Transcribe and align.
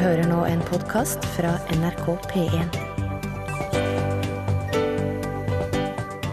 hører 0.00 0.24
nå 0.24 0.38
en 0.48 0.60
podkast 0.64 1.24
fra 1.34 1.52
NRK 1.74 2.06
P1. 2.30 2.76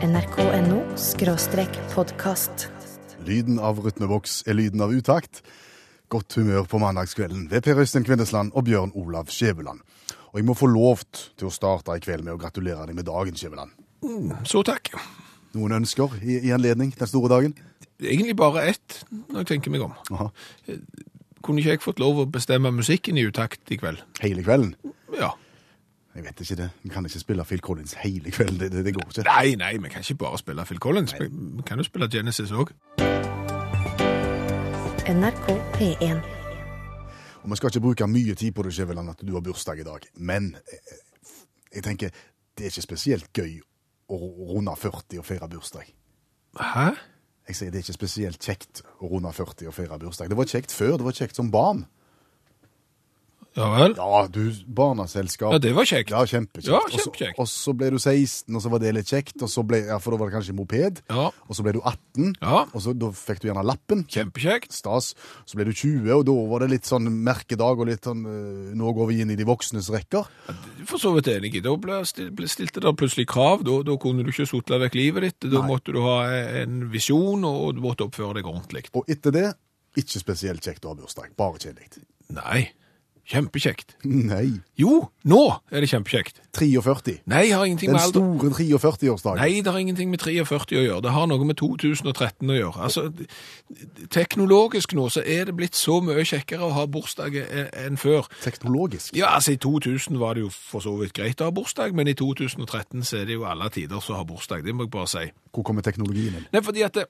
nrk.no 0.05 0.77
skråstrek 0.99 1.79
podkast. 1.91 2.69
Lyden 3.27 3.59
av 3.59 3.81
rytmeboks 3.83 4.43
er 4.47 4.55
lyden 4.55 4.83
av 4.85 4.93
utakt. 4.95 5.41
Godt 6.09 6.39
humør 6.39 6.69
på 6.71 6.79
mandagskvelden 6.81 7.49
ved 7.51 7.65
Per 7.65 7.81
Øystein 7.83 8.07
Kvindesland 8.07 8.55
og 8.55 8.65
Bjørn 8.69 8.95
Olav 8.95 9.27
Skjæveland. 9.33 9.83
Og 10.31 10.39
jeg 10.39 10.47
må 10.47 10.55
få 10.57 10.69
lov 10.71 11.03
til 11.11 11.49
å 11.49 11.53
starte 11.53 11.97
i 11.97 12.03
kveld 12.03 12.23
med 12.23 12.37
å 12.37 12.39
gratulere 12.39 12.87
deg 12.87 12.95
med 12.95 13.09
dagen, 13.09 13.35
Skjæveland. 13.35 13.75
Så 14.47 14.63
takk. 14.63 14.93
Noen 15.57 15.81
ønsker 15.81 16.15
i, 16.21 16.39
i 16.47 16.55
anledning 16.55 16.93
den 16.95 17.11
store 17.11 17.33
dagen? 17.33 17.57
Egentlig 17.99 18.37
bare 18.39 18.69
ett, 18.71 19.01
når 19.11 19.43
jeg 19.43 19.51
tenker 19.55 19.73
meg 19.73 19.83
om. 19.89 19.95
Aha. 20.15 20.29
Kunne 21.43 21.61
ikke 21.61 21.75
jeg 21.75 21.81
fått 21.83 21.99
lov 21.99 22.19
å 22.19 22.25
bestemme 22.27 22.71
musikken 22.75 23.17
i 23.17 23.23
utakt 23.27 23.71
i 23.71 23.77
kveld? 23.79 24.01
Hele 24.21 24.43
kvelden? 24.43 24.73
Ja. 25.15 25.31
Jeg 26.15 26.25
vet 26.25 26.41
ikke 26.43 26.55
det. 26.59 26.69
Vi 26.83 26.89
kan 26.91 27.05
ikke 27.05 27.19
spille 27.21 27.45
Phil 27.45 27.61
Collins 27.63 27.93
hele 28.01 28.31
kvelden. 28.31 28.59
Det, 28.59 28.71
det, 28.73 28.85
det 28.85 28.93
går 28.97 29.07
ikke. 29.07 29.23
Nei, 29.29 29.53
nei, 29.55 29.77
vi 29.79 29.91
kan 29.93 30.03
ikke 30.03 30.19
bare 30.25 30.41
spille 30.41 30.65
Phil 30.65 30.81
Collins. 30.83 31.13
Nei. 31.19 31.29
vi 31.29 31.63
kan 31.67 31.79
jo 31.79 31.85
spille 31.87 32.09
Genesis 32.11 32.51
òg. 32.51 32.73
NRK 35.09 35.47
P1. 35.77 36.19
Og 37.43 37.51
Vi 37.51 37.55
skal 37.55 37.71
ikke 37.71 37.81
bruke 37.81 38.07
mye 38.07 38.35
tid 38.35 38.51
på 38.51 38.65
det, 38.65 38.73
Skjæveland, 38.75 39.09
at 39.09 39.23
du 39.27 39.33
har 39.33 39.41
bursdag 39.41 39.79
i 39.79 39.87
dag. 39.87 40.03
Men 40.15 40.55
eh, 40.73 40.97
jeg 41.75 41.83
tenker, 41.83 42.09
det 42.57 42.65
er 42.65 42.73
ikke 42.73 42.83
spesielt 42.89 43.31
gøy 43.33 43.61
å 44.09 44.19
runde 44.51 44.75
40 44.75 45.21
og 45.21 45.25
feire 45.25 45.47
bursdag. 45.49 45.87
Hæ? 46.59 46.89
Jeg 47.49 47.57
sier 47.57 47.71
det 47.73 47.79
er 47.81 47.85
ikke 47.87 47.97
spesielt 47.97 48.45
kjekt 48.45 48.83
å 49.01 49.09
runde 49.09 49.31
40 49.33 49.71
og 49.71 49.73
feire 49.73 49.97
bursdag. 50.01 50.29
Det 50.29 50.37
var 50.37 50.45
kjekt 50.51 50.75
før, 50.75 50.99
det 51.01 51.07
var 51.07 51.17
kjekt 51.17 51.39
som 51.39 51.49
barn. 51.53 51.87
Ja 53.57 53.65
vel? 53.73 53.95
Ja, 53.97 54.19
du, 54.29 54.43
barneselskap. 54.77 55.55
Ja, 55.55 55.59
det 55.59 55.71
var 55.75 55.87
kjekt. 55.89 56.11
Ja, 56.13 56.21
kjempekjekt. 56.29 56.69
Ja, 56.69 56.79
kjempekjekt. 56.93 57.39
Og 57.41 57.47
så 57.49 57.73
ble 57.75 57.89
du 57.91 57.97
16, 57.97 58.45
og 58.55 58.61
så 58.61 58.69
var 58.71 58.83
det 58.83 58.91
litt 58.95 59.09
kjekt, 59.09 59.41
og 59.41 59.49
så 59.51 59.63
ble, 59.65 59.79
ja, 59.89 59.97
for 59.99 60.13
da 60.13 60.19
var 60.21 60.29
det 60.29 60.35
kanskje 60.37 60.53
moped. 60.55 61.01
Ja. 61.09 61.25
Og 61.49 61.57
så 61.57 61.65
ble 61.65 61.73
du 61.75 61.79
18, 61.81 62.35
Ja. 62.45 62.61
og 62.69 62.83
så 62.85 62.93
da 62.93 63.09
fikk 63.17 63.41
du 63.41 63.47
gjerne 63.49 63.65
lappen. 63.65 64.05
Kjempekjekt. 64.05 64.71
Stas. 64.77 65.15
Så 65.49 65.57
ble 65.57 65.65
du 65.65 65.73
20, 65.73 66.13
og 66.19 66.27
da 66.29 66.37
var 66.53 66.63
det 66.63 66.69
litt 66.75 66.87
sånn 66.87 67.09
merkedag, 67.25 67.81
og 67.81 67.89
litt 67.89 68.05
sånn, 68.05 68.21
øh, 68.29 68.69
nå 68.77 68.93
går 68.95 69.09
vi 69.09 69.19
inn 69.25 69.33
i 69.33 69.39
de 69.41 69.49
voksnes 69.49 69.89
rekker. 69.97 70.29
For 70.85 70.97
så 71.01 71.11
vidt 71.15 71.27
enig. 71.27 71.55
i. 71.55 71.61
Da 71.65 71.73
ble, 71.75 71.99
stil- 72.05 72.31
ble 72.31 72.47
stilte 72.47 72.79
det 72.83 72.95
plutselig 72.99 73.25
krav. 73.27 73.63
Da, 73.67 73.79
da 73.83 73.95
kunne 73.97 74.23
du 74.23 74.29
ikke 74.31 74.45
sotle 74.47 74.79
vekk 74.85 74.95
livet 74.95 75.25
ditt. 75.27 75.49
Da 75.51 75.59
Nei. 75.63 75.67
måtte 75.71 75.91
du 75.95 75.99
ha 76.05 76.19
en 76.63 76.89
visjon, 76.93 77.43
og 77.43 77.75
du 77.75 77.81
måtte 77.81 78.05
oppføre 78.07 78.35
deg 78.39 78.45
ordentlig. 78.49 78.85
Og 78.93 79.07
etter 79.09 79.31
det, 79.35 79.47
ikke 79.97 80.21
spesielt 80.21 80.61
kjekt 80.63 80.85
å 80.85 80.93
ha 80.93 80.99
bursdag. 81.01 81.33
Bare 81.39 81.57
kjedelig. 81.59 82.03
Nei. 82.29 82.69
Kjempekjekt. 83.29 83.91
Nei. 84.09 84.55
Jo, 84.79 85.03
nå 85.29 85.39
er 85.69 85.83
det 85.83 85.89
kjempekjekt. 85.91 86.39
43. 86.57 87.19
Nei, 87.29 87.43
har 87.53 87.67
ingenting 87.67 87.91
Den 87.91 87.99
med 87.99 88.07
alder 88.07 88.23
store 88.49 88.53
43-årsdagen. 88.57 89.37
Nei, 89.37 89.59
det 89.61 89.69
har 89.69 89.77
ingenting 89.77 90.09
med 90.09 90.19
43 90.23 90.79
å 90.79 90.85
gjøre. 90.87 91.03
Det 91.05 91.11
har 91.13 91.27
noe 91.29 91.45
med 91.45 91.59
2013 91.61 92.49
å 92.49 92.57
gjøre. 92.57 92.87
Altså, 92.87 93.05
teknologisk 94.09 94.95
nå 94.97 95.05
så 95.13 95.21
er 95.21 95.45
det 95.49 95.55
blitt 95.59 95.77
så 95.77 95.99
mye 96.01 96.25
kjekkere 96.25 96.65
å 96.65 96.71
ha 96.73 96.87
bursdag 96.89 97.37
e- 97.43 97.67
enn 97.85 97.99
før. 98.01 98.25
Teknologisk. 98.43 99.13
Ja, 99.17 99.35
altså 99.37 99.53
i 99.53 99.61
2000 99.61 100.17
var 100.21 100.33
det 100.37 100.47
jo 100.47 100.51
for 100.53 100.81
så 100.85 100.95
vidt 100.99 101.13
greit 101.17 101.41
å 101.41 101.49
ha 101.51 101.55
bursdag, 101.55 101.93
men 101.93 102.09
i 102.09 102.17
2013 102.17 103.05
så 103.05 103.21
er 103.21 103.29
det 103.29 103.37
jo 103.37 103.45
alle 103.49 103.69
tider 103.73 104.01
som 104.01 104.17
har 104.17 104.25
bursdag. 104.29 104.65
Det 104.65 104.73
må 104.75 104.87
jeg 104.87 104.95
bare 104.97 105.11
si. 105.13 105.25
Hvor 105.53 105.69
kommer 105.69 105.85
teknologien 105.85 106.39
inn? 106.41 106.49
Nei, 106.53 106.65
fordi 106.65 106.85
at 106.85 106.97
det, 106.97 107.05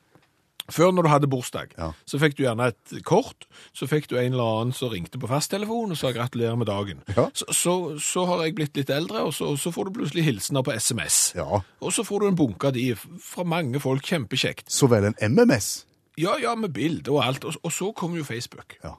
før 0.71 0.91
når 0.95 1.05
du 1.05 1.09
hadde 1.09 1.27
bursdag, 1.31 1.73
Ja. 1.77 1.91
så 2.05 2.19
fikk 2.21 2.37
du 2.37 2.43
gjerne 2.43 2.67
et 2.71 3.03
kort, 3.07 3.47
så 3.73 3.87
fikk 3.87 4.07
du 4.09 4.15
en 4.17 4.31
eller 4.33 4.43
annen 4.61 4.73
som 4.73 4.89
ringte 4.93 5.19
på 5.19 5.27
fasttelefonen 5.29 5.91
og 5.95 5.97
sa 5.97 6.11
gratulerer 6.15 6.55
med 6.57 6.67
dagen. 6.69 7.01
Ja. 7.15 7.27
Så, 7.33 7.45
så, 7.53 7.75
så 7.99 8.25
har 8.29 8.43
jeg 8.45 8.55
blitt 8.55 8.77
litt 8.77 8.89
eldre, 8.89 9.25
og 9.27 9.33
så, 9.33 9.51
så 9.57 9.71
får 9.75 9.89
du 9.89 9.99
plutselig 9.99 10.23
hilsener 10.29 10.63
på 10.65 10.73
SMS. 10.77 11.19
Ja. 11.35 11.61
Og 11.81 11.93
så 11.93 12.03
får 12.07 12.19
du 12.19 12.27
en 12.31 12.39
bunke 12.39 12.67
av 12.71 12.73
de 12.77 12.87
fra 12.95 13.43
mange 13.43 13.79
folk, 13.83 14.03
kjempekjekt. 14.05 14.69
Så 14.71 14.87
vel 14.91 15.09
en 15.11 15.19
MMS. 15.33 15.85
Ja, 16.19 16.33
ja, 16.41 16.55
med 16.55 16.73
bilder 16.75 17.13
og 17.15 17.21
alt. 17.25 17.45
Og, 17.47 17.55
og 17.63 17.71
så 17.71 17.91
kommer 17.95 18.17
jo 18.19 18.25
Facebook. 18.27 18.75
Ja. 18.83 18.95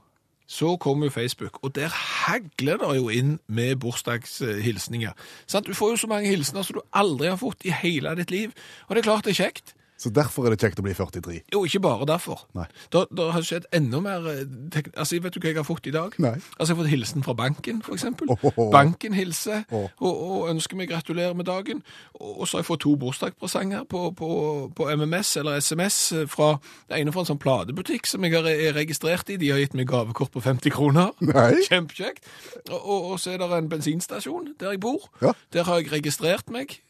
Så 0.51 0.73
kommer 0.83 1.07
jo 1.07 1.13
Facebook, 1.15 1.61
og 1.63 1.75
der 1.77 1.93
hagler 1.95 2.81
det 2.81 2.89
jo 2.97 3.11
inn 3.15 3.37
med 3.47 3.77
bursdagshilsninger. 3.85 5.13
Sant? 5.47 5.67
Du 5.69 5.75
får 5.79 5.93
jo 5.95 5.97
så 6.03 6.09
mange 6.11 6.27
hilsener 6.33 6.65
som 6.67 6.79
du 6.79 6.83
aldri 6.97 7.29
har 7.31 7.39
fått 7.39 7.63
i 7.69 7.75
hele 7.75 8.15
ditt 8.19 8.33
liv. 8.35 8.55
Og 8.89 8.97
det 8.97 9.03
er 9.05 9.07
klart 9.11 9.29
det 9.29 9.35
er 9.37 9.45
kjekt. 9.45 9.75
Så 10.01 10.09
derfor 10.17 10.47
er 10.49 10.55
det 10.55 10.63
kjekt 10.63 10.79
å 10.81 10.85
bli 10.85 10.95
43. 10.97 11.35
Jo, 11.53 11.61
ikke 11.69 11.83
bare 11.85 12.07
derfor. 12.09 12.47
Nei. 12.57 12.65
Da, 12.93 13.03
det 13.13 13.27
har 13.35 13.45
skjedd 13.45 13.67
enda 13.77 14.01
mer 14.01 14.29
eh, 14.33 14.47
Altså, 14.95 15.19
Vet 15.21 15.35
du 15.35 15.41
hva 15.43 15.51
jeg 15.51 15.59
har 15.59 15.67
fått 15.69 15.91
i 15.91 15.93
dag? 15.93 16.15
Nei. 16.23 16.33
Altså, 16.57 16.71
Jeg 16.71 16.77
har 16.77 16.81
fått 16.81 16.93
hilsen 16.95 17.27
fra 17.27 17.35
banken, 17.37 17.83
for 17.85 17.99
eksempel. 17.99 18.31
Åhåhå. 18.33 18.71
Banken 18.73 19.17
hilser 19.19 19.67
og, 19.69 19.93
og 20.09 20.49
ønsker 20.55 20.81
meg 20.81 20.89
gratulerer 20.89 21.37
med 21.37 21.51
dagen. 21.51 21.85
Og, 22.17 22.47
så 22.49 22.57
har 22.57 22.65
jeg 22.65 22.71
fått 22.71 22.85
to 22.87 22.95
bursdagspresanger 23.01 23.85
på, 23.93 24.07
på, 24.17 24.31
på 24.77 24.89
MMS 24.97 25.37
eller 25.43 25.61
SMS 25.61 26.01
eh, 26.17 26.27
fra 26.31 26.55
det 26.89 27.03
ene 27.03 27.13
fra 27.13 27.27
en 27.27 27.33
sånn 27.35 27.43
platebutikk 27.43 28.09
som 28.09 28.25
jeg 28.25 28.41
er 28.41 28.73
registrert 28.79 29.29
i. 29.29 29.37
De 29.41 29.53
har 29.53 29.61
gitt 29.61 29.77
meg 29.77 29.91
gavekort 29.91 30.33
på 30.33 30.45
50 30.49 30.77
kroner. 30.77 31.13
Kjempekjekt. 31.69 32.25
Og, 32.71 32.79
og, 32.81 33.11
og 33.13 33.21
så 33.21 33.35
er 33.35 33.43
det 33.45 33.53
en 33.53 33.73
bensinstasjon 33.73 34.55
der 34.61 34.79
jeg 34.79 34.81
bor. 34.81 35.11
Ja. 35.21 35.37
Der 35.53 35.69
har 35.69 35.83
jeg 35.83 35.93
registrert 35.93 36.49
meg. 36.49 36.81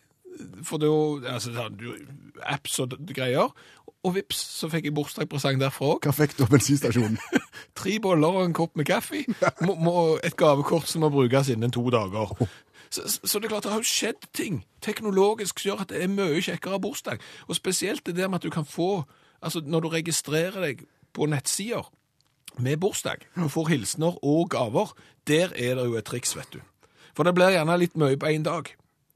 For 0.67 0.81
det 0.81 0.89
jo 0.91 1.21
altså, 1.27 1.69
apps 2.43 2.79
og 2.83 2.97
greier. 3.15 3.53
Og 4.01 4.15
vips, 4.17 4.39
så 4.61 4.71
fikk 4.73 4.89
jeg 4.89 4.97
bursdagspresang 4.97 5.61
derfra 5.61 5.95
òg. 5.95 6.07
Hva 6.07 6.15
fikk 6.17 6.39
du 6.39 6.47
av 6.47 6.55
bensinstasjonen? 6.55 7.19
Tre 7.79 7.99
boller 8.01 8.39
og 8.39 8.47
en 8.49 8.57
kopp 8.57 8.79
med 8.81 8.89
kaffe. 8.89 9.27
Må, 9.61 9.75
må, 9.77 9.95
et 10.25 10.37
gavekort 10.41 10.89
som 10.89 11.05
må 11.05 11.11
brukes 11.13 11.51
innen 11.53 11.75
to 11.75 11.85
dager. 11.93 12.33
Så, 12.91 13.05
så 13.21 13.39
det 13.39 13.51
er 13.51 13.53
klart 13.53 13.69
det 13.69 13.75
har 13.75 13.83
jo 13.85 13.91
skjedd 13.91 14.25
ting 14.35 14.63
teknologisk 14.83 15.61
som 15.61 15.69
gjør 15.69 15.85
at 15.85 15.93
det 15.93 16.01
er 16.01 16.13
mye 16.13 16.41
kjekkere 16.43 16.81
bursdag. 16.81 17.21
Og 17.47 17.59
spesielt 17.61 18.07
det 18.07 18.17
der 18.17 18.33
med 18.33 18.41
at 18.41 18.49
du 18.49 18.55
kan 18.55 18.69
få 18.69 19.05
Altså, 19.41 19.63
når 19.65 19.81
du 19.81 19.89
registrerer 19.89 20.61
deg 20.61 20.83
på 21.17 21.25
nettsider 21.25 21.87
med 22.61 22.77
bursdag 22.77 23.23
og 23.41 23.49
får 23.55 23.71
hilsener 23.73 24.19
og 24.21 24.51
gaver, 24.53 24.93
der 25.25 25.55
er 25.57 25.79
det 25.79 25.87
jo 25.87 25.97
et 25.97 26.05
triks, 26.05 26.35
vet 26.37 26.53
du. 26.53 26.61
For 27.17 27.25
det 27.25 27.33
blir 27.35 27.55
gjerne 27.55 27.79
litt 27.81 27.97
mye 27.97 28.19
på 28.21 28.29
én 28.29 28.45
dag. 28.45 28.69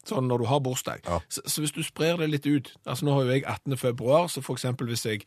Sånn 0.09 0.29
når 0.29 0.45
du 0.45 0.47
har 0.51 0.61
bursdag. 0.65 1.05
Ja. 1.09 1.21
Så, 1.33 1.45
så 1.49 1.65
hvis 1.65 1.75
du 1.75 1.83
sprer 1.87 2.19
det 2.21 2.29
litt 2.29 2.47
ut 2.47 2.71
Altså 2.85 3.07
nå 3.07 3.15
har 3.17 3.25
jo 3.25 3.35
jeg 3.35 3.45
18. 3.45 3.77
februar, 3.81 4.29
så 4.33 4.43
for 4.45 4.59
eksempel 4.59 4.91
hvis 4.91 5.07
jeg 5.07 5.25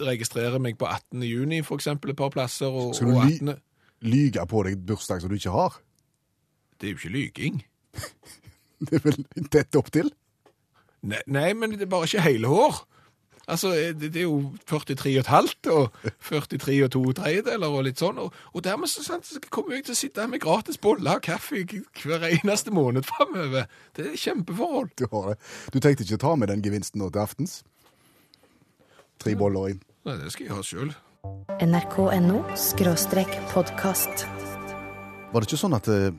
registrerer 0.00 0.62
meg 0.62 0.78
på 0.78 0.86
18. 0.86 1.24
juni 1.26 1.62
for 1.66 1.80
eksempel 1.80 2.12
et 2.12 2.20
par 2.20 2.30
plasser, 2.34 2.70
og, 2.70 2.94
Skal 2.94 3.10
du 3.10 3.16
og 3.16 3.24
18. 3.26 3.56
Lyge 4.06 4.44
på 4.46 4.62
deg 4.66 4.82
bursdag 4.86 5.22
som 5.24 5.32
du 5.32 5.38
ikke 5.38 5.54
har? 5.54 5.80
Det 6.76 6.88
er 6.88 6.94
jo 6.94 7.00
ikke 7.00 7.14
lyging. 7.16 7.62
Det 8.86 8.98
er 8.98 9.04
vel 9.06 9.22
tett 9.48 9.76
opp 9.78 9.88
til? 9.88 10.10
Nei, 11.06 11.22
nei, 11.32 11.46
men 11.56 11.72
det 11.72 11.86
er 11.86 11.88
bare 11.88 12.04
ikke 12.04 12.24
hele 12.26 12.50
hår. 12.50 12.82
Altså, 13.46 13.70
det, 13.70 14.12
det 14.14 14.20
er 14.20 14.26
jo 14.26 14.52
43,5 14.66 15.70
og 15.70 15.94
43 16.26 16.84
og 16.84 16.90
2 16.90 17.02
tredjedeler 17.20 17.70
og 17.78 17.84
litt 17.86 18.02
sånn. 18.02 18.18
Og, 18.18 18.34
og 18.52 18.64
dermed 18.66 18.90
så, 18.90 19.04
sant, 19.06 19.28
så 19.28 19.38
kommer 19.54 19.76
jeg 19.76 19.86
til 19.86 19.94
å 19.94 20.00
sitte 20.00 20.24
her 20.24 20.32
med 20.32 20.42
gratis 20.42 20.80
boller 20.82 21.20
og 21.20 21.22
kaffe 21.26 21.62
hver 21.62 22.26
eneste 22.26 22.74
måned 22.74 23.06
framover. 23.06 23.70
Det 23.94 24.10
er 24.10 24.18
kjempeforhold. 24.18 24.90
Du 24.98 25.06
har 25.12 25.32
det. 25.32 25.38
Du 25.70 25.78
tenkte 25.78 26.06
ikke 26.06 26.22
ta 26.26 26.34
med 26.34 26.50
den 26.50 26.64
gevinsten 26.64 27.02
nå 27.02 27.12
til 27.14 27.22
aftens? 27.22 27.60
Tre 29.22 29.36
boller 29.38 29.76
inn. 29.76 29.82
Nei, 30.06 30.18
det 30.20 30.34
skal 30.34 30.48
jeg 30.48 30.54
ha 30.56 30.62
sjøl. 30.66 30.94
nrk.no 31.62 32.42
skråstrek 32.58 33.30
podkast. 33.54 34.26
Var 35.32 35.42
det 35.42 35.48
ikke 35.48 35.62
sånn 35.62 35.74
at, 35.78 35.88
eh, 35.90 36.10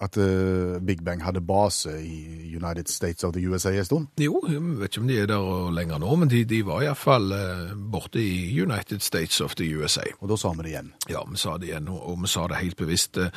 at 0.00 0.16
uh, 0.16 0.78
Big 0.86 1.00
Bang 1.04 1.22
hadde 1.24 1.40
base 1.40 1.90
i 2.02 2.50
United 2.56 2.88
States 2.88 3.24
of 3.24 3.32
the 3.34 3.42
USA 3.48 3.72
en 3.74 3.84
stund? 3.84 4.06
Jo, 4.20 4.42
jeg 4.48 4.62
vet 4.78 4.92
ikke 4.92 5.00
om 5.00 5.08
de 5.08 5.18
er 5.20 5.26
der 5.26 5.70
lenger 5.74 5.98
nå, 5.98 6.14
men 6.16 6.30
de, 6.30 6.44
de 6.44 6.60
var 6.66 6.84
iallfall 6.86 7.32
uh, 7.32 7.72
borte 7.92 8.22
i 8.22 8.60
United 8.62 9.00
States 9.00 9.40
of 9.40 9.54
the 9.58 9.66
USA. 9.74 10.06
Og 10.20 10.30
da 10.30 10.36
sa 10.38 10.52
vi 10.54 10.68
det 10.68 10.74
igjen. 10.74 10.92
Ja, 11.10 11.24
vi 11.30 11.36
sa 11.40 11.56
det 11.58 11.72
igjen, 11.72 11.88
og 11.88 12.06
og 12.12 12.22
vi 12.22 12.30
sa 12.30 12.46
det 12.48 12.62
helt 12.62 12.76
bevisst. 12.78 13.18
Uh, 13.18 13.28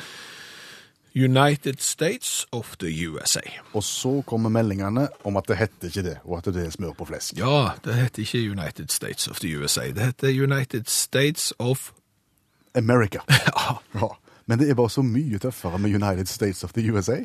United 1.14 1.80
States 1.80 2.46
of 2.52 2.76
the 2.80 2.88
USA. 3.08 3.40
Og 3.74 3.84
så 3.84 4.22
kommer 4.26 4.48
meldingene 4.48 5.08
om 5.24 5.36
at 5.36 5.48
det 5.48 5.58
heter 5.60 5.90
ikke 5.90 6.02
det, 6.06 6.16
og 6.24 6.38
at 6.38 6.48
det 6.54 6.66
er 6.66 6.70
smør 6.72 6.94
på 6.96 7.04
flesk. 7.10 7.36
Ja, 7.36 7.74
det 7.84 7.94
heter 7.98 8.22
ikke 8.22 8.50
United 8.50 8.88
States 8.88 9.28
of 9.28 9.40
the 9.40 9.52
USA. 9.58 9.90
Det 9.92 10.06
heter 10.06 10.32
United 10.32 10.88
States 10.88 11.52
of 11.58 11.90
America. 12.74 13.20
Ja, 13.30 13.76
Ja. 13.94 14.08
Men 14.46 14.58
det 14.58 14.70
er 14.70 14.74
bare 14.78 14.90
så 14.90 15.02
mye 15.06 15.38
tøffere 15.38 15.78
med 15.78 15.94
United 15.94 16.26
States 16.26 16.64
of 16.64 16.72
the 16.72 16.84
USA. 16.92 17.20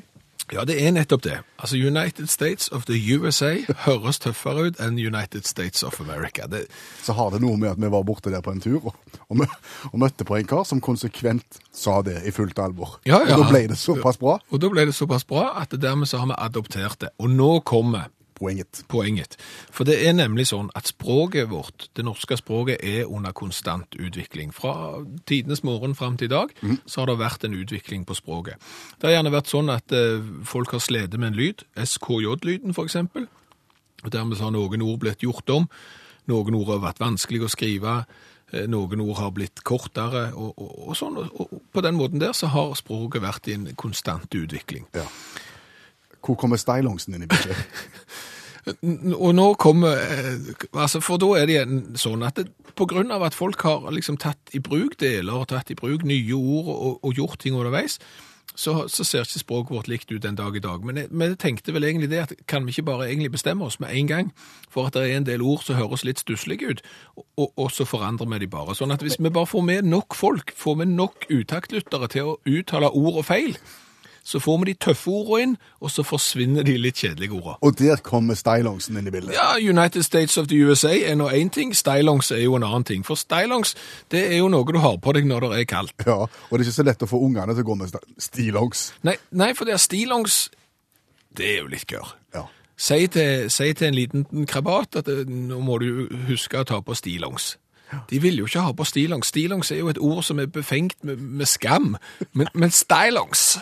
ja 0.54 0.64
det 0.64 0.78
er 0.80 0.92
nettopp 0.96 1.24
det. 1.24 1.40
Altså, 1.60 1.76
United 1.76 2.28
States 2.32 2.70
of 2.72 2.86
the 2.86 2.96
USA 3.18 3.50
høres 3.86 4.20
tøffere 4.20 4.68
ut 4.70 4.80
enn 4.80 4.96
United 4.96 5.44
States 5.44 5.84
of 5.84 6.00
America. 6.02 6.48
Det, 6.48 6.68
Så 7.04 7.14
har 7.14 7.30
det 7.34 7.42
noe 7.42 7.58
med 7.58 7.70
at 7.74 7.82
vi 7.82 7.90
var 7.92 8.04
borte 8.08 8.32
der 8.32 8.42
på 8.42 8.52
en 8.52 8.62
tur, 8.62 8.86
og, 8.86 8.96
og, 9.30 9.44
og 9.92 10.00
møtte 10.00 10.24
på 10.24 10.38
en 10.38 10.48
kar 10.48 10.64
som 10.64 10.80
konsekvent 10.82 11.60
sa 11.74 12.02
det 12.02 12.22
i 12.26 12.32
fullt 12.32 12.60
alvor. 12.60 13.00
Ja, 13.06 13.20
ja. 13.28 13.36
Og 13.36 13.44
da 13.44 13.50
ble 13.52 13.68
det 13.68 13.78
såpass 13.78 14.18
bra. 14.18 14.38
og 14.50 14.62
da 14.62 14.70
ble 14.70 14.86
det 14.88 14.96
såpass 14.96 15.26
bra 15.28 15.50
at 15.62 15.76
dermed 15.82 16.08
så 16.08 16.18
har 16.24 16.32
vi 16.32 16.38
adoptert 16.38 17.00
det. 17.02 17.10
Og 17.20 17.30
nå 17.30 17.60
kommer 17.68 18.08
poenget. 18.38 18.84
poenget. 18.88 19.38
For 19.74 19.88
det 19.88 19.98
er 20.08 20.16
nemlig 20.16 20.48
sånn 20.52 20.70
at 20.78 20.90
språket 20.90 21.50
vårt, 21.52 21.90
det 21.98 22.06
norske 22.06 22.38
språket, 22.40 22.82
er 22.84 23.10
under 23.10 23.34
konstant 23.36 23.98
utvikling. 23.98 24.54
Fra 24.56 25.04
tidenes 25.26 25.64
morgen 25.64 25.96
fram 25.96 26.18
til 26.18 26.28
i 26.28 26.34
dag 26.34 26.54
så 26.86 27.02
har 27.02 27.12
det 27.12 27.20
vært 27.22 27.46
en 27.48 27.58
utvikling 27.58 28.06
på 28.06 28.18
språket. 28.18 28.62
Det 29.00 29.10
har 29.10 29.18
gjerne 29.18 29.34
vært 29.34 29.52
sånn 29.52 29.70
at 29.74 29.92
eh, 29.96 30.24
folk 30.48 30.74
har 30.76 30.84
slitt 30.84 31.16
med 31.18 31.32
en 31.32 31.40
lyd, 31.40 31.64
SKJ-lyden 31.76 32.76
eksempel. 32.88 33.28
Dermed 34.06 34.40
har 34.42 34.54
noen 34.54 34.84
ord 34.86 35.00
blitt 35.02 35.24
gjort 35.26 35.50
om, 35.54 35.68
noen 36.30 36.58
ord 36.58 36.74
har 36.76 36.84
vært 36.84 37.02
vanskelig 37.02 37.46
å 37.46 37.52
skrive, 37.52 37.96
eh, 38.52 38.68
noen 38.70 39.02
ord 39.04 39.18
har 39.22 39.34
blitt 39.36 39.64
kortere, 39.68 40.30
og, 40.36 40.54
og, 40.58 40.74
og 40.88 40.98
sånn. 41.00 41.18
Og 41.18 41.62
på 41.74 41.84
den 41.86 41.98
måten 42.00 42.24
der 42.24 42.36
så 42.38 42.52
har 42.54 42.76
språket 42.80 43.24
vært 43.24 43.48
i 43.48 43.58
en 43.58 43.70
konstant 43.80 44.30
utvikling. 44.36 44.88
Ja. 44.98 45.08
Hvor 46.26 46.40
kommer 46.40 46.60
stylongsen 46.62 47.16
inn 47.16 47.28
i 47.28 47.32
bildet? 47.32 47.62
Og 49.16 49.32
nå 49.36 49.48
kommer 49.56 49.96
eh, 49.96 50.48
altså 50.74 51.00
For 51.00 51.22
da 51.22 51.30
er 51.38 51.46
det 51.48 51.54
igjen 51.56 51.84
sånn 52.00 52.26
at 52.28 52.40
det, 52.40 52.50
på 52.76 52.88
grunn 52.90 53.14
av 53.16 53.24
at 53.24 53.38
folk 53.38 53.64
har 53.64 53.88
liksom 53.94 54.20
tatt 54.22 54.52
i 54.54 54.60
bruk 54.64 54.98
deler, 55.02 55.46
tatt 55.48 55.72
i 55.72 55.78
bruk 55.78 56.04
nye 56.06 56.36
ord 56.36 56.74
og, 56.74 56.98
og 57.08 57.16
gjort 57.16 57.40
ting 57.42 57.56
underveis, 57.58 57.98
så, 58.58 58.88
så 58.90 59.06
ser 59.06 59.26
ikke 59.26 59.42
språket 59.42 59.76
vårt 59.76 59.90
likt 59.92 60.12
ut 60.12 60.22
den 60.24 60.38
dag 60.38 60.56
i 60.56 60.62
dag. 60.64 60.86
Men 60.86 60.98
jeg, 60.98 61.10
jeg 61.22 61.38
tenkte 61.42 61.74
vel 61.76 61.86
egentlig 61.86 62.10
det 62.10 62.22
at 62.24 62.34
kan 62.50 62.66
vi 62.66 62.74
ikke 62.74 62.88
bare 62.90 63.08
egentlig 63.10 63.32
bestemme 63.36 63.66
oss 63.66 63.80
med 63.80 63.94
en 63.94 64.10
gang 64.10 64.32
for 64.70 64.90
at 64.90 64.98
det 64.98 65.06
er 65.06 65.18
en 65.18 65.28
del 65.28 65.46
ord 65.46 65.66
som 65.66 65.78
høres 65.78 66.06
litt 66.08 66.22
stusslige 66.22 66.72
ut, 66.72 66.86
og, 67.38 67.52
og, 67.54 67.70
så 67.72 67.86
forandrer 67.86 68.30
vi 68.34 68.44
de 68.46 68.52
bare. 68.52 68.76
Sånn 68.78 68.94
at 68.94 69.06
hvis 69.06 69.20
vi 69.22 69.34
bare 69.34 69.50
får 69.50 69.66
med 69.66 69.90
nok 69.90 70.18
folk, 70.18 70.54
får 70.58 70.82
med 70.82 70.96
nok 70.98 71.30
utaktlyttere 71.30 72.10
til 72.14 72.34
å 72.34 72.40
uttale 72.50 72.90
ord 72.90 73.22
og 73.22 73.28
feil, 73.30 73.58
så 74.28 74.40
får 74.44 74.58
vi 74.60 74.66
de 74.72 74.74
tøffe 74.84 75.12
ordene 75.12 75.44
inn, 75.44 75.54
og 75.80 75.92
så 75.92 76.04
forsvinner 76.04 76.66
de 76.68 76.74
litt 76.82 77.00
kjedelige 77.00 77.32
ordene. 77.38 77.56
Og 77.64 77.78
der 77.80 78.02
kommer 78.04 78.36
stylongsen 78.36 79.00
inn 79.00 79.08
i 79.08 79.14
bildet. 79.14 79.38
Ja, 79.38 79.54
United 79.56 80.04
States 80.04 80.36
of 80.38 80.50
the 80.52 80.60
USA 80.68 80.92
er 80.92 81.16
nå 81.16 81.30
én 81.32 81.52
ting, 81.54 81.72
stylongs 81.76 82.32
er 82.36 82.42
jo 82.44 82.58
en 82.58 82.66
annen 82.68 82.84
ting. 82.84 83.06
For 83.08 83.16
stylongs 83.16 83.76
det 84.12 84.26
er 84.28 84.42
jo 84.42 84.50
noe 84.52 84.68
du 84.68 84.82
har 84.84 84.98
på 85.00 85.14
deg 85.16 85.30
når 85.30 85.48
det 85.48 85.62
er 85.62 85.70
kaldt. 85.72 85.96
Ja, 86.04 86.26
og 86.28 86.52
det 86.52 86.60
er 86.60 86.68
ikke 86.68 86.80
så 86.82 86.88
lett 86.90 87.08
å 87.08 87.10
få 87.10 87.22
ungene 87.24 87.56
til 87.56 87.64
å 87.64 87.70
gå 87.70 87.78
med 87.80 87.96
stillongs. 88.20 88.84
Nei, 89.08 89.16
nei 89.32 89.54
for 89.56 89.70
det 89.70 89.78
er 89.78 89.84
stillongs 89.84 90.50
Det 91.38 91.46
er 91.46 91.62
jo 91.62 91.72
litt 91.72 91.88
gørr. 91.88 92.12
Ja. 92.34 92.48
Si 92.78 93.08
til, 93.14 93.48
si 93.54 93.72
til 93.78 93.88
en 93.88 93.96
liten 93.96 94.48
krabat 94.50 95.00
at 95.00 95.08
eh, 95.14 95.24
nå 95.24 95.62
må 95.64 95.80
du 95.80 96.08
huske 96.28 96.60
å 96.60 96.68
ta 96.68 96.82
på 96.82 96.98
stillongs. 96.98 97.56
De 98.10 98.22
vil 98.22 98.38
jo 98.38 98.46
ikke 98.46 98.60
ha 98.60 98.72
på 98.72 98.84
stillongs. 98.84 99.28
Stillongs 99.28 99.72
er 99.72 99.78
jo 99.78 99.90
et 99.90 99.98
ord 99.98 100.24
som 100.24 100.40
er 100.40 100.46
befengt 100.46 101.04
med, 101.04 101.18
med 101.18 101.46
skam. 101.46 101.96
Men, 102.34 102.48
men 102.54 102.72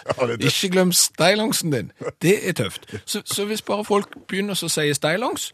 Ja, 0.18 0.25
tøft. 0.27 0.44
Ikke 0.44 0.69
glem 0.72 0.92
stillongsen 0.92 1.72
din. 1.72 1.92
Det 2.22 2.50
er 2.50 2.54
tøft. 2.54 2.95
Så, 3.06 3.22
så 3.25 3.45
hvis 3.45 3.62
bare 3.62 3.86
folk 3.86 4.18
begynner 4.27 4.57
å 4.57 4.69
si 4.69 4.94
stillongs, 4.94 5.51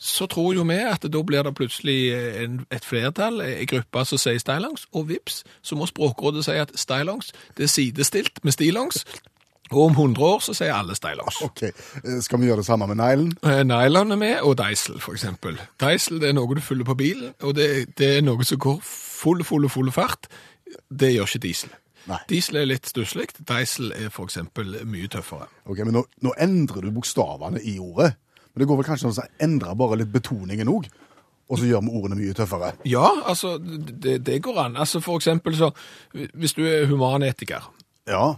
så 0.00 0.26
tror 0.26 0.54
jo 0.54 0.62
vi 0.64 0.78
at 0.80 1.04
da 1.12 1.22
blir 1.22 1.44
det 1.44 1.54
plutselig 1.54 1.98
en, 2.40 2.60
et 2.72 2.84
flertall, 2.84 3.42
en 3.44 3.66
gruppe 3.68 4.04
som 4.08 4.18
sier 4.18 4.40
stillongs, 4.40 4.86
og 4.96 5.10
vips, 5.10 5.42
så 5.62 5.76
må 5.76 5.86
Språkrådet 5.86 6.46
si 6.46 6.56
at 6.56 6.72
stillongs 6.74 7.34
det 7.56 7.66
er 7.66 7.72
sidestilt 7.74 8.40
med 8.44 8.56
stillongs, 8.56 9.04
og 9.70 9.82
om 9.84 9.92
100 9.92 10.24
år 10.26 10.40
så 10.42 10.54
sier 10.56 10.74
alle 10.74 10.96
stylos. 10.98 11.40
Ok, 11.46 11.62
eh, 11.68 12.16
skal 12.24 12.40
vi 12.40 12.48
gjøre 12.48 12.62
det 12.64 12.66
samme 12.66 12.88
med? 12.90 13.02
Eh, 13.46 13.62
Nylon 13.66 14.12
er 14.12 14.18
med, 14.18 14.40
og 14.42 14.56
Deisel, 14.58 14.98
eksempel. 15.14 15.60
Deisel 15.80 16.20
det 16.20 16.30
er 16.30 16.38
noe 16.38 16.54
du 16.58 16.62
fyller 16.64 16.88
på 16.88 16.98
bilen, 16.98 17.34
og 17.42 17.54
det, 17.54 17.68
det 17.98 18.16
er 18.16 18.24
noe 18.26 18.44
som 18.44 18.58
går 18.58 18.80
full, 18.82 19.44
full, 19.46 19.68
full 19.70 19.92
fart. 19.94 20.26
Det 20.90 21.12
gjør 21.14 21.30
ikke 21.30 21.44
diesel. 21.46 21.76
Nei. 22.10 22.18
Diesel 22.30 22.62
er 22.62 22.66
litt 22.70 22.88
stusslig, 22.88 23.28
Deisel 23.46 23.92
er 23.94 24.10
eksempel 24.10 24.80
mye 24.88 25.10
tøffere. 25.12 25.46
Ok, 25.66 25.84
men 25.84 25.94
nå, 25.98 26.04
nå 26.24 26.34
endrer 26.40 26.86
du 26.86 26.90
bokstavene 26.96 27.62
i 27.62 27.78
ordet. 27.78 28.14
Men 28.50 28.62
det 28.64 28.68
går 28.68 28.80
vel 28.80 28.88
kanskje 28.88 29.10
an 29.10 29.14
å 29.20 29.28
endre 29.46 29.76
bare 29.78 30.00
litt 30.00 30.12
betoningen 30.12 30.70
òg? 30.72 30.88
Og 31.50 31.58
så 31.58 31.66
gjør 31.66 31.82
vi 31.82 31.94
ordene 31.98 32.18
mye 32.18 32.34
tøffere. 32.34 32.72
Ja, 32.86 33.08
altså, 33.26 33.56
det, 33.58 34.20
det 34.26 34.38
går 34.42 34.58
an. 34.64 34.78
Altså, 34.78 35.02
for 35.02 35.18
eksempel 35.18 35.56
så, 35.58 35.72
hvis 36.14 36.54
du 36.58 36.64
er 36.66 36.86
humanetiker, 36.90 37.70
Ja, 38.10 38.34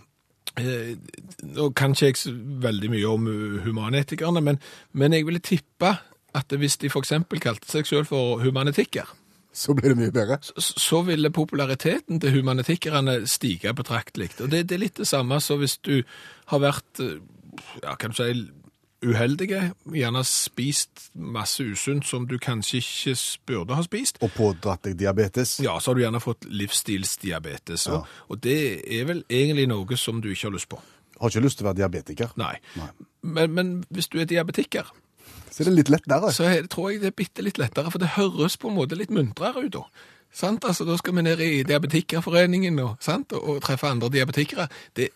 Nå 0.57 1.71
kan 1.77 1.95
ikke 1.95 2.11
jeg 2.11 2.19
så 2.21 2.33
veldig 2.37 2.91
mye 2.93 3.09
om 3.09 3.29
uh, 3.29 3.61
humanetikerne, 3.65 4.43
men, 4.45 4.59
men 4.93 5.17
jeg 5.17 5.27
ville 5.27 5.41
tippe 5.41 5.95
at 6.37 6.53
hvis 6.57 6.77
de 6.81 6.91
eksempel 6.93 7.41
kalte 7.41 7.69
seg 7.69 7.89
selv 7.89 8.09
for 8.09 8.41
humanetikker, 8.45 9.09
så 9.53 9.75
blir 9.77 9.93
det 9.93 9.99
mye 9.99 10.13
bedre. 10.13 10.39
så, 10.43 10.73
så 10.81 11.03
ville 11.05 11.31
populariteten 11.31 12.21
til 12.21 12.33
humanetikkerne 12.39 13.27
stige 13.29 13.75
betraktelig. 13.75 14.31
Og 14.41 14.51
det, 14.51 14.69
det 14.69 14.77
er 14.77 14.85
litt 14.87 14.97
det 14.97 15.09
samme 15.09 15.41
som 15.45 15.61
hvis 15.61 15.77
du 15.85 16.03
har 16.49 16.63
vært, 16.63 17.01
eh, 17.01 17.21
ja, 17.83 17.95
kan 18.01 18.11
du 18.11 18.17
si, 18.17 18.49
uheldige, 19.03 19.73
gjerne 19.93 20.23
spist 20.25 21.09
masse 21.15 21.65
usunt 21.65 22.07
som 22.07 22.27
du 22.31 22.37
kanskje 22.39 22.81
ikke 22.83 23.15
burde 23.47 23.75
ha 23.79 23.83
spist, 23.87 24.19
Og 24.23 24.31
pådratt 24.37 24.85
deg 24.89 24.97
diabetes. 25.01 25.59
ja, 25.65 25.79
så 25.81 25.91
har 25.91 25.95
du 25.99 26.03
gjerne 26.05 26.21
fått 26.23 26.45
livsstilsdiabetes. 26.49 27.87
Og, 27.93 28.07
og 28.29 28.41
det 28.45 28.59
er 29.01 29.05
vel 29.09 29.25
egentlig 29.31 29.69
noe 29.71 29.97
som 30.01 30.21
du 30.23 30.31
ikke 30.33 30.49
har 30.51 30.57
lyst 30.57 30.69
på. 30.73 30.81
Har 31.21 31.31
ikke 31.31 31.45
lyst 31.45 31.59
til 31.61 31.67
å 31.67 31.71
være 31.71 31.81
diabetiker. 31.83 32.33
Nei. 32.41 32.57
Nei. 32.79 32.89
Men, 33.23 33.53
men 33.55 33.75
hvis 33.95 34.09
du 34.11 34.19
er 34.21 34.27
diabetiker, 34.27 34.89
Så 35.53 35.63
er 35.63 35.69
det 35.71 35.75
litt 35.77 35.91
lettere. 35.93 36.33
så 36.33 36.45
er, 36.49 36.67
tror 36.67 36.91
jeg 36.91 37.01
det 37.03 37.13
er 37.13 37.19
bitte 37.19 37.43
litt 37.45 37.59
lettere, 37.61 37.91
for 37.93 37.99
det 38.03 38.15
høres 38.17 38.57
på 38.57 38.71
en 38.71 38.77
måte 38.79 38.97
litt 38.99 39.11
muntrere 39.13 39.67
ut 39.67 39.73
da. 39.77 39.83
Sant? 40.33 40.65
Altså, 40.65 40.87
da 40.89 40.97
skal 40.97 41.15
vi 41.19 41.23
ned 41.27 41.41
i 41.45 41.63
diabetikerforeningen 41.69 42.79
og, 42.81 42.95
sant? 43.05 43.35
og, 43.37 43.45
og 43.53 43.59
treffe 43.63 43.91
andre 43.91 44.09
diabetikere. 44.15 44.65
Det, 44.97 45.11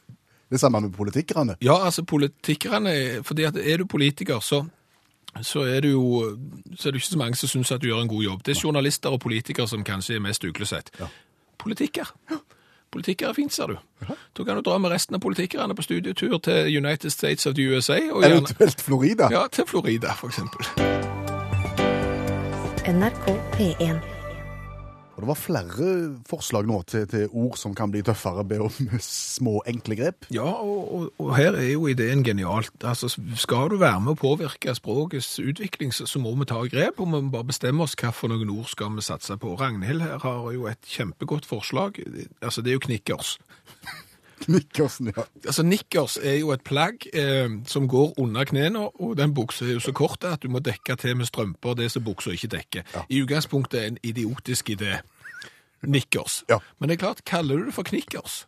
Det 0.51 0.61
samme 0.61 0.81
med 0.81 0.93
politikerne. 0.93 1.57
ja, 1.63 1.85
altså 1.85 2.03
politikerne, 2.05 3.23
fordi 3.23 3.43
at 3.43 3.57
er 3.57 3.77
du 3.77 3.85
politiker, 3.87 4.41
så, 4.41 4.65
så 5.43 5.61
er 5.61 5.81
det 5.81 5.93
jo 5.93 6.37
så 6.77 6.89
er 6.89 6.93
det 6.93 7.01
ikke 7.01 7.07
så 7.09 7.19
mange 7.19 7.37
som 7.37 7.49
synes 7.49 7.73
at 7.73 7.83
du 7.83 7.87
gjør 7.87 8.03
en 8.03 8.09
god 8.09 8.23
jobb. 8.23 8.47
Det 8.47 8.57
er 8.57 8.61
journalister 8.65 9.11
og 9.11 9.21
politikere 9.21 9.69
som 9.69 9.85
kanskje 9.85 10.15
er 10.15 10.21
mest 10.21 10.45
uglesett. 10.45 10.91
Ja. 11.01 11.07
Politikker. 11.59 12.13
Politikker 12.93 13.29
er 13.29 13.33
fint, 13.33 13.53
ser 13.53 13.67
du. 13.67 13.77
Da 14.39 14.45
kan 14.45 14.57
du 14.57 14.63
dra 14.63 14.79
med 14.79 14.91
resten 14.91 15.15
av 15.15 15.21
politikerne 15.21 15.75
på 15.75 15.83
studietur 15.83 16.39
til 16.39 16.77
United 16.85 17.11
States 17.11 17.47
of 17.47 17.55
the 17.55 17.67
USA, 17.69 17.99
og 18.13 18.23
gjerne, 18.23 18.35
Eventuelt 18.35 18.81
Florida. 18.81 19.29
ja, 19.31 19.47
til 19.53 19.65
Florida, 19.67 20.13
for 20.15 20.27
eksempel. 20.29 20.67
NRK 22.87 23.27
P1. 23.59 24.16
Og 25.17 25.23
det 25.25 25.29
var 25.31 25.39
flere 25.41 25.91
forslag 26.29 26.67
nå 26.69 26.83
til, 26.91 27.07
til 27.09 27.31
ord 27.33 27.57
som 27.57 27.73
kan 27.77 27.89
bli 27.93 28.03
tøffere 28.05 28.45
be 28.45 28.59
om 28.67 28.91
små, 29.01 29.63
enkle 29.69 29.97
grep. 29.97 30.29
Ja, 30.35 30.45
og, 30.45 30.83
og, 30.93 31.07
og 31.23 31.31
her 31.39 31.57
er 31.57 31.71
jo 31.71 31.87
ideen 31.89 32.21
genialt. 32.27 32.75
Altså, 32.85 33.09
skal 33.41 33.73
du 33.73 33.79
være 33.81 34.03
med 34.05 34.13
å 34.13 34.21
påvirke 34.21 34.75
språkets 34.77 35.39
utvikling, 35.41 35.95
så, 35.97 36.05
så 36.11 36.21
må 36.21 36.35
vi 36.37 36.49
ta 36.51 36.61
grep, 36.69 37.01
og 37.01 37.09
vi 37.09 37.17
må 37.17 37.33
bare 37.33 37.49
bestemme 37.49 37.87
oss 37.87 37.97
hva 37.97 38.13
for 38.13 38.33
noen 38.33 38.53
ord 38.53 38.69
skal 38.69 38.93
vi 38.99 39.07
satse 39.07 39.39
på. 39.41 39.57
Ragnhild 39.57 40.05
her 40.05 40.21
har 40.21 40.53
jo 40.53 40.69
et 40.69 40.85
kjempegodt 40.85 41.49
forslag. 41.49 42.03
Altså, 42.43 42.61
det 42.61 42.75
er 42.75 42.77
jo 42.77 42.85
knickers. 42.85 43.39
Knikkersen, 44.51 45.11
ja. 45.11 45.25
Altså, 45.45 45.63
Nikkers 45.67 46.17
er 46.23 46.39
jo 46.41 46.53
et 46.55 46.65
plagg 46.67 47.07
eh, 47.13 47.49
som 47.67 47.89
går 47.91 48.15
under 48.23 48.47
knærne, 48.49 48.87
og 49.01 49.17
den 49.19 49.35
buksa 49.35 49.67
er 49.67 49.77
jo 49.77 49.85
så 49.85 49.95
kort 49.97 50.25
at 50.25 50.43
du 50.43 50.51
må 50.53 50.63
dekke 50.65 50.97
til 51.01 51.17
med 51.19 51.29
strømper 51.29 51.77
det 51.79 51.91
som 51.93 52.05
buksa 52.07 52.35
ikke 52.35 52.53
dekker. 52.57 52.97
I 53.11 53.23
utgangspunktet 53.25 53.81
er 53.81 53.91
en 53.93 53.99
idiotisk 54.03 54.71
idé. 54.77 55.01
Nikkers. 55.87 56.45
Ja. 56.53 56.59
Men 56.79 56.89
det 56.89 56.97
er 56.97 57.05
klart, 57.07 57.25
kaller 57.27 57.59
du 57.59 57.67
det 57.69 57.75
for 57.75 57.87
knikkers 57.87 58.47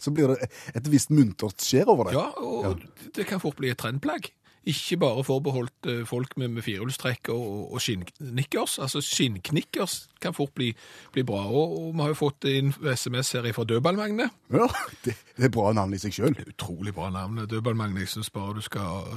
Så 0.00 0.10
blir 0.10 0.32
det 0.32 0.48
et 0.74 0.88
visst 0.90 1.10
muntert 1.12 1.60
skjer 1.60 1.88
over 1.88 2.08
det. 2.08 2.16
Ja, 2.16 2.30
og 2.40 2.80
det 3.16 3.26
kan 3.28 3.40
fort 3.40 3.58
bli 3.60 3.70
et 3.70 3.78
trendplagg. 3.78 4.32
Ikke 4.68 4.98
bare 5.00 5.24
forbeholdt 5.24 5.88
eh, 5.88 6.00
folk 6.08 6.36
med, 6.36 6.48
med 6.56 6.64
firehjulstrekk 6.66 7.30
og, 7.32 7.72
og 7.72 7.80
skinnknickers. 7.80 8.78
Altså 8.84 9.00
skinnknickers 9.04 10.08
kan 10.20 10.36
fort 10.36 10.52
bli, 10.54 10.72
bli 11.14 11.24
bra. 11.24 11.46
Og, 11.48 11.76
og 11.78 11.94
vi 11.94 12.04
har 12.04 12.12
jo 12.12 12.18
fått 12.18 12.48
inn 12.50 12.74
SMS 12.84 13.32
her 13.38 13.48
fra 13.56 13.64
Dødballmagne. 13.64 14.28
Ja, 14.52 14.68
det, 15.06 15.16
det 15.36 15.48
er 15.48 15.54
bra 15.54 15.72
navn 15.76 15.96
i 15.96 16.02
seg 16.02 16.16
sjøl. 16.16 16.36
Utrolig 16.44 16.94
bra 16.96 17.08
navn. 17.14 17.46
Dødballmagne. 17.48 18.04
Jeg 18.04 18.12
syns 18.16 18.32
bare 18.34 18.58
du 18.58 18.64
skal 18.64 19.08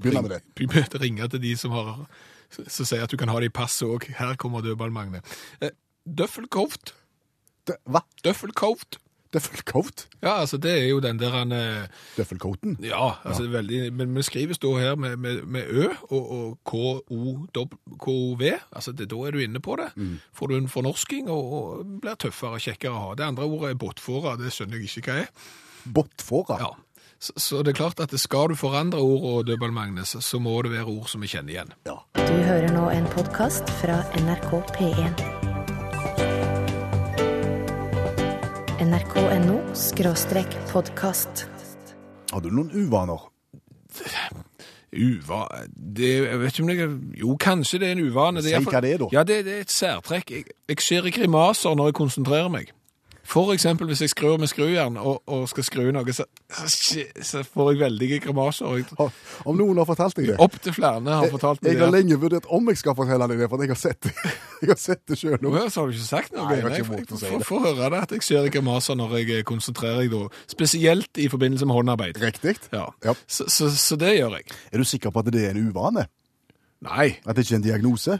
Begynne 0.00 0.22
med 0.22 0.34
det. 0.34 1.00
Ringe 1.02 1.28
til 1.28 1.42
de 1.42 1.56
som 1.56 1.72
har 1.72 2.06
som 2.54 2.86
sier 2.86 3.04
at 3.04 3.10
du 3.10 3.18
kan 3.18 3.30
ha 3.32 3.40
det 3.42 3.50
i 3.50 3.54
passet 3.54 3.88
òg. 3.88 4.06
Her 4.18 4.36
kommer 4.40 4.64
Dødballmagne. 4.64 5.22
Eh, 5.60 5.74
Døffelkoft. 6.04 6.94
Hva? 7.88 8.04
Døffelkoft. 8.24 9.00
Døffelcoat? 9.34 10.06
Ja, 10.22 10.36
altså 10.40 10.58
det 10.62 10.72
er 10.78 10.86
jo 10.88 11.00
den 11.04 11.18
der 11.20 11.34
han 11.34 11.52
eh, 11.54 11.90
Døffelcoaten? 12.16 12.78
Ja, 12.84 13.16
altså 13.24 13.48
veldig, 13.50 13.80
men 13.96 14.14
vi 14.16 14.24
skrives 14.26 14.62
da 14.62 14.72
her 14.78 14.96
med, 15.00 15.16
med, 15.20 15.42
med 15.44 15.68
Ø 15.68 15.88
og, 16.08 16.30
og 16.38 16.58
K-O-V, 16.70 18.46
altså 18.70 18.94
det, 18.94 19.10
da 19.12 19.20
er 19.26 19.36
du 19.36 19.42
inne 19.42 19.62
på 19.64 19.76
det. 19.80 19.90
Får 20.34 20.50
du 20.50 20.56
en 20.56 20.70
fornorsking 20.70 21.28
og, 21.32 21.52
og 21.58 22.00
blir 22.02 22.18
tøffere 22.20 22.58
og 22.58 22.64
kjekkere 22.64 22.94
å 22.94 23.04
ha. 23.08 23.12
Det 23.18 23.28
andre 23.28 23.46
ordet 23.48 23.74
er 23.74 23.78
båtfåra, 23.84 24.38
det 24.40 24.54
skjønner 24.54 24.80
jeg 24.80 24.90
ikke 24.90 25.10
hva 25.10 25.22
er. 25.26 25.52
Båtfåra? 25.84 26.58
Ja. 26.62 26.72
Så, 27.18 27.32
så 27.36 27.62
det 27.62 27.74
er 27.74 27.78
klart 27.78 28.00
at 28.04 28.12
skal 28.20 28.50
du 28.52 28.56
forandre 28.58 29.00
ord 29.00 29.24
og 29.30 29.46
Døbel 29.48 29.72
Magnus, 29.72 30.16
så 30.20 30.38
må 30.38 30.56
det 30.62 30.74
være 30.74 30.84
ord 30.92 31.08
som 31.08 31.24
vi 31.24 31.30
kjenner 31.32 31.56
igjen. 31.56 31.74
Ja. 31.88 31.98
Du 32.20 32.34
hører 32.48 32.70
nå 32.74 32.88
en 32.92 33.08
podkast 33.16 33.70
fra 33.80 34.02
NRK 34.20 34.50
P1. 34.76 36.43
nrk.no 38.84 39.58
podkast. 40.72 41.46
Har 42.32 42.40
du 42.40 42.50
noen 42.52 42.70
uvaner? 42.74 43.22
Uva... 44.94 45.46
Det, 45.74 46.10
jeg 46.26 46.38
vet 46.40 46.52
ikke 46.52 46.62
om 46.62 46.70
det 46.70 46.76
er 46.78 46.94
Jo, 47.18 47.36
kanskje 47.40 47.80
det 47.82 47.88
er 47.88 47.96
en 47.96 48.04
uvane. 48.06 48.42
Si 48.44 48.54
hva 48.54 48.82
det 48.84 48.92
er, 48.94 49.02
da. 49.02 49.08
Ja, 49.14 49.24
det, 49.26 49.40
det 49.46 49.56
er 49.56 49.64
et 49.66 49.74
særtrekk. 49.74 50.30
Jeg, 50.30 50.44
jeg 50.70 50.84
ser 50.84 51.10
grimaser 51.14 51.74
når 51.78 51.90
jeg 51.90 51.98
konsentrerer 52.02 52.50
meg. 52.52 52.70
For 53.24 53.52
eksempel 53.54 53.88
hvis 53.88 54.02
jeg 54.04 54.10
skrur 54.12 54.36
med 54.38 54.50
skrujern 54.50 54.98
og, 55.00 55.22
og 55.32 55.46
skal 55.48 55.64
skru 55.64 55.86
noe, 55.94 56.12
så, 56.12 56.26
så, 56.68 57.40
får 57.48 57.70
jeg 57.72 57.80
veldige 57.80 58.18
grimaser. 58.20 58.76
Jeg- 58.76 59.08
Om 59.48 59.56
noen 59.56 59.80
har 59.80 59.88
fortalt 59.88 60.16
deg 60.18 60.26
det? 60.32 60.36
Opp 60.44 60.58
til 60.60 60.74
flere 60.76 61.00
har 61.00 61.30
fortalt 61.32 61.62
meg 61.64 61.72
Jeg 61.72 61.80
har 61.80 61.90
lenge 61.94 62.18
vurdert 62.20 62.44
om 62.52 62.68
jeg 62.68 62.78
skal 62.82 62.94
fortelle 62.98 63.26
deg 63.32 63.40
det, 63.40 63.48
for 63.48 63.64
jeg 63.64 63.72
har 63.72 63.80
sett 63.80 64.00
det, 64.04 64.12
jeg 64.62 64.68
har 64.74 64.80
sett 64.82 65.02
det 65.08 65.18
sjøl 65.18 65.38
nå. 65.40 65.54
Nå, 65.54 65.64
så 65.72 65.80
har 65.80 65.88
du 65.88 65.96
ikke 65.96 66.06
sagt 66.10 66.36
noe. 66.36 66.44
Nei, 66.50 66.58
jeg 66.58 66.66
har 66.66 66.74
ikke 66.76 66.82
jeg 66.82 66.90
våget 66.90 67.14
å 67.16 67.20
si 67.22 67.30
får- 67.48 67.64
det. 67.64 67.72
høre 67.78 67.90
det 67.96 68.02
at 68.04 68.14
jeg 68.18 68.26
ser 68.28 68.50
grimaser 68.58 69.00
når 69.00 69.16
jeg 69.18 69.30
eh, 69.38 69.42
konsentrerer 69.48 70.10
meg. 70.12 70.36
Spesielt 70.52 71.22
i 71.24 71.28
forbindelse 71.32 71.66
med 71.70 71.78
håndarbeid. 71.80 72.20
Riktig? 72.22 72.56
Ja. 72.76 72.84
Ja. 73.04 73.16
Så, 73.26 73.48
så, 73.48 73.70
så 73.72 73.96
det 74.00 74.18
gjør 74.18 74.36
jeg. 74.38 74.52
Er 74.72 74.78
du 74.78 74.84
sikker 74.84 75.10
på 75.14 75.24
at 75.24 75.32
det 75.32 75.46
er 75.48 75.56
en 75.56 75.64
uvane? 75.72 76.06
Nei. 76.84 77.14
At 77.24 77.36
det 77.38 77.46
ikke 77.46 77.56
er 77.56 77.62
en 77.62 77.66
diagnose? 77.70 78.18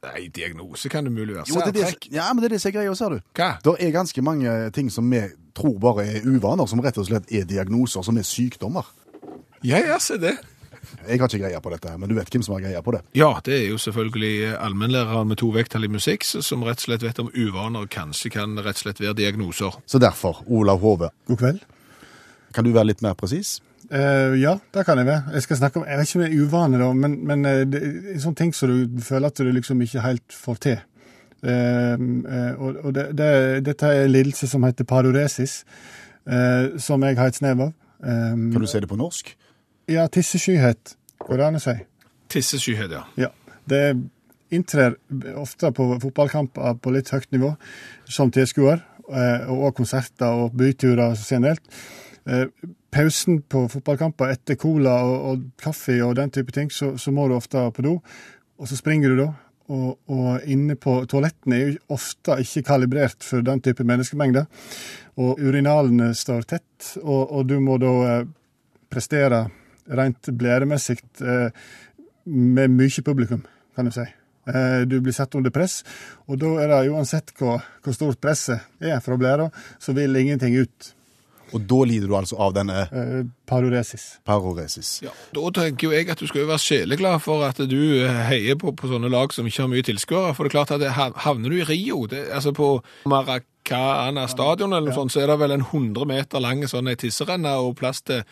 Nei, 0.00 0.28
diagnose 0.32 0.88
kan 0.88 1.04
det 1.04 1.12
mulig 1.12 1.34
være. 1.36 1.44
Jo, 1.50 1.60
det 1.60 1.82
er 1.84 1.96
ja, 2.08 2.30
men 2.32 2.40
det 2.40 2.48
er 2.50 2.54
disse 2.56 2.70
greiene, 2.72 2.94
er 2.94 2.96
ser 2.96 3.12
du. 3.12 3.18
Hva? 3.36 3.50
Det 3.64 3.74
er 3.84 3.92
ganske 3.92 4.22
mange 4.24 4.54
ting 4.72 4.88
som 4.92 5.10
vi 5.12 5.20
tror 5.56 5.76
bare 5.82 6.06
er 6.08 6.24
uvaner, 6.24 6.68
som 6.70 6.80
rett 6.80 6.96
og 7.00 7.10
slett 7.10 7.28
er 7.28 7.44
diagnoser, 7.48 8.06
som 8.06 8.16
er 8.16 8.24
sykdommer. 8.24 8.88
Ja, 9.60 9.82
ja, 9.84 9.98
se 10.00 10.16
det. 10.16 10.38
Jeg 11.04 11.20
har 11.20 11.28
ikke 11.28 11.42
greie 11.42 11.60
på 11.60 11.70
dette, 11.74 11.90
her, 11.92 11.98
men 12.00 12.08
du 12.08 12.16
vet 12.16 12.30
hvem 12.32 12.42
som 12.44 12.54
har 12.56 12.62
greie 12.64 12.80
på 12.84 12.94
det. 12.96 13.02
Ja, 13.18 13.28
det 13.44 13.56
er 13.58 13.66
jo 13.68 13.78
selvfølgelig 13.80 14.32
eh, 14.48 14.54
allmennlæreren 14.64 15.28
med 15.28 15.40
to 15.42 15.50
vekttall 15.52 15.84
i 15.84 15.90
musikk, 15.92 16.24
som 16.24 16.64
rett 16.64 16.80
og 16.80 16.86
slett 16.88 17.04
vet 17.04 17.20
om 17.20 17.28
uvaner 17.36 17.84
kanskje 17.92 18.32
kan 18.38 18.56
rett 18.56 18.80
og 18.80 18.86
slett 18.86 19.02
være 19.04 19.18
diagnoser. 19.20 19.76
Så 19.84 20.00
derfor, 20.00 20.40
Olav 20.48 20.80
Hove, 20.80 21.12
God 21.28 21.42
kveld. 21.42 21.60
kan 22.56 22.64
du 22.64 22.72
være 22.72 22.94
litt 22.94 23.04
mer 23.04 23.14
presis? 23.14 23.58
Eh, 23.90 24.36
ja, 24.38 24.54
det 24.74 24.84
kan 24.86 24.98
jeg 24.98 25.06
være. 25.06 25.32
Jeg 25.34 25.42
skal 25.42 25.56
snakke 25.56 25.80
om, 25.80 25.86
jeg 25.88 25.98
vet 25.98 26.08
ikke 26.08 26.18
om 26.18 26.24
det 26.24 26.30
er 26.30 26.44
uvane, 26.44 26.78
da, 26.78 26.92
men, 26.94 27.16
men 27.26 27.44
eh, 27.48 27.64
det 27.66 27.80
er 27.80 28.12
en 28.14 28.22
sånn 28.22 28.36
ting 28.38 28.52
som 28.54 28.70
du 28.70 29.02
føler 29.02 29.32
at 29.32 29.42
du 29.42 29.50
liksom 29.50 29.82
ikke 29.82 30.04
helt 30.04 30.36
får 30.36 30.60
til. 30.66 30.78
Uh, 31.40 31.96
uh, 31.96 32.66
og 32.84 32.90
det, 32.92 33.06
det, 33.16 33.28
dette 33.64 33.88
er 33.88 34.02
en 34.04 34.12
lidelse 34.12 34.44
som 34.44 34.64
heter 34.66 34.84
paroresis, 34.84 35.62
eh, 36.28 36.76
som 36.76 37.00
jeg 37.06 37.16
har 37.16 37.32
et 37.32 37.38
snev 37.38 37.62
av. 37.64 37.70
Um, 38.04 38.50
Kan 38.52 38.60
du 38.60 38.68
si 38.68 38.82
det 38.82 38.90
på 38.90 38.98
norsk? 39.00 39.32
ja, 39.90 40.04
tisseskyhet, 40.06 40.92
går 41.24 41.40
det 41.40 41.46
an 41.48 41.58
å 41.58 41.62
si. 41.64 41.74
Tisseskyhet, 42.30 42.92
ja. 42.94 43.00
Ja. 43.18 43.30
Det 43.66 43.80
inntrer 44.54 44.94
ofte 45.40 45.72
på 45.74 45.88
fotballkamper 46.04 46.76
på 46.78 46.92
litt 46.94 47.10
høyt 47.10 47.26
nivå, 47.34 47.56
som 48.06 48.30
tilskuer, 48.30 48.84
og 49.50 49.72
konserter 49.74 50.44
og 50.44 50.54
byturer 50.54 51.16
generelt. 51.18 51.64
Eh, 52.30 52.46
Pausen 52.90 53.42
på 53.46 53.64
fotballkamper 53.70 54.32
etter 54.34 54.58
cola 54.58 54.96
og, 55.06 55.16
og 55.30 55.44
kaffe 55.60 55.96
og 56.04 56.16
den 56.18 56.32
type 56.34 56.54
ting, 56.54 56.70
så, 56.74 56.96
så 56.98 57.12
må 57.14 57.28
du 57.30 57.36
ofte 57.36 57.62
på 57.74 57.84
do, 57.86 57.96
og 58.58 58.68
så 58.70 58.78
springer 58.78 59.12
du 59.12 59.22
da. 59.24 59.30
Og, 59.70 59.90
og 60.10 60.46
inne 60.50 60.74
på 60.74 60.96
toalettene 61.06 61.54
er 61.54 61.68
jo 61.68 61.94
ofte 61.94 62.40
ikke 62.42 62.64
kalibrert 62.72 63.22
for 63.22 63.44
den 63.46 63.62
type 63.62 63.86
menneskemengder. 63.86 64.48
Og 65.22 65.38
urinalene 65.38 66.10
står 66.18 66.48
tett, 66.50 66.88
og, 67.04 67.30
og 67.30 67.46
du 67.46 67.60
må 67.62 67.78
da 67.78 67.92
eh, 68.08 68.24
prestere 68.90 69.44
rent 69.90 70.32
blæremessig 70.38 70.98
eh, 71.22 71.50
med 72.30 72.74
mye 72.74 73.06
publikum, 73.06 73.44
kan 73.76 73.86
du 73.86 73.94
si. 73.94 74.06
Eh, 74.50 74.82
Du 74.90 74.98
blir 75.00 75.14
satt 75.14 75.34
under 75.38 75.54
press, 75.54 75.84
og 76.26 76.42
da 76.42 76.56
er 76.64 76.74
det 76.74 76.90
uansett 76.90 77.30
hvor, 77.38 77.62
hvor 77.84 77.94
stort 77.94 78.20
presset 78.22 78.66
er 78.82 78.98
fra 79.04 79.18
blæra, 79.20 79.50
så 79.78 79.94
vil 79.94 80.18
ingenting 80.18 80.58
ut. 80.58 80.94
Og 81.54 81.64
da 81.66 81.78
lider 81.88 82.06
du 82.10 82.14
altså 82.18 82.38
av 82.38 82.52
denne 82.54 82.86
Eh, 82.92 83.24
Paroresis. 83.50 84.18
paroresis. 84.24 84.90
Ja, 85.02 85.10
Da 85.34 85.50
tenker 85.50 85.88
jo 85.88 85.94
jeg 85.96 86.08
at 86.10 86.18
du 86.18 86.26
skal 86.26 86.42
jo 86.44 86.50
være 86.50 86.62
sjeleglad 86.62 87.20
for 87.24 87.42
at 87.44 87.56
du 87.68 87.76
eh, 88.04 88.20
heier 88.30 88.54
på, 88.60 88.72
på 88.76 88.88
sånne 88.90 89.10
lag 89.10 89.32
som 89.34 89.46
ikke 89.46 89.62
har 89.64 89.72
mye 89.72 89.82
tilskuere. 89.86 90.34
For 90.36 90.44
det 90.46 90.52
er 90.52 90.56
klart 90.58 90.70
at 90.76 90.80
det, 90.80 90.92
havner 91.24 91.50
du 91.50 91.56
i 91.58 91.64
Rio, 91.66 92.06
det, 92.06 92.28
altså 92.32 92.52
på 92.54 92.70
Maracana 93.10 94.26
stadion 94.30 94.72
eller 94.72 94.88
noe 94.90 94.96
sånt, 94.96 95.12
så 95.14 95.22
er 95.24 95.30
det 95.32 95.38
vel 95.42 95.54
en 95.58 95.66
100 95.66 96.06
meter 96.08 96.42
lang 96.42 96.62
sånn 96.70 96.88
ei 96.90 96.96
tisserenne 97.00 97.52
og 97.62 97.76
plass 97.80 98.02
til 98.06 98.22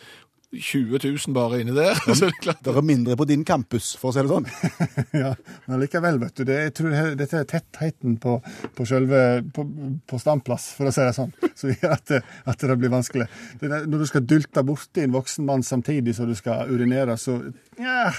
20 0.52 0.98
000 1.26 1.34
bare 1.34 1.60
inni 1.60 1.74
der. 1.76 1.94
Så 2.14 2.24
det 2.24 2.32
er 2.32 2.40
klart 2.40 2.64
Det 2.64 2.72
er 2.76 2.86
mindre 2.86 3.16
på 3.16 3.26
din 3.28 3.44
campus, 3.44 3.90
for 4.00 4.10
å 4.10 4.14
si 4.16 4.24
det 4.24 4.30
sånn. 4.32 4.48
ja, 5.22 5.34
men 5.68 5.82
likevel, 5.82 6.20
vet 6.22 6.40
du. 6.40 6.44
Det, 6.48 6.58
jeg 6.62 6.74
tror 6.78 6.96
dette 7.20 7.42
er 7.42 7.48
tettheten 7.52 8.16
på, 8.22 8.38
på 8.76 8.88
selve 8.88 9.22
på, 9.54 9.66
på 10.08 10.20
standplass, 10.22 10.70
for 10.78 10.88
å 10.88 10.94
si 10.94 11.04
det 11.04 11.14
sånn, 11.16 11.34
som 11.60 11.74
gjør 11.74 11.96
at 11.98 12.06
det, 12.14 12.22
at 12.48 12.64
det 12.64 12.78
blir 12.80 12.94
vanskelig. 12.96 13.28
Det 13.60 13.72
der, 13.74 13.88
når 13.90 14.04
du 14.04 14.10
skal 14.10 14.24
dulte 14.24 14.64
borti 14.64 15.04
en 15.04 15.16
voksen 15.16 15.48
mann 15.48 15.66
samtidig 15.66 16.16
som 16.16 16.30
du 16.30 16.36
skal 16.38 16.72
urinere, 16.72 17.18
så 17.20 17.40
ja, 17.78 18.10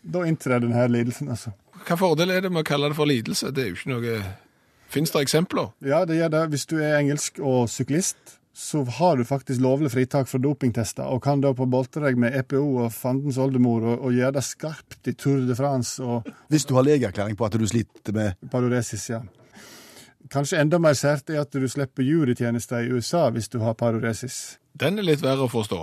Da 0.00 0.22
inntrer 0.24 0.62
denne 0.64 0.86
lidelsen, 0.88 1.28
altså. 1.28 1.52
Hva 1.84 1.96
fordel 2.00 2.30
er 2.32 2.46
det 2.46 2.50
med 2.52 2.62
å 2.62 2.68
kalle 2.68 2.88
det 2.88 2.96
for 2.96 3.08
lidelse? 3.08 3.50
Det 3.52 3.62
er 3.62 3.68
jo 3.68 3.76
ikke 3.76 3.92
noe 3.92 4.20
Fins 4.90 5.12
det 5.14 5.20
eksempler? 5.22 5.68
Ja, 5.86 6.00
det 6.08 6.16
gjør 6.16 6.32
det. 6.34 6.40
Hvis 6.50 6.66
du 6.66 6.80
er 6.80 6.96
engelsk 6.98 7.36
og 7.38 7.68
syklist, 7.70 8.39
så 8.52 8.82
har 8.84 9.16
du 9.16 9.24
faktisk 9.24 9.60
lovlig 9.62 9.92
fritak 9.92 10.28
fra 10.28 10.38
dopingtester, 10.42 11.06
og 11.06 11.22
kan 11.22 11.42
da 11.42 11.52
på 11.54 11.68
boltre 11.70 12.02
deg 12.08 12.18
med 12.18 12.34
EPO 12.40 12.62
og 12.84 12.92
fandens 12.92 13.38
oldemor 13.38 13.84
og, 13.84 14.06
og 14.08 14.16
gjøre 14.16 14.36
det 14.36 14.44
skarpt 14.46 15.10
i 15.10 15.14
Tour 15.14 15.44
de 15.46 15.56
France 15.56 16.02
og 16.02 16.26
Hvis 16.50 16.66
du 16.66 16.74
har 16.74 16.86
legeerklæring 16.86 17.38
på 17.38 17.46
at 17.46 17.58
du 17.58 17.66
sliter 17.66 18.12
med 18.16 18.50
paroresis, 18.50 19.10
ja. 19.10 19.22
Kanskje 20.30 20.60
enda 20.60 20.78
mer 20.78 20.94
sært 20.98 21.30
er 21.30 21.40
at 21.42 21.54
du 21.54 21.66
slipper 21.68 22.06
jurytjenester 22.06 22.84
i 22.84 22.92
USA 22.92 23.28
hvis 23.30 23.48
du 23.48 23.58
har 23.62 23.74
paroresis. 23.74 24.58
Den 24.74 24.98
er 24.98 25.06
litt 25.06 25.22
verre 25.22 25.46
å 25.46 25.50
forstå. 25.50 25.80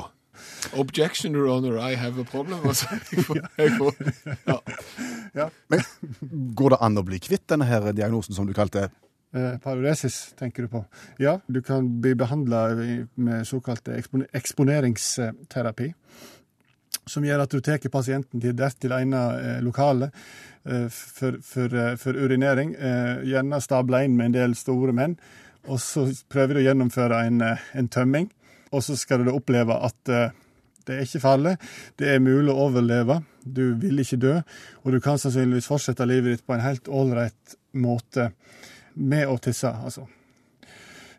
Objection, 0.77 1.33
Your 1.35 1.47
Honor, 1.49 1.79
I 1.79 1.95
have 1.95 2.21
a 2.21 2.23
problem. 2.23 2.61
Altså, 2.67 2.85
jeg 3.11 3.25
får, 3.25 3.41
jeg 3.57 3.73
får, 3.79 3.95
ja. 5.39 5.49
Men 5.71 5.83
går 6.55 6.75
det 6.75 6.79
an 6.85 7.01
å 7.01 7.05
bli 7.07 7.19
kvitt 7.23 7.47
denne 7.49 7.67
her 7.67 7.89
diagnosen 7.91 8.37
som 8.37 8.47
du 8.47 8.53
kalte 8.55 8.89
paroresis, 9.63 10.33
tenker 10.39 10.65
du 10.65 10.71
på. 10.71 10.83
Ja, 11.21 11.37
du 11.47 11.61
kan 11.61 11.87
bli 12.01 12.15
behandla 12.15 12.67
med 13.15 13.47
såkalt 13.47 13.87
eksponeringsterapi. 13.87 15.91
Som 17.07 17.23
gjør 17.23 17.45
at 17.45 17.53
du 17.55 17.61
tar 17.63 17.79
pasienten 17.91 18.41
til 18.43 18.55
dertil 18.57 18.95
egnet 18.97 19.39
eh, 19.39 19.59
lokale 19.63 20.09
eh, 20.67 20.89
for, 20.91 21.37
for, 21.43 21.71
eh, 21.71 21.93
for 21.99 22.19
urinering. 22.19 22.73
Eh, 22.75 23.21
gjerne 23.31 23.61
stabla 23.63 24.03
inn 24.03 24.17
med 24.17 24.31
en 24.31 24.35
del 24.35 24.57
store 24.59 24.95
menn. 24.95 25.15
Og 25.67 25.79
så 25.83 26.05
prøver 26.31 26.57
du 26.57 26.61
å 26.61 26.65
gjennomføre 26.67 27.21
en, 27.27 27.39
eh, 27.41 27.63
en 27.79 27.87
tømming. 27.87 28.27
Og 28.75 28.83
så 28.83 28.97
skal 28.99 29.23
du 29.23 29.31
oppleve 29.31 29.79
at 29.87 30.11
eh, 30.11 30.35
det 30.87 30.95
er 30.95 31.03
ikke 31.03 31.23
farlig. 31.23 31.55
Det 31.99 32.13
er 32.13 32.23
mulig 32.23 32.51
å 32.51 32.67
overleve. 32.67 33.19
Du 33.43 33.75
vil 33.79 34.03
ikke 34.03 34.19
dø. 34.23 34.35
Og 34.83 34.95
du 34.95 34.99
kan 35.03 35.19
sannsynligvis 35.19 35.67
fortsette 35.67 36.07
livet 36.07 36.37
ditt 36.37 36.47
på 36.47 36.55
en 36.55 36.63
helt 36.63 36.87
ålreit 36.87 37.57
måte 37.77 38.31
med 38.97 39.29
å 39.29 39.37
tisse, 39.41 39.69
altså. 39.71 40.07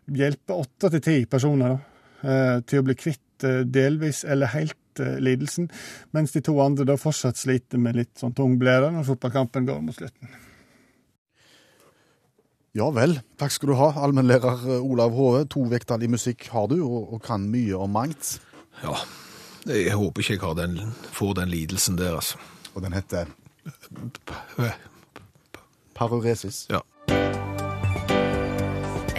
Hjelpe 0.09 0.57
åtte 0.57 0.89
til 0.95 1.03
ti 1.05 1.15
personer 1.29 1.75
da, 1.75 1.79
eh, 2.25 2.59
til 2.65 2.81
å 2.81 2.87
bli 2.87 2.95
kvitt 2.97 3.45
eh, 3.45 3.61
delvis 3.65 4.23
eller 4.25 4.51
helt 4.55 5.01
eh, 5.03 5.19
lidelsen, 5.21 5.69
mens 6.17 6.33
de 6.33 6.41
to 6.45 6.57
andre 6.63 6.87
da 6.89 6.97
fortsatt 6.97 7.37
sliter 7.37 7.81
med 7.81 7.99
litt 7.99 8.15
sånn 8.19 8.33
tung 8.37 8.57
blære 8.61 8.89
når 8.95 9.07
fotballkampen 9.11 9.69
går 9.69 9.81
mot 9.85 9.97
slutten. 9.97 10.33
Ja 12.77 12.89
vel. 12.93 13.17
Takk 13.41 13.53
skal 13.53 13.71
du 13.71 13.77
ha, 13.79 13.89
allmennlærer 14.05 14.67
Olav 14.77 15.15
Hove. 15.17 15.45
To 15.49 15.63
vekter 15.71 16.03
i 16.05 16.09
musikk 16.11 16.45
har 16.53 16.67
du, 16.69 16.77
og, 16.85 17.15
og 17.15 17.23
kan 17.25 17.47
mye 17.49 17.77
om 17.77 17.97
mangt. 17.97 18.37
ja. 18.83 18.97
Jeg 19.67 19.93
håper 19.99 20.23
ikke 20.23 20.33
jeg 20.33 20.41
har 20.41 20.53
den, 20.55 20.77
får 21.13 21.33
den 21.41 21.49
lidelsen 21.51 21.97
der, 21.99 22.15
altså. 22.15 22.37
Og 22.73 22.81
den 22.81 22.93
heter 22.95 23.27
paroresis. 25.93 26.67
Ja. 26.69 26.79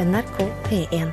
NRK 0.00 0.38
P1. 0.64 1.10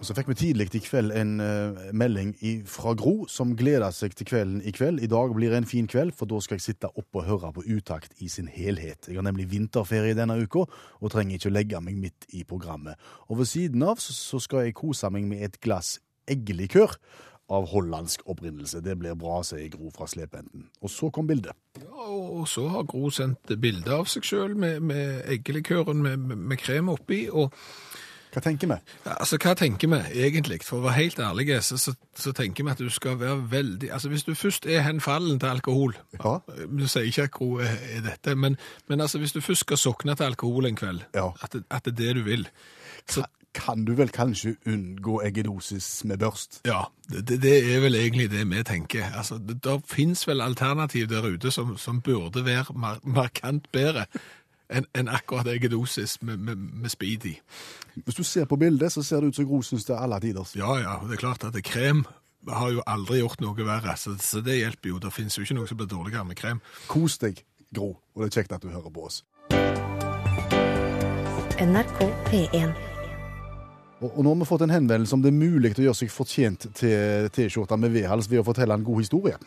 Og 0.00 0.06
Så 0.06 0.16
fikk 0.18 0.32
vi 0.32 0.34
tidlig 0.34 0.64
i 0.74 0.80
kveld 0.82 1.12
en 1.14 1.36
uh, 1.38 1.78
melding 1.94 2.32
i, 2.42 2.56
fra 2.66 2.90
Gro, 2.98 3.28
som 3.30 3.52
gleder 3.54 3.94
seg 3.94 4.16
til 4.18 4.26
kvelden 4.26 4.64
i 4.66 4.72
kveld. 4.74 4.98
I 4.98 5.10
dag 5.10 5.30
blir 5.36 5.54
det 5.54 5.60
en 5.60 5.68
fin 5.70 5.86
kveld, 5.86 6.10
for 6.18 6.26
da 6.26 6.40
skal 6.42 6.58
jeg 6.58 6.64
sitte 6.64 6.90
oppe 6.90 7.20
og 7.20 7.28
høre 7.28 7.52
på 7.54 7.62
utakt 7.76 8.18
i 8.18 8.26
sin 8.32 8.50
helhet. 8.50 9.06
Jeg 9.06 9.20
har 9.20 9.28
nemlig 9.28 9.46
vinterferie 9.52 10.18
denne 10.18 10.40
uka, 10.42 10.64
og 10.98 11.14
trenger 11.14 11.38
ikke 11.38 11.52
å 11.52 11.54
legge 11.54 11.84
meg 11.86 12.00
midt 12.02 12.26
i 12.34 12.42
programmet. 12.42 12.98
Og 13.30 13.44
ved 13.44 13.52
siden 13.52 13.86
av 13.86 14.02
så, 14.02 14.16
så 14.16 14.42
skal 14.42 14.66
jeg 14.66 14.80
kose 14.82 15.12
meg 15.14 15.30
med 15.30 15.46
et 15.46 15.60
glass 15.62 16.00
eggelikør 16.26 16.98
av 17.50 17.66
hollandsk 17.72 18.22
opprinnelse. 18.30 18.80
Det 18.84 18.94
blir 18.98 19.14
bra, 19.18 19.42
sier 19.44 19.68
Gro 19.72 19.90
fra 19.94 20.06
Slependen. 20.08 20.68
Og 20.82 20.90
så 20.90 21.10
kom 21.12 21.26
bildet. 21.28 21.52
Ja, 21.82 22.06
og 22.08 22.46
så 22.48 22.68
har 22.68 22.86
Gro 22.88 23.10
sendt 23.10 23.50
bilde 23.60 23.92
av 23.92 24.06
seg 24.08 24.24
sjøl 24.24 24.54
med, 24.56 24.80
med 24.80 25.22
eggelikøren 25.32 26.02
med, 26.02 26.16
med, 26.18 26.36
med 26.52 26.58
krem 26.62 26.88
oppi. 26.88 27.26
og 27.30 27.52
Hva 28.32 28.40
tenker 28.40 28.70
vi? 28.70 28.78
Ja, 29.04 29.18
Altså, 29.20 29.36
Hva 29.42 29.52
tenker 29.58 29.90
vi 29.92 29.98
egentlig? 30.24 30.62
For 30.64 30.78
å 30.80 30.86
være 30.86 30.96
helt 31.02 31.18
ærlig, 31.20 31.50
så, 31.66 31.76
så, 31.76 31.92
så 32.16 32.32
tenker 32.32 32.64
vi 32.64 32.72
at 32.72 32.80
du 32.80 32.88
skal 32.90 33.18
være 33.20 33.42
veldig 33.52 33.90
Altså, 33.92 34.08
Hvis 34.08 34.24
du 34.24 34.32
først 34.34 34.66
er 34.66 34.80
henfallen 34.86 35.38
til 35.42 35.52
alkohol 35.52 35.92
Ja. 36.16 36.38
Du 36.70 36.86
sier 36.88 37.04
ikke 37.10 37.26
at 37.28 37.34
Gro 37.36 37.50
er, 37.60 37.76
dette, 38.06 38.34
men, 38.34 38.56
men 38.88 39.00
altså, 39.04 39.18
hvis 39.20 39.32
du 39.36 39.40
først 39.44 39.66
skal 39.66 39.76
sokne 39.76 40.14
til 40.16 40.24
alkohol 40.30 40.66
en 40.70 40.76
kveld, 40.80 41.04
Ja. 41.14 41.28
at, 41.42 41.52
det, 41.52 41.64
at 41.70 41.84
det 41.84 41.92
er 41.92 42.00
det 42.00 42.16
du 42.16 42.22
vil 42.30 42.48
så, 43.10 43.26
kan 43.54 43.84
du 43.84 43.94
vel 43.94 44.08
kanskje 44.08 44.54
unngå 44.66 45.20
eggedosis 45.26 46.04
med 46.08 46.18
børst? 46.18 46.60
Ja, 46.64 46.84
det, 47.08 47.42
det 47.42 47.56
er 47.74 47.80
vel 47.84 47.94
egentlig 47.94 48.30
det 48.30 48.44
vi 48.50 48.62
tenker. 48.62 49.04
Altså, 49.16 49.38
det, 49.38 49.60
det 49.64 49.80
finnes 49.86 50.26
vel 50.28 50.40
alternativ 50.40 51.08
der 51.08 51.26
ute 51.26 51.50
som, 51.50 51.76
som 51.78 52.00
burde 52.00 52.44
være 52.44 52.74
mar 52.74 53.00
markant 53.04 53.68
bedre 53.72 54.06
enn 54.72 54.86
en 54.96 55.08
akkurat 55.12 55.46
eggedosis 55.52 56.22
med, 56.22 56.36
med, 56.36 56.56
med 56.56 56.90
speed 56.90 57.26
i. 57.28 57.34
Hvis 58.04 58.14
du 58.14 58.22
ser 58.24 58.44
på 58.48 58.56
bildet, 58.56 58.92
så 58.92 59.02
ser 59.02 59.20
det 59.20 59.32
ut 59.32 59.36
som 59.36 59.46
Gro 59.46 59.62
til 59.62 59.78
det 59.78 59.90
er 59.90 60.00
alle 60.00 60.20
tiders. 60.20 60.56
Ja, 60.56 60.76
ja, 60.80 60.96
det 61.04 61.18
er 61.18 61.20
klart 61.20 61.44
at 61.44 61.54
det 61.54 61.64
krem 61.64 62.06
har 62.48 62.70
jo 62.72 62.82
aldri 62.86 63.20
gjort 63.20 63.42
noe 63.44 63.66
verre, 63.66 63.96
så, 63.96 64.16
så 64.18 64.40
det 64.40 64.58
hjelper 64.58 64.94
jo. 64.94 64.98
Det 65.02 65.12
finnes 65.12 65.36
jo 65.38 65.44
ikke 65.44 65.58
noe 65.60 65.68
som 65.68 65.78
blir 65.78 65.90
dårligere 65.90 66.24
med 66.24 66.40
krem. 66.40 66.62
Kos 66.88 67.18
deg, 67.22 67.44
Gro, 67.74 67.94
og 68.14 68.24
det 68.24 68.30
er 68.30 68.40
kjekt 68.40 68.56
at 68.56 68.64
du 68.64 68.72
hører 68.72 68.90
på 68.92 69.06
oss. 69.10 69.22
NRK 71.62 72.00
P1. 72.30 72.91
Og 74.02 74.24
nå 74.24 74.32
har 74.32 74.40
vi 74.40 74.48
fått 74.48 74.64
en 74.66 74.74
henvendelse 74.74 75.14
om 75.14 75.22
det 75.22 75.30
er 75.30 75.38
mulig 75.38 75.72
å 75.76 75.86
gjøre 75.86 75.98
seg 76.00 76.10
fortjent 76.10 76.66
til 76.78 77.28
T-skjorta 77.34 77.78
med 77.78 77.94
vedhals 77.94 78.28
ved 78.30 78.42
å 78.42 78.46
fortelle 78.46 78.74
en 78.74 78.86
god 78.86 79.02
historie. 79.04 79.38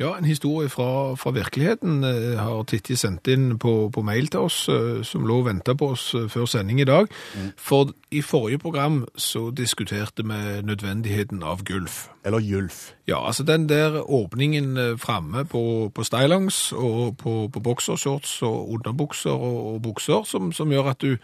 Ja, 0.00 0.16
en 0.18 0.26
historie 0.26 0.68
fra, 0.68 1.14
fra 1.14 1.30
virkeligheten 1.30 2.02
eh, 2.04 2.40
har 2.42 2.64
Titti 2.66 2.96
sendt 2.98 3.28
inn 3.30 3.60
på, 3.62 3.92
på 3.94 4.02
mail 4.02 4.26
til 4.26 4.48
oss, 4.48 4.64
eh, 4.68 5.04
som 5.06 5.22
lå 5.22 5.38
og 5.38 5.46
ventet 5.46 5.78
på 5.78 5.92
oss 5.94 6.08
eh, 6.18 6.26
før 6.32 6.50
sending 6.50 6.82
i 6.82 6.88
dag. 6.88 7.06
For 7.54 7.94
i 8.10 8.24
forrige 8.26 8.58
program 8.58 9.04
så 9.14 9.46
diskuterte 9.54 10.26
vi 10.26 10.40
nødvendigheten 10.66 11.46
av 11.46 11.62
gulf. 11.64 12.08
Eller 12.26 12.42
gylf. 12.42 12.90
Ja, 13.06 13.22
altså 13.22 13.46
den 13.46 13.68
der 13.68 14.00
åpningen 14.02 14.98
framme 14.98 15.44
på, 15.44 15.92
på 15.94 16.04
stillongs 16.04 16.72
og 16.72 17.18
på, 17.20 17.48
på 17.52 17.60
boksershorts 17.60 18.40
og 18.42 18.72
underbukser 18.74 19.30
og, 19.30 19.74
og 19.74 19.82
bukser, 19.82 20.24
som, 20.26 20.50
som 20.52 20.72
gjør 20.72 20.90
at 20.90 21.04
du 21.04 21.14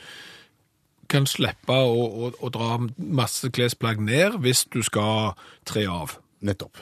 kan 1.11 1.26
slippe 1.29 1.75
å, 1.75 2.05
å, 2.07 2.33
å 2.38 2.50
dra 2.55 2.79
masse 2.97 3.50
klesplagg 3.52 4.02
ned 4.05 4.40
hvis 4.45 4.67
du 4.73 4.81
skal 4.87 5.35
tre 5.69 5.87
av. 5.90 6.19
Nettopp. 6.40 6.79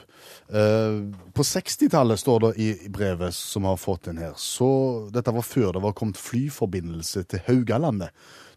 Uh, 0.49 1.11
på 1.35 1.42
60-tallet 1.42 2.20
står 2.20 2.44
det 2.44 2.50
i 2.62 2.68
brevet 2.94 3.35
som 3.35 3.66
har 3.66 3.80
fått 3.80 4.06
inn 4.08 4.20
her, 4.23 4.37
så 4.38 4.68
dette 5.12 5.35
var 5.35 5.44
før 5.44 5.73
det 5.75 5.82
var 5.82 5.97
kommet 5.99 6.20
flyforbindelse 6.20 7.25
til 7.32 7.42
Haugalandet. 7.49 8.14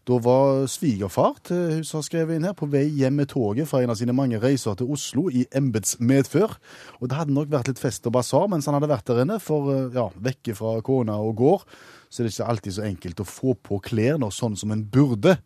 Da 0.08 0.16
var 0.18 0.64
svigerfar 0.66 1.36
til 1.46 1.76
hun 1.76 1.84
som 1.86 2.00
har 2.00 2.06
skrevet 2.08 2.34
inn 2.34 2.46
her, 2.48 2.56
på 2.58 2.66
vei 2.66 2.88
hjem 2.90 3.20
med 3.20 3.28
toget 3.30 3.68
fra 3.70 3.84
en 3.84 3.92
av 3.92 3.98
sine 4.00 4.14
mange 4.16 4.40
reiser 4.42 4.74
til 4.78 4.90
Oslo 4.90 5.28
i 5.30 5.44
embetsmedfør. 5.54 6.56
Og 6.98 7.06
det 7.06 7.18
hadde 7.20 7.36
nok 7.36 7.52
vært 7.52 7.70
litt 7.70 7.82
fest 7.82 8.08
og 8.10 8.16
basar 8.16 8.48
mens 8.50 8.66
han 8.66 8.74
hadde 8.74 8.90
vært 8.90 9.06
der 9.12 9.22
inne, 9.22 9.38
for 9.42 9.70
eh, 9.70 9.94
ja, 9.94 10.08
vekke 10.18 10.56
fra 10.58 10.74
kona 10.82 11.20
og 11.22 11.36
gård, 11.38 11.62
så 12.10 12.20
er 12.20 12.26
det 12.26 12.34
ikke 12.34 12.48
alltid 12.50 12.76
så 12.76 12.88
enkelt 12.88 13.22
å 13.22 13.28
få 13.28 13.54
på 13.62 13.78
klærne 13.86 14.32
sånn 14.34 14.58
som 14.58 14.74
en 14.74 14.82
burde. 14.82 15.36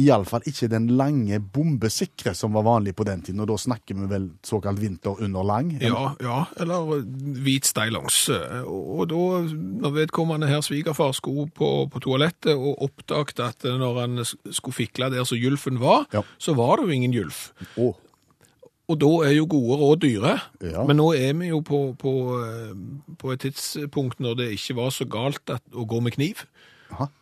Iallfall 0.00 0.44
ikke 0.48 0.68
den 0.72 0.86
lange 0.98 1.38
bombesikre 1.40 2.32
som 2.36 2.54
var 2.56 2.64
vanlig 2.66 2.94
på 2.98 3.04
den 3.08 3.22
tiden, 3.26 3.40
og 3.44 3.48
da 3.50 3.56
snakker 3.60 3.98
vi 3.98 4.08
vel 4.10 4.28
såkalt 4.46 4.80
vinter 4.80 5.20
under 5.24 5.46
lang? 5.46 5.70
Ja, 5.82 6.12
ja, 6.22 6.38
eller 6.60 7.00
hvit 7.44 7.68
stylongs. 7.68 8.18
Og 8.64 9.06
da, 9.10 9.22
når 9.84 9.96
vedkommende 9.98 10.48
her 10.50 10.62
svigerfar 10.64 11.12
skulle 11.16 11.48
på, 11.56 11.70
på 11.92 12.02
toalettet 12.04 12.54
og 12.56 12.82
oppdaget 12.88 13.42
at 13.46 13.66
når 13.80 14.00
han 14.04 14.22
skulle 14.26 14.76
fikle 14.76 15.10
der 15.12 15.26
så 15.28 15.38
gylfen 15.40 15.80
var, 15.82 16.06
Ja. 16.14 16.22
så 16.38 16.54
var 16.58 16.76
det 16.80 16.88
jo 16.88 16.96
ingen 17.00 17.12
gylf. 17.16 17.50
Oh. 17.76 17.94
Og 18.90 18.98
da 18.98 19.10
er 19.28 19.36
jo 19.36 19.44
gode 19.46 19.76
råd 19.78 20.00
dyre. 20.02 20.32
Ja. 20.66 20.82
Men 20.88 20.98
nå 20.98 21.12
er 21.14 21.36
vi 21.38 21.52
jo 21.52 21.60
på, 21.62 21.78
på, 22.00 22.12
på 23.20 23.30
et 23.32 23.44
tidspunkt 23.44 24.18
når 24.18 24.34
det 24.40 24.48
ikke 24.56 24.74
var 24.80 24.90
så 24.90 25.06
galt 25.06 25.52
at, 25.54 25.62
å 25.70 25.84
gå 25.86 26.00
med 26.02 26.16
kniv. 26.16 26.42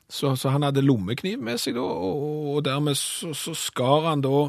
Så, 0.08 0.32
så 0.40 0.54
han 0.54 0.64
hadde 0.64 0.84
lommekniv 0.84 1.40
med 1.44 1.60
seg 1.60 1.76
da, 1.76 1.84
og, 1.84 2.48
og 2.54 2.64
dermed 2.64 2.96
så, 2.96 3.34
så 3.37 3.54
skar 3.56 4.08
han 4.08 4.25
da 4.25 4.48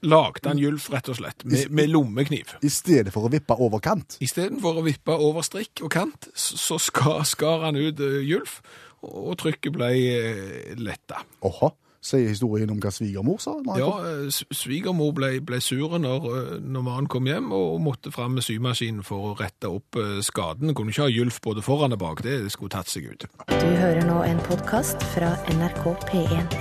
Lagde 0.00 0.48
han 0.48 0.56
gylf, 0.56 0.86
rett 0.94 1.10
og 1.12 1.18
slett, 1.18 1.42
med, 1.44 1.66
med 1.76 1.90
lommekniv. 1.92 2.54
I 2.64 2.70
stedet 2.72 3.12
for 3.12 3.28
å 3.28 3.30
vippe 3.32 3.52
over 3.60 3.82
kant? 3.84 4.16
Istedenfor 4.24 4.78
å 4.80 4.84
vippe 4.86 5.12
over 5.12 5.44
strikk 5.44 5.82
og 5.84 5.92
kant, 5.92 6.30
så 6.32 6.78
skar, 6.80 7.20
skar 7.28 7.66
han 7.66 7.76
ut 7.76 8.00
eh, 8.00 8.22
gylf, 8.24 8.62
og 9.04 9.34
trykket 9.42 9.76
ble 9.76 9.90
eh, 9.92 10.72
letta. 10.80 11.20
Åha, 11.44 11.68
sier 12.00 12.30
historien 12.32 12.70
om 12.72 12.80
hva 12.80 12.90
svigermor 12.94 13.40
sa? 13.42 13.54
Ja, 13.78 13.90
eh, 14.08 14.28
svigermor 14.32 15.12
ble, 15.16 15.34
ble 15.44 15.60
sur 15.60 15.98
når, 16.00 16.28
eh, 16.30 16.58
når 16.60 16.86
mannen 16.86 17.08
kom 17.12 17.28
hjem, 17.28 17.52
og 17.52 17.80
måtte 17.84 18.12
fram 18.12 18.38
med 18.38 18.46
symaskinen 18.46 19.04
for 19.04 19.30
å 19.30 19.38
rette 19.38 19.68
opp 19.68 19.96
eh, 20.00 20.20
skaden. 20.24 20.74
Kunne 20.74 20.94
ikke 20.94 21.08
ha 21.08 21.12
gylf 21.12 21.40
både 21.44 21.64
foran 21.64 21.96
og 21.96 22.00
bak, 22.00 22.24
det 22.24 22.52
skulle 22.52 22.72
tatt 22.72 22.88
seg 22.88 23.10
ut. 23.12 23.28
Du 23.52 23.70
hører 23.82 24.04
nå 24.08 24.22
en 24.24 24.40
podkast 24.48 25.02
fra 25.14 25.36
NRK 25.52 25.84
P1. 26.10 26.58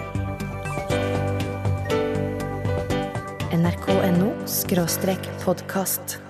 nrk.no 3.60 4.30
podkast. 5.44 6.29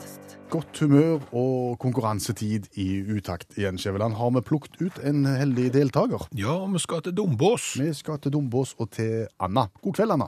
Godt 0.50 0.80
humør 0.82 1.20
og 1.38 1.76
konkurransetid 1.82 2.72
i 2.82 2.88
utakt 3.14 3.54
igjen, 3.60 3.78
Skjæveland. 3.78 4.16
Har 4.18 4.32
vi 4.34 4.42
plukket 4.48 4.80
ut 4.82 4.98
en 5.06 5.28
heldig 5.30 5.68
deltaker? 5.76 6.26
Ja, 6.38 6.56
vi 6.74 6.82
skal 6.82 7.04
til 7.06 7.14
Dombås. 7.18 7.76
Vi 7.78 7.92
skal 7.94 8.18
til 8.24 8.34
Dombås 8.34 8.72
og 8.82 8.90
til 8.98 9.28
Anna. 9.40 9.68
God 9.84 9.94
kveld, 10.00 10.16
Anna. 10.16 10.26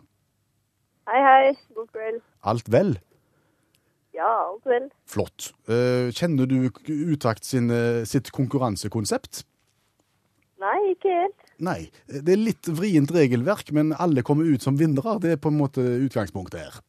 Hei, 1.10 1.24
hei. 1.26 1.56
God 1.74 1.90
kveld. 1.96 2.22
Alt 2.54 2.70
vel? 2.72 2.94
Ja, 4.14 4.30
alt 4.52 4.70
vel. 4.70 4.90
Flott. 5.10 5.50
Eh, 5.66 6.12
Kjenner 6.14 6.46
du 6.46 6.70
Utakt 7.16 7.46
sin, 7.48 7.72
eh, 7.72 8.04
sitt 8.06 8.30
konkurransekonsept? 8.32 9.44
Nei, 10.62 10.78
ikke 10.94 11.10
helt. 11.18 11.48
Nei. 11.58 11.90
Det 12.06 12.30
er 12.36 12.38
litt 12.46 12.70
vrient 12.70 13.10
regelverk, 13.10 13.72
men 13.74 13.96
alle 13.98 14.22
kommer 14.22 14.46
ut 14.46 14.62
som 14.62 14.78
vinnere. 14.78 15.18
Det 15.20 15.32
er 15.32 15.42
på 15.42 15.50
en 15.50 15.58
måte 15.58 15.82
utgangspunktet 16.06 16.60
her. 16.62 16.82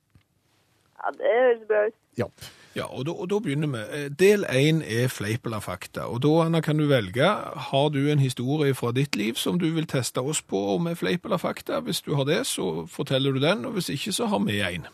Ja, 1.00 1.10
det 1.16 1.32
høres 1.32 1.64
bra 1.68 1.86
ut. 1.88 1.94
Ja. 2.20 2.26
Ja, 2.76 2.86
og 2.88 3.04
da, 3.06 3.12
og 3.12 3.28
da 3.28 3.38
begynner 3.44 3.68
vi. 3.68 3.80
Eh, 3.98 4.08
Del 4.18 4.46
1 4.48 4.80
er 4.88 5.08
fleip 5.12 5.46
eller 5.46 5.60
fakta. 5.60 6.06
Og 6.08 6.22
da, 6.24 6.30
Anna, 6.46 6.60
kan 6.64 6.78
du 6.78 6.86
velge. 6.88 7.26
Har 7.68 7.88
du 7.92 8.00
en 8.08 8.18
historie 8.18 8.74
fra 8.74 8.92
ditt 8.96 9.16
liv 9.16 9.34
som 9.36 9.58
du 9.60 9.68
vil 9.74 9.86
teste 9.86 10.20
oss 10.20 10.42
på 10.42 10.62
om 10.74 10.88
er 10.88 10.96
fleip 10.96 11.24
eller 11.28 11.36
fakta? 11.36 11.80
Hvis 11.84 12.00
du 12.00 12.14
har 12.16 12.24
det, 12.24 12.46
så 12.46 12.86
forteller 12.88 13.32
du 13.32 13.40
den, 13.40 13.64
og 13.64 13.76
hvis 13.76 13.92
ikke, 13.92 14.12
så 14.12 14.26
har 14.26 14.40
vi 14.46 14.60
en. 14.60 14.88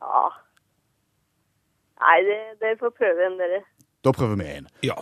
Ja. 0.00 0.24
Nei, 2.00 2.18
det, 2.24 2.40
dere 2.60 2.80
får 2.80 2.96
prøve 2.96 3.26
en, 3.26 3.38
dere. 3.38 3.62
Da 4.04 4.12
prøver 4.16 4.36
vi 4.40 4.50
en. 4.56 4.68
Ja. 4.82 4.96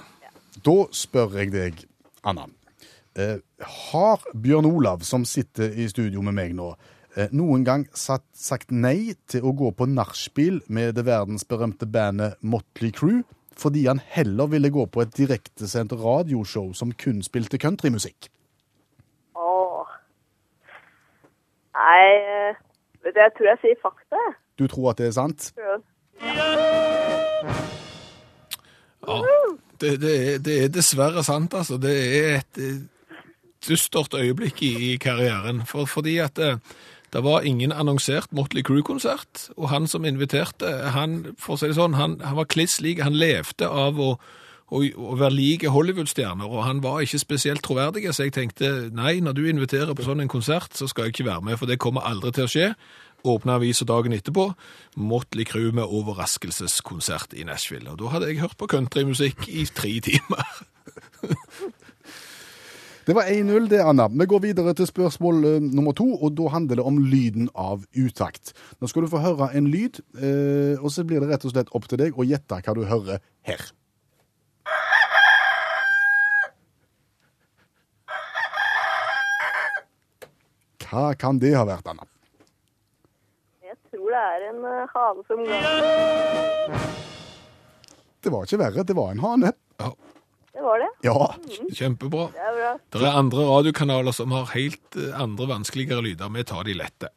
Da 0.67 0.79
spør 0.93 1.39
jeg 1.39 1.53
deg, 1.55 1.85
Anna. 2.27 2.49
Eh, 3.19 3.39
har 3.91 4.23
Bjørn 4.35 4.67
Olav, 4.67 5.07
som 5.07 5.25
sitter 5.25 5.71
i 5.71 5.87
studio 5.89 6.23
med 6.23 6.35
meg 6.35 6.55
nå, 6.59 6.73
noen 7.35 7.65
gang 7.67 7.87
satt, 7.97 8.25
sagt 8.37 8.71
nei 8.71 9.15
til 9.31 9.49
å 9.49 9.55
gå 9.57 9.73
på 9.75 9.89
nachspiel 9.91 10.61
med 10.73 10.95
det 10.99 11.07
verdensberømte 11.09 11.89
bandet 11.91 12.39
Motley 12.41 12.93
Crue, 12.95 13.25
fordi 13.59 13.87
han 13.89 14.01
heller 14.15 14.47
ville 14.47 14.71
gå 14.71 14.85
på 14.87 15.03
et 15.03 15.17
direktesendt 15.17 15.93
radioshow 15.99 16.71
som 16.79 16.93
kun 16.95 17.25
spilte 17.27 17.59
countrymusikk? 17.59 18.31
Åh. 19.35 19.97
Nei, 21.79 22.03
eh, 22.23 22.61
vet 23.03 23.17
du, 23.17 23.21
jeg 23.25 23.35
tror 23.39 23.51
jeg 23.51 23.63
sier 23.65 23.81
fakta. 23.83 24.23
Du 24.59 24.69
tror 24.71 24.93
at 24.93 25.03
det 25.03 25.11
er 25.11 25.19
sant? 25.19 25.51
Ja. 25.59 25.81
ja. 26.23 26.49
Det, 29.81 29.95
det, 30.03 30.15
er, 30.19 30.39
det 30.43 30.55
er 30.65 30.71
dessverre 30.75 31.23
sant, 31.27 31.55
altså. 31.55 31.79
Det 31.79 31.95
er 31.95 32.41
et 32.41 32.63
eh, 32.63 32.79
dystert 33.67 34.15
øyeblikk 34.15 34.63
i, 34.67 34.73
i 34.93 34.97
karrieren. 35.03 35.63
For, 35.67 35.87
fordi 35.87 36.19
at 36.23 36.39
eh, 36.43 36.59
det 37.13 37.23
var 37.25 37.47
ingen 37.47 37.73
annonsert 37.73 38.33
Motley 38.37 38.63
Crue-konsert, 38.63 39.49
og 39.57 39.71
han 39.73 39.87
som 39.89 40.05
inviterte, 40.05 40.69
han, 40.93 41.23
for 41.41 41.57
å 41.57 41.61
si 41.61 41.71
det 41.71 41.79
sånn, 41.79 41.97
han, 41.97 42.19
han 42.21 42.37
var 42.37 42.51
kliss 42.53 42.79
lik. 42.85 43.01
Han 43.05 43.17
levde 43.17 43.69
av 43.69 43.97
å, 44.03 44.11
å, 44.69 44.83
være 45.17 45.33
like 45.33 45.73
Hollywood-stjerner, 45.73 46.45
og 46.45 46.67
han 46.67 46.83
var 46.85 47.01
ikke 47.05 47.23
spesielt 47.23 47.65
troverdig, 47.65 48.05
så 48.13 48.29
jeg 48.29 48.37
tenkte, 48.37 48.73
nei, 48.93 49.19
når 49.25 49.39
du 49.39 49.45
inviterer 49.49 49.97
på 49.97 50.05
sånn 50.05 50.21
en 50.25 50.33
konsert, 50.33 50.77
så 50.77 50.91
skal 50.91 51.09
jeg 51.09 51.17
ikke 51.17 51.31
være 51.31 51.49
med, 51.49 51.61
for 51.61 51.71
det 51.71 51.81
kommer 51.81 52.09
aldri 52.09 52.35
til 52.37 52.49
å 52.49 52.53
skje. 52.53 52.73
Åpna 53.29 53.57
avisa 53.59 53.83
dagen 53.89 54.15
etterpå, 54.15 54.45
Motley 55.01 55.49
Crue 55.49 55.73
med 55.75 55.89
overraskelseskonsert 55.89 57.33
i 57.35 57.49
Nashville. 57.49 57.91
Og 57.91 57.99
da 57.99 58.13
hadde 58.13 58.29
jeg 58.31 58.45
hørt 58.45 58.61
på 58.61 58.69
countrymusikk 58.71 59.49
i 59.51 59.65
tre 59.75 59.97
timer. 60.05 60.45
Det 63.09 63.15
var 63.15 63.23
1-0, 63.23 63.69
det, 63.69 63.85
Anna. 63.85 64.09
Vi 64.09 64.25
går 64.27 64.41
videre 64.41 64.75
til 64.77 64.85
spørsmål 64.87 65.37
uh, 65.45 65.63
nummer 65.65 65.95
to, 65.97 66.05
og 66.13 66.35
da 66.37 66.51
handler 66.53 66.77
det 66.77 66.85
om 66.85 66.99
lyden 67.01 67.47
av 67.57 67.87
utakt. 67.97 68.51
Nå 68.81 68.91
skal 68.93 69.07
du 69.07 69.09
få 69.09 69.23
høre 69.25 69.49
en 69.57 69.71
lyd, 69.73 70.03
uh, 70.21 70.77
og 70.85 70.93
så 70.93 71.07
blir 71.09 71.25
det 71.25 71.31
rett 71.31 71.47
og 71.49 71.55
slett 71.55 71.73
opp 71.73 71.87
til 71.89 72.03
deg 72.03 72.19
å 72.21 72.27
gjette 72.29 72.59
hva 72.61 72.75
du 72.77 72.83
hører 72.85 73.23
her. 73.49 73.65
Hva 80.85 81.07
kan 81.17 81.41
det 81.41 81.55
ha 81.57 81.65
vært, 81.65 81.89
Anna? 81.89 82.05
Jeg 83.65 83.79
tror 83.89 84.13
det 84.13 84.27
er 84.35 84.45
en 84.51 84.61
uh, 84.69 84.85
hane 84.93 85.25
som 85.33 85.41
går. 85.49 86.77
Det 88.21 88.37
var 88.37 88.45
ikke 88.45 88.61
verre, 88.67 88.85
det 88.85 89.01
var 89.01 89.17
en 89.17 89.25
hane. 89.25 89.55
Det 90.59 90.65
var 90.65 90.79
det. 90.83 90.89
Ja, 91.07 91.35
Kjempebra. 91.79 92.25
Det 92.35 92.43
er 92.43 92.57
bra. 92.57 92.71
Det 92.91 93.03
er 93.07 93.15
andre 93.21 93.45
radiokanaler 93.47 94.11
som 94.17 94.33
har 94.35 94.49
helt 94.57 94.97
eh, 94.99 95.15
andre 95.23 95.47
vanskeligere 95.53 96.03
lyder. 96.03 96.33
Vi 96.35 96.43
tar 96.45 96.65
de 96.67 96.75
lette. 96.75 97.13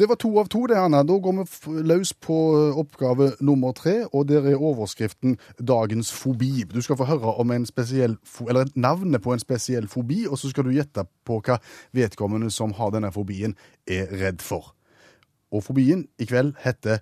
det 0.00 0.06
var 0.08 0.16
to 0.16 0.30
av 0.40 0.48
to 0.48 0.62
det, 0.66 0.78
Anna. 0.80 1.02
Da 1.04 1.18
går 1.22 1.34
vi 1.38 1.82
løs 1.86 2.12
på 2.14 2.34
eh, 2.56 2.78
oppgave 2.82 3.30
nummer 3.40 3.72
tre, 3.76 4.06
og 4.12 4.26
der 4.28 4.46
er 4.48 4.56
overskriften 4.58 5.36
'Dagens 5.60 6.10
fobi'. 6.10 6.64
Du 6.74 6.80
skal 6.82 6.96
få 6.96 7.04
høre 7.04 7.34
om 7.38 7.50
en 7.50 7.66
spesiell, 7.66 8.16
fo- 8.24 8.48
eller 8.48 8.66
navnet 8.74 9.22
på 9.22 9.32
en 9.32 9.38
spesiell 9.38 9.88
fobi, 9.88 10.26
og 10.26 10.38
så 10.38 10.50
skal 10.50 10.64
du 10.64 10.70
gjette 10.70 11.04
på 11.24 11.40
hva 11.46 11.58
vedkommende 11.92 12.50
som 12.50 12.72
har 12.72 12.90
denne 12.90 13.12
fobien, 13.12 13.54
er 13.86 14.06
redd 14.10 14.40
for. 14.42 14.74
Og 15.52 15.62
fobien 15.64 16.08
i 16.18 16.24
kveld 16.24 16.54
heter 16.64 16.98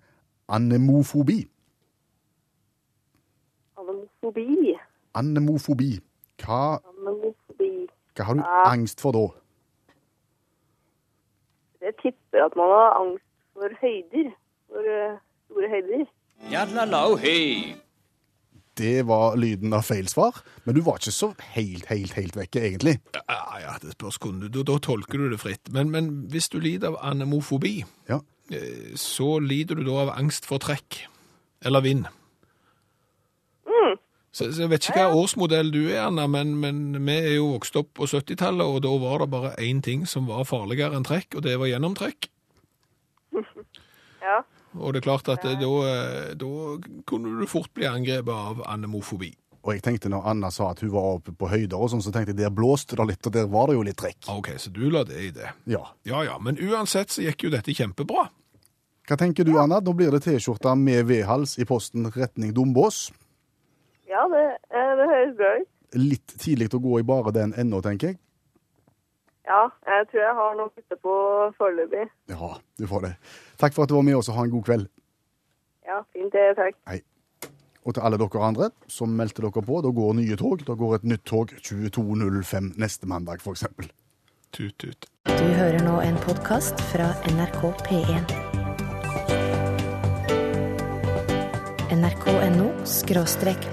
anemofobi. 0.49 1.47
Anemofobi. 3.79 4.78
Anemofobi. 5.15 5.99
Hva, 6.43 6.79
hva 8.17 8.25
har 8.25 8.35
du 8.35 8.41
Ja. 8.41 8.63
angst 8.73 9.01
for 9.01 9.13
da? 9.13 9.27
Jeg 11.83 11.95
tipper 12.03 12.45
at 12.45 12.57
man 12.57 12.71
har 12.75 12.97
angst 13.01 13.25
for 13.55 13.69
høyder. 13.83 14.31
For 14.69 14.89
eh, 14.95 15.19
store 15.49 15.69
høyder. 15.69 16.07
Det 18.79 19.07
var 19.09 19.35
lyden 19.37 19.73
av 19.75 19.83
feil 19.83 20.07
svar, 20.07 20.37
men 20.65 20.77
du 20.77 20.83
var 20.87 21.01
ikke 21.01 21.11
så 21.11 21.33
helt, 21.57 21.87
helt, 21.91 22.13
helt 22.15 22.37
vekke, 22.39 22.61
egentlig. 22.63 23.01
Ja, 23.17 23.59
ja, 23.59 23.73
det 23.83 23.97
spørs 23.97 24.21
hvordan 24.23 24.45
du, 24.45 24.49
da, 24.55 24.63
da 24.71 24.77
tolker 24.79 25.19
du 25.19 25.31
det 25.33 25.41
fritt. 25.43 25.73
Men, 25.75 25.91
men 25.91 26.11
hvis 26.31 26.47
du 26.53 26.61
lider 26.63 26.93
av 26.93 27.01
anemofobi, 27.11 27.81
Ja. 28.09 28.21
eh, 28.55 28.95
så 28.95 29.39
lider 29.43 29.75
du 29.75 29.83
da 29.89 29.97
av 30.07 30.13
angst 30.15 30.47
for 30.47 30.59
trekk. 30.63 31.01
Eller 31.67 31.81
vind. 31.83 32.07
Så, 34.39 34.53
så 34.55 34.65
jeg 34.65 34.71
vet 34.71 34.87
ikke 34.87 35.03
hva 35.09 35.19
årsmodell 35.19 35.73
du 35.75 35.81
er, 35.89 36.05
Anna, 36.05 36.29
men, 36.31 36.53
men 36.63 37.01
vi 37.03 37.17
er 37.17 37.35
jo 37.41 37.49
vokst 37.57 37.79
opp 37.81 37.91
på 37.99 38.07
70-tallet, 38.07 38.63
og 38.63 38.85
da 38.85 38.93
var 39.03 39.25
det 39.25 39.31
bare 39.33 39.51
én 39.65 39.83
ting 39.83 40.05
som 40.07 40.29
var 40.31 40.47
farligere 40.47 40.95
enn 40.95 41.07
trekk, 41.07 41.41
og 41.41 41.45
det 41.49 41.59
var 41.61 41.73
gjennomtrekk. 41.73 42.31
Ja. 44.19 44.41
Og 44.77 44.93
det 44.93 44.99
er 44.99 45.05
klart 45.07 45.29
at 45.33 45.45
eh, 45.47 45.55
da, 45.57 45.69
eh, 45.89 46.33
da 46.37 46.49
kunne 47.09 47.31
du 47.39 47.47
fort 47.49 47.71
bli 47.73 47.87
angrepet 47.89 48.29
av 48.35 48.59
anemofobi. 48.69 49.31
Og 49.63 49.71
jeg 49.73 49.85
tenkte 49.87 50.11
når 50.13 50.27
Anna 50.33 50.51
sa 50.53 50.73
at 50.75 50.83
hun 50.85 50.91
var 50.93 51.07
oppe 51.19 51.33
på 51.39 51.49
høyder 51.49 51.79
og 51.79 51.91
sånn, 51.93 52.03
så 52.05 52.13
tenkte 52.13 52.35
jeg 52.35 52.41
der 52.43 52.53
blåste 52.53 52.99
det 52.99 53.07
litt, 53.09 53.29
og 53.31 53.35
der 53.35 53.49
var 53.53 53.71
det 53.71 53.79
jo 53.79 53.87
litt 53.87 53.99
trekk. 54.01 54.29
Ok, 54.35 54.51
så 54.61 54.73
du 54.75 54.83
la 54.93 55.05
det 55.09 55.23
i 55.23 55.31
det. 55.35 55.53
Ja. 55.71 55.85
Ja, 56.09 56.25
ja, 56.27 56.37
men 56.43 56.61
uansett 56.61 57.15
så 57.15 57.25
gikk 57.25 57.47
jo 57.47 57.53
dette 57.55 57.73
kjempebra. 57.75 58.27
Hva 59.09 59.17
tenker 59.17 59.47
du, 59.49 59.55
Anna? 59.57 59.79
Nå 59.81 59.95
blir 59.97 60.13
det 60.13 60.21
T-skjorte 60.27 60.75
med 60.77 61.07
V-hals 61.09 61.57
i 61.63 61.67
posten 61.69 62.11
retning 62.13 62.53
Dombås. 62.57 63.07
Ja, 64.19 64.25
det, 64.33 64.47
det 64.99 65.07
høres 65.07 65.37
bra 65.39 65.51
ut. 65.61 65.69
Litt 65.95 66.33
tidlig 66.43 66.73
å 66.75 66.81
gå 66.83 66.99
i 66.99 67.07
bare 67.07 67.33
den 67.37 67.55
ennå, 67.57 67.79
tenker 67.85 68.13
jeg. 68.13 68.19
Ja, 69.49 69.69
jeg 69.87 70.09
tror 70.11 70.21
jeg 70.21 70.35
har 70.37 70.57
noe 70.59 70.73
ute 70.77 70.99
på 71.01 71.13
foreløpig. 71.57 72.09
Ja, 72.29 72.51
du 72.77 72.89
får 72.91 73.07
det. 73.07 73.13
Takk 73.63 73.77
for 73.77 73.87
at 73.87 73.93
du 73.93 73.97
var 73.97 74.05
med 74.05 74.19
oss, 74.19 74.29
og 74.29 74.37
ha 74.37 74.45
en 74.45 74.53
god 74.53 74.67
kveld. 74.67 74.91
Ja, 75.89 76.03
fint 76.13 76.35
det. 76.35 76.51
Takk. 76.59 76.77
Hei. 76.91 76.99
Og 77.87 77.97
til 77.97 78.05
alle 78.05 78.19
dere 78.21 78.45
andre 78.45 78.69
som 78.93 79.15
meldte 79.17 79.47
dere 79.47 79.65
på, 79.65 79.81
da 79.87 79.95
går 79.95 80.19
nye 80.19 80.37
tog. 80.37 80.67
Da 80.69 80.77
går 80.77 80.99
et 80.99 81.09
nytt 81.15 81.25
tog 81.31 81.55
22.05 81.57 82.75
neste 82.77 83.09
mandag, 83.09 83.41
for 83.41 83.57
eksempel. 83.57 83.89
Tut, 84.53 84.77
tut. 84.77 85.09
Du 85.29 85.49
hører 85.61 85.81
nå 85.87 86.01
en 86.05 86.21
podkast 86.27 86.81
fra 86.93 87.15
NRK 87.33 87.63
P1. 87.89 88.68
nrk.no 91.99 92.69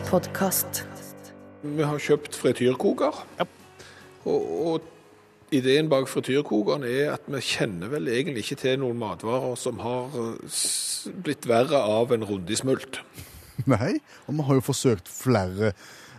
podkast. 0.10 0.82
Vi 1.62 1.84
har 1.86 2.00
kjøpt 2.02 2.38
frityrkoker. 2.38 3.20
Og, 4.26 4.48
og 4.66 5.54
ideen 5.54 5.90
bak 5.92 6.10
frityrkokeren 6.10 6.88
er 6.90 7.12
at 7.14 7.28
vi 7.30 7.42
kjenner 7.46 7.92
vel 7.92 8.10
egentlig 8.10 8.46
ikke 8.46 8.58
til 8.64 8.80
noen 8.82 8.98
matvarer 9.02 9.54
som 9.60 9.82
har 9.84 10.16
eh, 10.22 10.58
blitt 11.28 11.46
verre 11.50 11.84
av 11.86 12.16
en 12.16 12.26
runde 12.26 12.56
i 12.56 12.58
smult. 12.58 13.02
Nei, 13.70 14.00
og 14.26 14.40
vi 14.40 14.48
har 14.48 14.60
jo 14.60 14.66
forsøkt 14.72 15.12
flere, 15.12 15.76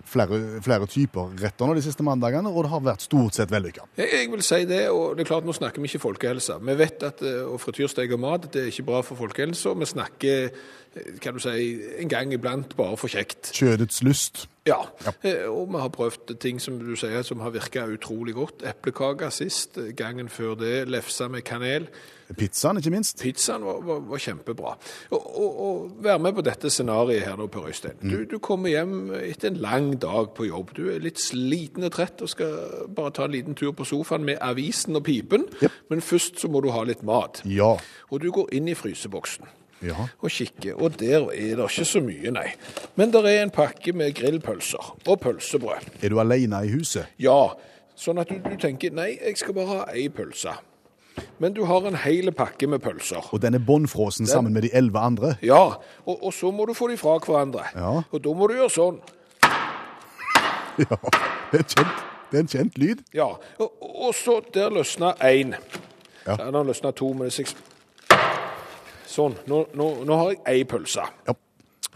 flere, 0.09 0.40
flere 0.64 0.88
typer 0.90 1.35
retter 1.42 1.69
nå 1.69 1.77
de 1.77 1.85
siste 1.85 2.05
mandagene, 2.07 2.51
og 2.51 2.66
det 2.66 2.73
har 2.73 2.83
vært 2.87 3.05
stort 3.07 3.37
sett 3.38 3.53
vellykka. 3.53 3.87
Jeg, 3.99 4.09
jeg 4.14 4.33
vil 4.33 4.45
si 4.47 4.62
det, 4.69 4.83
og 4.92 5.16
det 5.16 5.27
er 5.27 5.31
klart 5.33 5.47
nå 5.49 5.55
snakker 5.57 5.83
vi 5.83 5.90
ikke 5.90 6.05
folkehelse. 6.07 6.59
Vi 6.62 6.79
vet 6.79 7.07
at 7.07 7.23
eh, 7.27 7.45
å 7.45 7.59
frityrsteke 7.61 8.19
mat 8.21 8.49
det 8.53 8.64
er 8.64 8.73
ikke 8.73 8.88
bra 8.90 9.05
for 9.07 9.19
folkehelsa. 9.21 9.75
Vi 9.77 9.90
snakker 9.92 10.49
eh, 10.49 11.14
kan 11.23 11.37
du 11.37 11.42
si, 11.42 11.71
en 12.03 12.12
gang 12.12 12.35
iblant 12.35 12.77
bare 12.79 12.99
for 13.01 13.12
kjekt. 13.12 13.53
Kjødets 13.57 14.03
lyst. 14.07 14.47
Ja, 14.66 14.81
eh, 15.23 15.47
og 15.47 15.71
vi 15.71 15.83
har 15.83 15.92
prøvd 15.95 16.37
ting 16.42 16.59
som 16.62 16.81
du 16.81 16.95
sier 16.99 17.23
som 17.27 17.45
har 17.45 17.55
virka 17.55 17.87
utrolig 17.90 18.35
godt. 18.38 18.66
Eplekake 18.66 19.31
sist, 19.35 19.79
gangen 19.99 20.31
før 20.33 20.57
det, 20.59 20.77
lefse 20.90 21.31
med 21.31 21.47
kanel. 21.47 21.90
Pizzaen, 22.34 22.80
ikke 22.80 22.90
minst. 22.90 23.20
Pizzaen 23.22 23.62
var, 23.62 23.78
var, 23.86 24.00
var 24.10 24.18
kjempebra. 24.18 24.72
Og, 25.14 25.26
og, 25.42 25.60
og 25.66 26.02
vær 26.02 26.18
med 26.18 26.34
på 26.34 26.42
dette 26.46 26.70
scenarioet 26.74 27.22
her 27.22 27.36
da, 27.38 27.46
Per 27.46 27.68
Øystein. 27.70 28.00
Du, 28.02 28.24
du 28.26 28.38
kommer 28.42 28.72
hjem 28.72 29.12
etter 29.20 29.52
en 29.52 29.60
lang 29.62 29.92
dag 30.02 30.32
på 30.34 30.48
jobb. 30.48 30.72
Du 30.76 30.88
er 30.90 30.98
litt 31.04 31.20
sliten 31.22 31.86
og 31.86 31.92
trett 31.94 32.24
og 32.26 32.32
skal 32.32 32.88
bare 32.96 33.14
ta 33.14 33.28
en 33.28 33.36
liten 33.36 33.54
tur 33.58 33.70
på 33.78 33.86
sofaen 33.86 34.24
med 34.26 34.40
avisen 34.42 34.98
og 34.98 35.04
pipen. 35.06 35.46
Yep. 35.62 35.78
Men 35.92 36.02
først 36.02 36.42
så 36.42 36.50
må 36.50 36.64
du 36.64 36.72
ha 36.74 36.82
litt 36.88 37.04
mat. 37.06 37.42
Ja. 37.46 37.76
Og 38.10 38.20
du 38.24 38.32
går 38.34 38.50
inn 38.58 38.68
i 38.72 38.74
fryseboksen 38.78 39.46
Ja. 39.84 40.08
og 40.24 40.30
kikker, 40.32 40.78
og 40.80 40.94
der 40.98 41.26
er 41.36 41.56
det 41.60 41.64
ikke 41.68 41.84
så 41.84 42.00
mye, 42.00 42.30
nei. 42.32 42.46
Men 42.96 43.10
det 43.12 43.20
er 43.28 43.42
en 43.42 43.50
pakke 43.52 43.92
med 43.92 44.14
grillpølser 44.16 44.94
og 45.06 45.20
pølsebrød. 45.20 45.90
Er 46.02 46.08
du 46.14 46.18
alene 46.22 46.62
i 46.64 46.70
huset? 46.72 47.10
Ja, 47.20 47.52
sånn 47.94 48.18
at 48.22 48.32
du, 48.32 48.38
du 48.40 48.56
tenker 48.56 48.90
nei, 48.96 49.12
jeg 49.20 49.36
skal 49.36 49.54
bare 49.58 49.66
ha 49.74 49.84
ei 49.92 50.08
pølse. 50.08 50.54
Men 51.38 51.52
du 51.57 51.64
har 51.64 51.85
en 51.88 51.96
hel 51.96 52.31
pakke 52.33 52.66
med 52.66 52.81
pølser. 52.85 53.29
Og 53.33 53.40
den 53.42 53.55
er 53.55 53.59
bånnfrosen 53.59 54.26
sammen 54.26 54.52
med 54.52 54.62
de 54.62 54.70
elleve 54.76 54.98
andre? 54.98 55.35
Ja, 55.42 55.62
og, 56.07 56.16
og 56.24 56.33
så 56.35 56.50
må 56.52 56.64
du 56.66 56.74
få 56.74 56.88
de 56.88 56.96
fra 57.00 57.18
hverandre. 57.18 57.64
Ja. 57.74 58.02
Og 58.11 58.22
da 58.24 58.33
må 58.37 58.48
du 58.48 58.55
gjøre 58.59 58.70
sånn. 58.72 59.00
Ja. 60.79 60.96
Det 61.52 61.59
er, 61.61 61.62
kjent. 61.72 62.00
det 62.31 62.37
er 62.37 62.42
en 62.42 62.48
kjent 62.52 62.74
lyd. 62.79 62.98
Ja, 63.16 63.31
og, 63.62 63.79
og 63.81 64.11
så 64.14 64.40
der 64.55 64.68
løsna 64.74 65.14
én. 65.24 65.55
Ja. 66.26 66.35
Der 66.37 66.50
Der 66.52 66.64
løsna 66.68 66.90
to, 66.92 67.12
men 67.16 67.24
det 67.29 67.33
er 67.33 67.37
seks 67.38 67.55
Sånn. 69.09 69.37
Nå, 69.48 69.62
nå, 69.79 69.87
nå 70.05 70.16
har 70.20 70.33
jeg 70.35 70.40
ei 70.52 70.64
pølse. 70.68 71.07
Ja. 71.29 71.33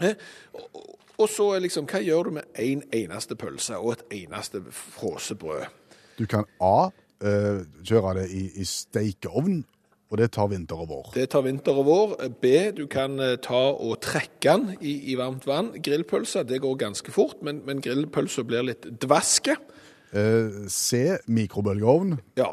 Eh, 0.01 0.15
Og, 0.55 0.63
og- 1.19 1.29
så 1.29 1.51
er 1.53 1.59
liksom, 1.61 1.85
hva 1.85 1.99
gjør 2.01 2.23
du 2.23 2.31
med 2.39 2.43
én 2.57 2.81
en 2.81 2.83
eneste 3.03 3.35
pølse 3.37 3.77
og 3.77 3.91
et 3.91 4.03
eneste 4.23 4.63
frossebrød? 4.73 5.67
Du 6.17 6.25
kan 6.25 6.45
A. 6.59 6.89
eh, 7.23 7.61
kjøre 7.87 8.15
det 8.21 8.29
i, 8.35 8.47
i 8.61 8.65
steikeovn, 8.67 9.61
og 10.11 10.19
det 10.19 10.27
tar 10.35 10.49
vinter 10.51 10.81
og 10.83 10.89
vår. 10.89 11.11
Det 11.15 11.29
tar 11.31 11.45
vinter 11.45 11.77
og 11.79 11.85
vår. 11.87 12.15
B, 12.43 12.53
du 12.75 12.83
kan 12.91 13.15
eh, 13.23 13.37
ta 13.43 13.61
og 13.71 14.01
trekke 14.03 14.57
den 14.57 14.73
i, 14.81 14.97
i 15.13 15.19
varmt 15.19 15.47
vann. 15.47 15.71
Grillpølse, 15.83 16.43
det 16.47 16.59
går 16.63 16.79
ganske 16.81 17.13
fort, 17.15 17.39
men, 17.45 17.61
men 17.67 17.83
grillpølsa 17.83 18.43
blir 18.47 18.67
litt 18.67 18.89
dvaske. 19.03 19.55
Eh, 20.11 20.67
C. 20.67 21.17
Mikrobølgeovn. 21.31 22.17
Ja. 22.39 22.51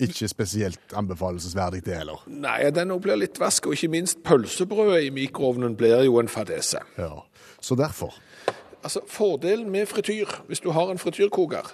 Ikke 0.00 0.26
spesielt 0.28 0.94
anbefalesverdig, 0.96 1.84
det 1.84 1.98
heller. 2.00 2.24
Nei, 2.26 2.58
den 2.74 2.94
blir 3.04 3.20
litt 3.20 3.36
dvask, 3.36 3.68
og 3.68 3.76
ikke 3.76 3.92
minst 3.92 4.22
pølsebrødet 4.24 5.04
i 5.06 5.12
mikroovnen 5.14 5.76
blir 5.76 6.02
jo 6.08 6.16
en 6.18 6.32
fadese. 6.32 6.80
Ja. 6.98 7.12
Så 7.62 7.76
derfor. 7.78 8.16
Altså, 8.82 9.04
Fordelen 9.06 9.70
med 9.70 9.86
frityr, 9.86 10.42
hvis 10.48 10.60
du 10.60 10.70
har 10.74 10.90
en 10.90 10.98
frityrkoker, 10.98 11.68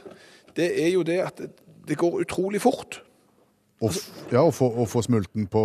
det 0.57 0.69
er 0.83 0.91
jo 0.93 1.07
det 1.07 1.21
at 1.25 1.41
det, 1.89 1.99
går 1.99 2.21
utrolig 2.21 2.61
fort. 2.63 3.03
Og, 3.81 3.95
ja, 4.33 4.43
og 4.43 4.55
få, 4.55 4.69
og 4.69 4.89
få 4.91 5.03
smulten 5.07 5.47
på, 5.47 5.63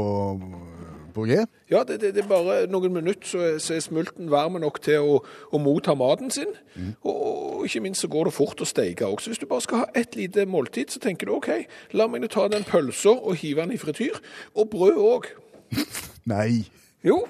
på 1.14 1.26
G. 1.26 1.40
Ja, 1.72 1.82
det, 1.88 2.02
det, 2.02 2.14
det 2.16 2.24
er 2.24 2.30
bare 2.30 2.58
noen 2.70 2.94
minutter 2.94 3.28
så 3.28 3.42
er, 3.48 3.58
så 3.58 3.74
er 3.74 3.82
smulten 3.82 4.30
varm 4.32 4.60
nok 4.62 4.78
til 4.86 5.02
å, 5.02 5.20
å 5.50 5.62
motta 5.62 5.96
maten 5.98 6.30
sin. 6.34 6.54
Og, 7.02 7.14
og 7.14 7.66
ikke 7.66 7.82
minst 7.86 8.06
så 8.06 8.12
går 8.12 8.30
det 8.30 8.36
fort 8.36 8.62
å 8.62 8.70
steike 8.70 9.08
også. 9.08 9.34
Hvis 9.34 9.42
du 9.42 9.48
bare 9.50 9.66
skal 9.66 9.84
ha 9.84 9.90
ett 9.98 10.18
lite 10.20 10.46
måltid, 10.46 10.94
så 10.94 11.02
tenker 11.02 11.30
du 11.30 11.38
OK, 11.40 11.50
la 11.98 12.08
meg 12.08 12.22
nå 12.22 12.30
ta 12.30 12.46
den 12.52 12.68
pølsa 12.68 13.16
og 13.16 13.40
hive 13.42 13.66
den 13.66 13.74
i 13.78 13.82
frityr. 13.82 14.22
Og 14.54 14.70
brød 14.74 15.00
òg. 15.02 15.32
Nei. 16.34 16.66
Jo. 17.04 17.24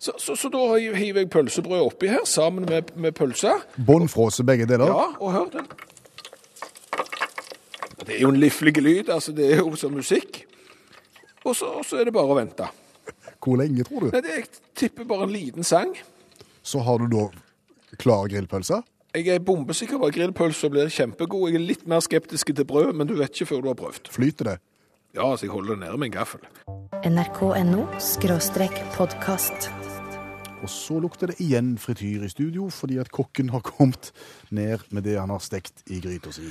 Så, 0.00 0.12
så, 0.18 0.34
så 0.34 0.48
da 0.48 0.64
hiver 0.96 1.20
jeg 1.20 1.30
pølsebrød 1.30 1.82
oppi 1.84 2.08
her 2.08 2.24
sammen 2.24 2.64
med, 2.64 2.90
med 2.96 3.12
pølsa. 3.12 3.58
Bånnfrose 3.86 4.46
begge 4.48 4.66
deler. 4.66 4.88
Ja, 4.88 5.10
og 5.20 5.32
hør 5.34 5.50
den. 5.52 5.66
Det 8.10 8.16
er 8.16 8.24
jo 8.24 8.32
en 8.34 8.40
liflig 8.42 8.72
lyd, 8.82 9.10
altså 9.14 9.30
det 9.30 9.52
er 9.54 9.60
jo 9.62 9.76
som 9.78 9.92
musikk. 9.94 10.40
Og 11.44 11.54
så, 11.54 11.68
og 11.78 11.84
så 11.86 12.00
er 12.00 12.08
det 12.08 12.14
bare 12.16 12.32
å 12.32 12.38
vente. 12.40 12.66
Hvor 13.38 13.60
lenge, 13.60 13.84
tror 13.86 14.02
du? 14.02 14.08
Nei, 14.10 14.22
det, 14.24 14.32
jeg 14.34 14.48
tipper 14.82 15.06
bare 15.06 15.28
en 15.28 15.30
liten 15.32 15.66
sang. 15.66 15.92
Så 16.66 16.82
har 16.82 16.98
du 16.98 17.06
da 17.12 17.28
klar 18.02 18.26
grillpølse. 18.32 18.80
Jeg 19.14 19.28
er 19.30 19.44
bombesikker 19.46 20.00
på 20.02 20.10
at 20.10 20.16
grillpølsa 20.18 20.72
blir 20.74 20.90
kjempegod. 20.90 21.52
Jeg 21.52 21.60
er 21.60 21.64
litt 21.68 21.86
mer 21.86 22.02
skeptisk 22.02 22.50
til 22.50 22.66
brød, 22.66 22.90
men 22.98 23.06
du 23.06 23.14
vet 23.20 23.30
ikke 23.30 23.52
før 23.52 23.62
du 23.62 23.70
har 23.70 23.78
prøvd. 23.78 24.10
Flyter 24.10 24.50
det? 24.50 24.56
Ja, 25.14 25.30
så 25.30 25.46
jeg 25.46 25.54
holder 25.54 25.76
det 25.76 25.84
nede 25.84 26.02
med 26.02 26.10
en 26.10 26.18
gaffel. 26.18 26.42
nrk.no 27.06 27.86
podkast. 28.98 29.70
Og 30.60 30.68
så 30.68 30.98
lukter 30.98 31.30
det 31.30 31.38
igjen 31.40 31.76
frityr 31.78 32.26
i 32.26 32.34
studio, 32.34 32.66
fordi 32.74 32.98
at 32.98 33.14
kokken 33.14 33.54
har 33.54 33.62
kommet 33.62 34.10
ned 34.50 34.82
med 34.90 35.06
det 35.06 35.16
han 35.22 35.30
har 35.30 35.40
stekt 35.46 35.86
i 35.86 36.02
gryta 36.02 36.34
si. 36.34 36.50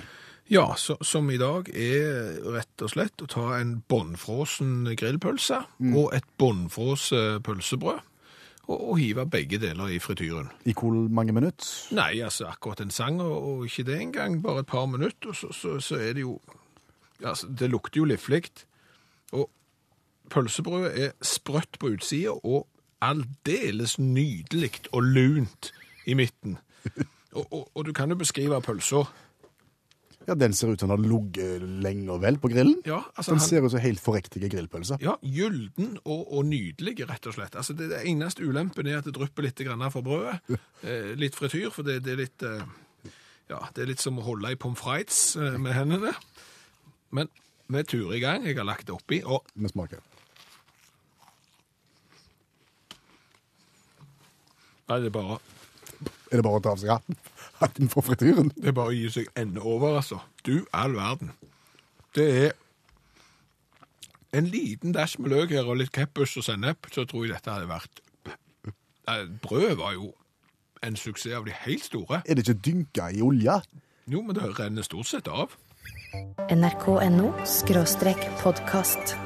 Ja, 0.50 0.76
så, 0.78 0.98
som 1.02 1.30
i 1.30 1.38
dag 1.38 1.68
er 1.78 2.40
rett 2.56 2.82
og 2.82 2.90
slett 2.90 3.22
å 3.22 3.28
ta 3.30 3.52
en 3.60 3.76
bånnfrosen 3.86 4.88
grillpølse 4.98 5.60
og 5.94 6.16
et 6.18 6.26
bånnfrose 6.42 7.38
pølsebrød, 7.46 8.00
og, 8.66 8.74
og 8.80 8.96
hive 8.98 9.28
begge 9.30 9.60
deler 9.62 9.94
i 9.94 10.00
frityren. 10.02 10.50
I 10.66 10.74
hvor 10.74 10.98
mange 11.14 11.36
minutter? 11.38 11.70
Nei, 11.94 12.24
altså 12.26 12.48
akkurat 12.50 12.82
en 12.82 12.94
sang, 12.94 13.22
og, 13.22 13.36
og 13.38 13.68
ikke 13.70 13.86
det 13.92 14.00
engang, 14.02 14.40
bare 14.42 14.66
et 14.66 14.72
par 14.74 14.90
minutter, 14.90 15.30
og 15.30 15.38
så, 15.38 15.52
så, 15.54 15.76
så 15.86 16.02
er 16.02 16.18
det 16.18 16.26
jo 16.26 16.40
altså, 17.22 17.48
Det 17.48 17.70
lukter 17.70 18.02
jo 18.02 18.10
liflig. 18.10 18.50
Og 19.38 19.46
pølsebrødet 20.34 21.06
er 21.06 21.16
sprøtt 21.22 21.78
på 21.78 21.94
utsida 21.94 22.34
og 22.34 22.66
aldeles 23.06 24.00
nydelig 24.02 24.88
og 24.92 25.14
lunt 25.14 25.74
i 26.10 26.18
midten. 26.18 26.58
Og, 27.30 27.46
og, 27.54 27.68
og 27.78 27.84
du 27.86 27.92
kan 27.94 28.10
jo 28.10 28.16
beskrive 28.18 28.58
pølsa. 28.66 29.04
Ja, 30.28 30.36
Den 30.36 30.54
ser 30.54 30.68
ut 30.74 30.80
som 30.80 30.90
den 30.92 31.00
har 31.00 31.10
ligget 31.10 31.62
lenge 31.84 32.12
og 32.14 32.22
vel 32.22 32.38
på 32.38 32.50
grillen. 32.52 32.82
Ja, 32.86 33.00
altså 33.16 33.32
Den 33.32 33.40
han- 33.40 33.48
ser 33.48 33.66
ut 33.66 33.72
som 33.72 33.80
helt 33.80 34.00
forriktige 34.04 34.50
grillpølser. 34.52 35.00
Ja, 35.02 35.16
gylden 35.24 35.98
og, 36.06 36.28
og 36.34 36.46
nydelig, 36.46 36.98
rett 37.10 37.26
og 37.28 37.34
slett. 37.34 37.56
Altså, 37.56 37.74
det, 37.74 37.90
det 37.90 38.04
eneste 38.06 38.44
ulempen 38.46 38.88
er 38.88 39.00
at 39.00 39.06
det 39.06 39.16
drypper 39.16 39.44
litt 39.48 39.64
for 39.92 40.02
brødet. 40.02 40.40
Eh, 40.84 41.14
litt 41.20 41.36
frityr, 41.36 41.72
for 41.76 41.84
det, 41.84 41.98
det 42.06 42.14
er 42.14 42.20
litt 42.22 42.44
eh, 42.48 42.62
Ja, 43.50 43.58
det 43.76 43.82
er 43.84 43.88
litt 43.90 44.00
som 44.00 44.18
å 44.18 44.22
holde 44.24 44.52
i 44.54 44.56
pommes 44.56 44.80
frites 44.80 45.36
eh, 45.36 45.58
med 45.60 45.74
hendene. 45.76 46.14
Men 47.12 47.28
vi 47.68 47.84
turer 47.84 48.16
i 48.16 48.20
gang. 48.24 48.46
Jeg 48.48 48.56
har 48.56 48.64
lagt 48.64 48.88
det 48.88 48.96
oppi, 48.96 49.20
og 49.26 49.44
Vi 49.56 49.68
smaker. 49.68 50.00
Nei, 54.90 55.00
det 55.04 55.10
er 55.12 55.14
bare, 55.14 55.40
Er 56.32 56.40
det 56.40 56.46
bare 56.46 56.58
å 56.58 56.64
ta 56.64 56.72
av 56.72 56.80
seg 56.82 56.90
hatten? 56.96 57.18
Hatten 57.60 57.90
for 57.92 58.02
frityren? 58.02 58.52
det 58.56 58.72
er 58.72 58.76
bare 58.76 58.94
å 58.94 58.96
gi 58.96 59.10
seg 59.12 59.30
ende 59.40 59.62
over, 59.62 59.98
altså. 60.00 60.22
Du 60.48 60.66
all 60.74 60.96
verden. 60.96 61.34
Det 62.16 62.28
er 62.46 62.52
en 64.34 64.48
liten 64.48 64.94
dash 64.96 65.20
med 65.20 65.34
løk 65.34 65.52
her 65.52 65.68
og 65.68 65.82
litt 65.82 65.92
keppus 65.96 66.38
og 66.40 66.46
sennep, 66.46 66.88
så 66.94 67.06
tror 67.10 67.26
jeg 67.26 67.36
dette 67.36 67.52
hadde 67.52 67.70
vært 67.70 68.06
Brød 69.42 69.80
var 69.80 69.96
jo 69.96 70.12
en 70.86 70.96
suksess 70.96 71.34
av 71.34 71.48
de 71.48 71.56
helt 71.66 71.84
store. 71.84 72.22
Er 72.26 72.38
det 72.38 72.46
ikke 72.46 72.62
dynka 72.68 73.10
i 73.10 73.24
olje? 73.26 73.56
Jo, 74.10 74.22
men 74.22 74.38
det 74.38 74.46
renner 74.60 74.86
stort 74.86 75.10
sett 75.10 75.28
av. 75.28 75.58
nrk.no 76.54 77.34
skråstrek 77.46 78.22
podkast. 78.44 79.18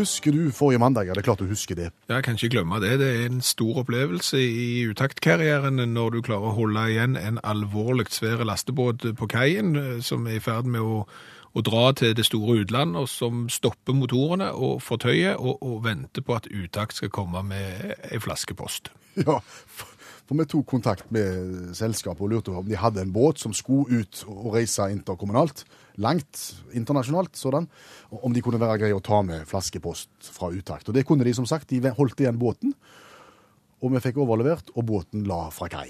Husker 0.00 0.32
du 0.32 0.50
forrige 0.54 0.80
mandag? 0.80 1.06
Ja, 1.06 1.12
det 1.12 1.20
er 1.20 1.26
klart 1.28 1.42
du 1.42 1.50
husker 1.50 1.76
det. 1.76 1.90
Jeg 2.08 2.24
kan 2.24 2.38
ikke 2.38 2.48
glemme 2.54 2.80
det. 2.80 2.94
Det 3.02 3.08
er 3.08 3.26
en 3.26 3.42
stor 3.44 3.82
opplevelse 3.82 4.40
i 4.40 4.86
utaktkarrieren 4.88 5.82
når 5.92 6.14
du 6.14 6.22
klarer 6.24 6.48
å 6.48 6.56
holde 6.56 6.86
igjen 6.88 7.18
en 7.20 7.40
alvorlig 7.44 8.08
svær 8.14 8.40
lastebåt 8.48 9.04
på 9.18 9.28
kaien 9.28 9.76
eh, 9.76 10.00
som 10.04 10.24
er 10.26 10.38
i 10.38 10.44
ferd 10.44 10.70
med 10.70 10.80
å, 10.80 11.04
å 11.52 11.64
dra 11.66 11.90
til 12.00 12.16
det 12.16 12.24
store 12.24 12.62
utland, 12.62 12.96
og 12.96 13.10
som 13.12 13.44
stopper 13.52 13.96
motorene 13.98 14.48
og 14.56 14.80
fortøyer 14.86 15.36
og, 15.36 15.60
og 15.60 15.84
venter 15.84 16.24
på 16.24 16.38
at 16.38 16.48
utakt 16.48 16.96
skal 16.96 17.12
komme 17.12 17.44
med 17.52 17.96
ei 18.08 18.22
flaskepost. 18.24 18.94
Ja, 19.20 19.40
for 19.44 19.99
for 20.30 20.38
vi 20.38 20.46
tok 20.46 20.68
kontakt 20.70 21.08
med 21.10 21.72
selskapet 21.74 22.22
og 22.22 22.28
lurte 22.30 22.52
på 22.52 22.60
om 22.60 22.68
de 22.68 22.76
hadde 22.78 23.02
en 23.02 23.10
båt 23.10 23.40
som 23.42 23.50
skulle 23.50 23.98
ut 23.98 24.20
og 24.30 24.52
reise 24.54 24.84
interkommunalt, 24.92 25.64
langt 25.98 26.42
internasjonalt 26.70 27.34
sådan, 27.34 27.66
om 28.14 28.30
de 28.30 28.42
kunne 28.46 28.60
være 28.62 28.78
greie 28.78 28.94
å 28.94 29.02
ta 29.02 29.18
med 29.26 29.42
flaskepost 29.50 30.30
fra 30.30 30.52
utakt. 30.54 30.86
Og 30.86 30.94
det 30.94 31.02
kunne 31.08 31.26
de, 31.26 31.34
som 31.34 31.48
sagt. 31.50 31.74
De 31.74 31.90
holdt 31.96 32.22
igjen 32.22 32.38
båten, 32.38 32.76
og 33.80 33.94
vi 33.94 34.02
fikk 34.04 34.20
overlevert, 34.20 34.72
og 34.76 34.86
båten 34.88 35.24
la 35.28 35.46
fra 35.54 35.68
kai. 35.72 35.88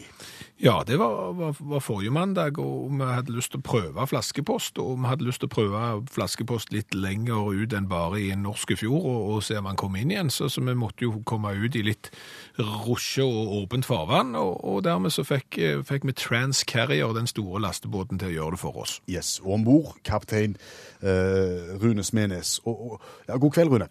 Ja, 0.60 0.82
det 0.86 0.98
var, 1.00 1.32
var, 1.38 1.54
var 1.58 1.80
forrige 1.80 2.12
mandag, 2.12 2.58
og 2.60 2.90
vi 2.92 3.06
hadde 3.08 3.32
lyst 3.32 3.54
til 3.54 3.62
å 3.62 3.64
prøve 3.64 4.06
flaskepost, 4.10 4.78
og 4.82 4.98
vi 5.00 5.08
hadde 5.08 5.24
lyst 5.24 5.40
til 5.40 5.48
å 5.48 5.54
prøve 5.54 5.84
flaskepost 6.12 6.74
litt 6.74 6.92
lenger 6.94 7.48
ut 7.56 7.72
enn 7.76 7.88
bare 7.88 8.20
i 8.20 8.28
en 8.34 8.44
norsk 8.44 8.74
fjord, 8.76 9.06
og, 9.08 9.22
og 9.32 9.46
se 9.46 9.56
om 9.56 9.70
han 9.70 9.80
kom 9.80 9.96
inn 9.96 10.12
igjen, 10.12 10.32
så, 10.32 10.50
så 10.52 10.60
vi 10.66 10.76
måtte 10.76 11.06
jo 11.06 11.22
komme 11.24 11.54
ut 11.56 11.78
i 11.80 11.84
litt 11.86 12.12
rusje 12.60 13.24
og 13.24 13.54
åpent 13.62 13.88
farvann, 13.88 14.34
og, 14.36 14.60
og 14.60 14.84
dermed 14.84 15.14
så 15.16 15.24
fikk, 15.24 15.58
eh, 15.58 15.80
fikk 15.86 16.04
vi 16.10 16.16
Transcarrier, 16.20 17.16
den 17.16 17.30
store 17.30 17.62
lastebåten, 17.64 18.20
til 18.20 18.34
å 18.34 18.36
gjøre 18.36 18.58
det 18.58 18.62
for 18.66 18.84
oss. 18.84 18.98
Yes, 19.08 19.38
og 19.40 19.56
ombord 19.58 19.96
kaptein 20.04 20.58
eh, 21.00 21.72
Rune 21.80 22.04
Smenes. 22.04 22.58
Og, 22.66 22.84
og, 22.84 23.10
ja, 23.28 23.40
god 23.40 23.56
kveld, 23.56 23.72
Rune. 23.72 23.88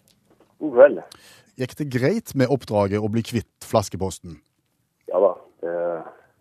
God 0.62 0.76
kveld. 0.78 1.02
Gikk 1.60 1.74
det 1.76 1.90
greit 1.92 2.30
med 2.40 2.48
oppdraget 2.48 3.02
å 3.04 3.08
bli 3.12 3.20
kvitt 3.20 3.66
flaskeposten? 3.68 4.38
Ja 5.10 5.18
da, 5.20 5.34
det, 5.60 5.72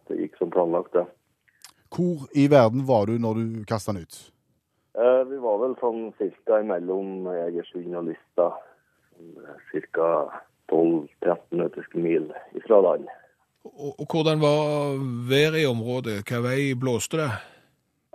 det 0.07 0.19
gikk 0.21 0.37
som 0.39 0.51
planlagt, 0.53 0.93
det. 0.95 1.03
Hvor 1.91 2.29
i 2.37 2.45
verden 2.47 2.85
var 2.87 3.09
du 3.09 3.17
når 3.19 3.41
du 3.41 3.63
kasta 3.67 3.91
den 3.91 4.05
ut? 4.05 4.19
Eh, 4.95 5.21
vi 5.27 5.39
var 5.43 5.59
vel 5.59 5.75
sånn 5.81 6.13
ca. 6.15 6.61
imellom 6.63 7.27
Egersund 7.33 7.99
og 7.99 8.07
Lista. 8.07 8.51
Ca. 9.91 10.09
12-13 10.71 11.59
nautiske 11.59 11.99
mil 11.99 12.29
ifra 12.55 12.79
land. 12.85 13.09
Og, 13.67 13.91
og 13.99 14.05
hvordan 14.07 14.39
var 14.39 14.95
været 15.27 15.63
i 15.65 15.67
området? 15.67 16.21
Hvilken 16.21 16.45
vei 16.45 16.59
blåste 16.79 17.19
det? 17.19 17.31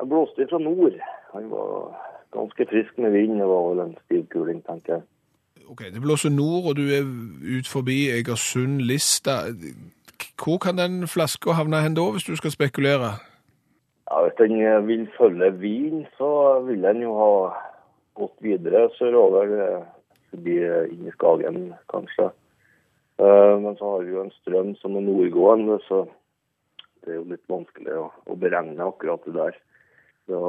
Jeg 0.01 0.09
blåste 0.09 0.47
fra 0.49 0.63
nord. 0.63 0.97
Han 1.35 1.51
var 1.53 1.99
ganske 2.33 2.67
frisk 2.71 2.97
med 2.97 3.13
vind. 3.13 3.37
Det 3.43 3.51
var 3.51 3.69
vel 3.69 3.83
en 3.85 3.99
stiv 4.07 4.25
kuling, 4.33 4.63
tenker 4.65 4.97
jeg. 4.97 5.05
Ok, 5.69 5.81
det 5.95 6.01
blåser 6.03 6.31
nord, 6.31 6.65
og 6.69 6.77
du 6.77 6.83
er 6.93 7.05
ut 7.59 7.69
forbi 7.69 8.11
Egersund, 8.13 8.81
Lista. 8.85 9.31
Hvor 10.45 10.59
kan 10.59 10.77
den 10.79 11.07
flaska 11.09 11.55
havne 11.57 11.81
hen 11.83 11.95
da, 11.97 12.05
hvis 12.13 12.27
du 12.29 12.37
skal 12.37 12.51
spekulere? 12.53 13.15
Ja, 14.11 14.21
Hvis 14.27 14.37
den 14.39 14.61
eh, 14.61 14.87
vil 14.87 15.09
følge 15.19 15.51
Wien, 15.59 16.07
så 16.19 16.61
vil 16.67 16.83
den 16.85 17.03
jo 17.03 17.15
ha 17.19 17.31
gått 18.21 18.37
videre 18.45 18.89
sørover. 18.99 19.55
eh, 19.65 19.85
Forbi 20.31 20.57
eh, 20.67 20.89
inn 20.93 21.09
i 21.09 21.15
Skagen, 21.17 21.73
kanskje. 21.91 22.29
Eh, 23.19 23.55
Men 23.65 23.77
så 23.79 23.95
har 23.95 24.03
vi 24.05 24.13
jo 24.13 24.23
en 24.25 24.35
strøm 24.43 24.75
som 24.83 24.97
er 24.97 25.07
nordgående, 25.07 25.79
så 25.89 26.05
det 27.05 27.13
er 27.13 27.21
jo 27.21 27.29
litt 27.33 27.49
vanskelig 27.49 27.97
å, 28.01 28.11
å 28.27 28.37
beregne 28.37 28.85
akkurat 28.85 29.25
det 29.27 29.35
der. 29.37 29.59
Da 30.29 30.41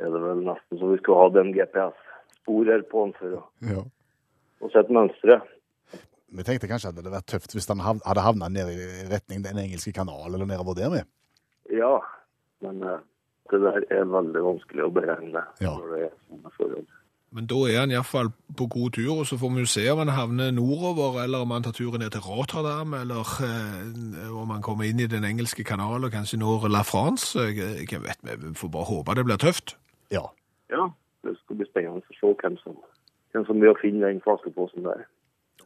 er 0.00 0.10
det 0.14 0.20
vel 0.22 0.44
nesten 0.46 0.78
så 0.80 0.88
vi 0.94 0.98
skulle 1.02 1.24
hatt 1.26 1.36
en 1.42 1.52
GPS-spor 1.54 2.70
her 2.72 2.82
på 2.90 3.04
den 3.06 3.16
for 3.18 3.40
å, 3.40 3.42
Ja. 3.66 3.82
Å 4.60 4.70
sett 4.72 4.90
mønsteret. 4.92 5.42
Vi 6.30 6.44
tenkte 6.46 6.68
kanskje 6.70 6.90
at 6.92 6.94
det 6.94 7.02
hadde 7.02 7.16
vært 7.16 7.30
tøft 7.32 7.54
hvis 7.56 7.66
han 7.72 7.80
hadde 7.82 8.22
havna 8.22 8.48
ned 8.52 8.68
i 8.70 8.88
retning 9.10 9.42
den 9.42 9.58
engelske 9.58 9.92
kanalen 9.96 10.36
eller 10.36 10.46
nedover 10.46 10.76
der 10.78 10.92
med. 10.92 11.08
Ja, 11.74 11.96
men 12.62 12.82
eh, 12.86 13.00
det 13.50 13.58
der 13.64 13.82
er 13.90 14.04
veldig 14.06 14.42
vanskelig 14.46 14.84
å 14.86 14.92
beregne 14.94 15.42
Ja. 15.60 15.72
når 15.74 15.94
det 15.96 16.02
er 16.06 16.12
sånne 16.28 16.52
forhold. 16.58 16.86
Men 17.32 17.46
da 17.46 17.58
er 17.70 17.76
han 17.84 17.92
iallfall 17.94 18.32
på 18.58 18.66
god 18.66 18.92
tur, 18.96 19.10
og 19.22 19.26
så 19.26 19.36
får 19.38 19.52
vi 19.54 19.62
jo 19.62 19.68
se 19.70 19.84
om 19.92 20.00
han 20.02 20.08
havner 20.10 20.48
nordover, 20.54 21.20
eller 21.22 21.44
om 21.44 21.52
han 21.54 21.62
tar 21.62 21.74
turen 21.78 22.02
ned 22.02 22.10
til 22.10 22.24
Rotterdam, 22.26 22.94
eller 22.98 23.26
eh, 23.46 24.30
om 24.34 24.50
han 24.50 24.62
kommer 24.66 24.86
inn 24.88 24.98
i 25.02 25.06
den 25.10 25.26
engelske 25.26 25.62
kanalen 25.66 26.08
og 26.08 26.14
kanskje 26.14 26.40
når 26.42 26.66
La 26.70 26.82
France. 26.86 27.38
Jeg 27.38 28.02
vet, 28.02 28.18
Vi 28.26 28.54
får 28.58 28.70
bare 28.74 28.88
håpe 28.90 29.14
det 29.18 29.24
blir 29.28 29.38
tøft. 29.38 29.76
Ja. 30.10 30.24
Ja, 30.70 30.88
det 31.26 31.36
skal 31.42 31.58
bli 31.60 31.66
spennende 31.70 32.02
å 32.02 32.18
se 32.18 32.34
hvem 32.42 32.58
som, 32.64 32.74
hvem 33.32 33.46
som 33.46 33.60
vil 33.62 33.76
finne 33.82 34.06
den 34.06 34.22
flaskeposen 34.24 34.84
der. 34.84 35.06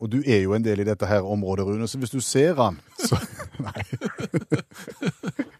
Og 0.03 0.11
du 0.13 0.19
er 0.27 0.43
jo 0.43 0.55
en 0.57 0.65
del 0.65 0.83
i 0.83 0.89
dette 0.89 1.07
her 1.07 1.23
området, 1.23 1.67
Rune, 1.67 1.87
så 1.89 1.99
hvis 1.99 2.11
du 2.11 2.21
ser 2.21 2.59
han, 2.59 2.81
så 2.99 3.21
Nei. 3.65 3.85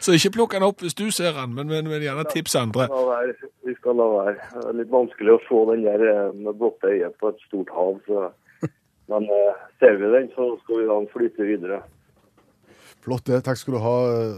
Så 0.00 0.14
ikke 0.14 0.32
plukk 0.36 0.54
han 0.54 0.62
opp 0.66 0.82
hvis 0.84 0.94
du 0.94 1.08
ser 1.14 1.34
han, 1.34 1.54
men, 1.56 1.66
men, 1.70 1.88
men 1.90 2.02
gjerne 2.04 2.26
tips 2.30 2.54
andre. 2.60 2.86
La 2.92 3.02
være. 3.08 3.48
Vi 3.66 3.74
skal 3.78 3.96
la 3.98 4.06
være. 4.12 4.34
Det 4.52 4.68
er 4.70 4.76
litt 4.80 4.92
vanskelig 4.92 5.32
å 5.34 5.40
se 5.46 5.62
den 5.72 5.82
der 5.86 6.04
eh, 6.10 6.36
med 6.36 6.58
blotte 6.60 6.92
øyet 6.92 7.16
på 7.18 7.32
et 7.32 7.40
stort 7.48 7.72
hav. 7.74 7.96
Så. 8.06 8.28
Men 9.10 9.26
eh, 9.34 9.64
ser 9.82 9.98
vi 9.98 10.12
den, 10.12 10.28
så 10.36 10.52
skal 10.62 10.78
vi 10.78 10.86
la 10.86 11.00
den 11.00 11.10
flyte 11.10 11.48
videre. 11.48 11.80
Flott 13.06 13.26
det. 13.26 13.40
Takk 13.46 13.58
skal 13.58 13.76
du 13.76 13.80
ha, 13.82 13.96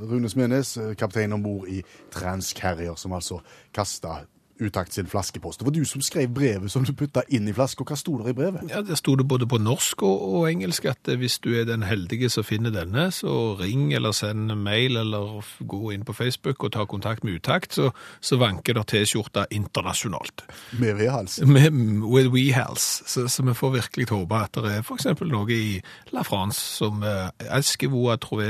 Rune 0.09 0.29
Smenes, 0.33 0.75
kaptein 1.01 1.37
om 1.37 1.45
bord 1.45 1.69
i 1.73 1.83
Transcarrier, 2.13 2.97
som 3.01 3.17
altså 3.17 3.43
kasta 3.77 4.23
utakt 4.61 4.93
sin 4.93 5.07
flaskepost. 5.07 5.61
Det 5.61 5.67
var 5.67 5.75
du 5.75 5.85
som 5.89 6.03
skrev 6.05 6.31
brevet 6.35 6.73
som 6.73 6.85
du 6.85 6.93
putta 6.93 7.23
inn 7.29 7.49
i 7.49 7.55
flaska. 7.55 7.85
Hva 7.87 7.97
sto 7.99 8.17
det 8.21 8.33
i 8.33 8.37
brevet? 8.37 8.67
Ja, 8.71 8.83
Det 8.83 8.99
sto 8.99 9.15
det 9.17 9.27
både 9.29 9.47
på 9.49 9.59
norsk 9.63 10.03
og, 10.03 10.23
og 10.29 10.49
engelsk 10.51 10.89
at 10.91 11.09
eh, 11.09 11.19
hvis 11.21 11.39
du 11.45 11.53
er 11.59 11.69
den 11.69 11.85
heldige 11.87 12.31
som 12.33 12.47
finner 12.47 12.75
denne, 12.75 13.09
så 13.15 13.55
ring 13.61 13.93
eller 13.95 14.13
send 14.17 14.55
mail 14.59 14.97
eller 15.01 15.45
gå 15.61 15.93
inn 15.95 16.05
på 16.09 16.17
Facebook 16.17 16.65
og 16.65 16.73
ta 16.77 16.87
kontakt 16.89 17.25
med 17.25 17.39
Utakt, 17.39 17.75
så, 17.75 17.91
så 18.21 18.39
vanker 18.41 18.75
det 18.75 18.87
T-skjorta 18.91 19.47
internasjonalt. 19.55 20.45
Med 20.81 20.97
vedhals. 20.99 21.39
Med 21.47 21.73
With 22.03 22.33
WeHals. 22.35 23.03
Så, 23.07 23.29
så 23.29 23.45
vi 23.47 23.55
får 23.55 23.75
virkelig 23.77 24.09
håpe 24.11 24.43
at 24.43 24.59
det 24.59 24.79
er 24.79 24.95
eksempel 24.95 25.31
noe 25.31 25.53
i 25.53 25.79
La 26.15 26.25
France 26.27 26.59
som 26.59 27.03
eh, 27.07 27.31
Eskevoa, 27.59 28.19
Trouvé 28.19 28.49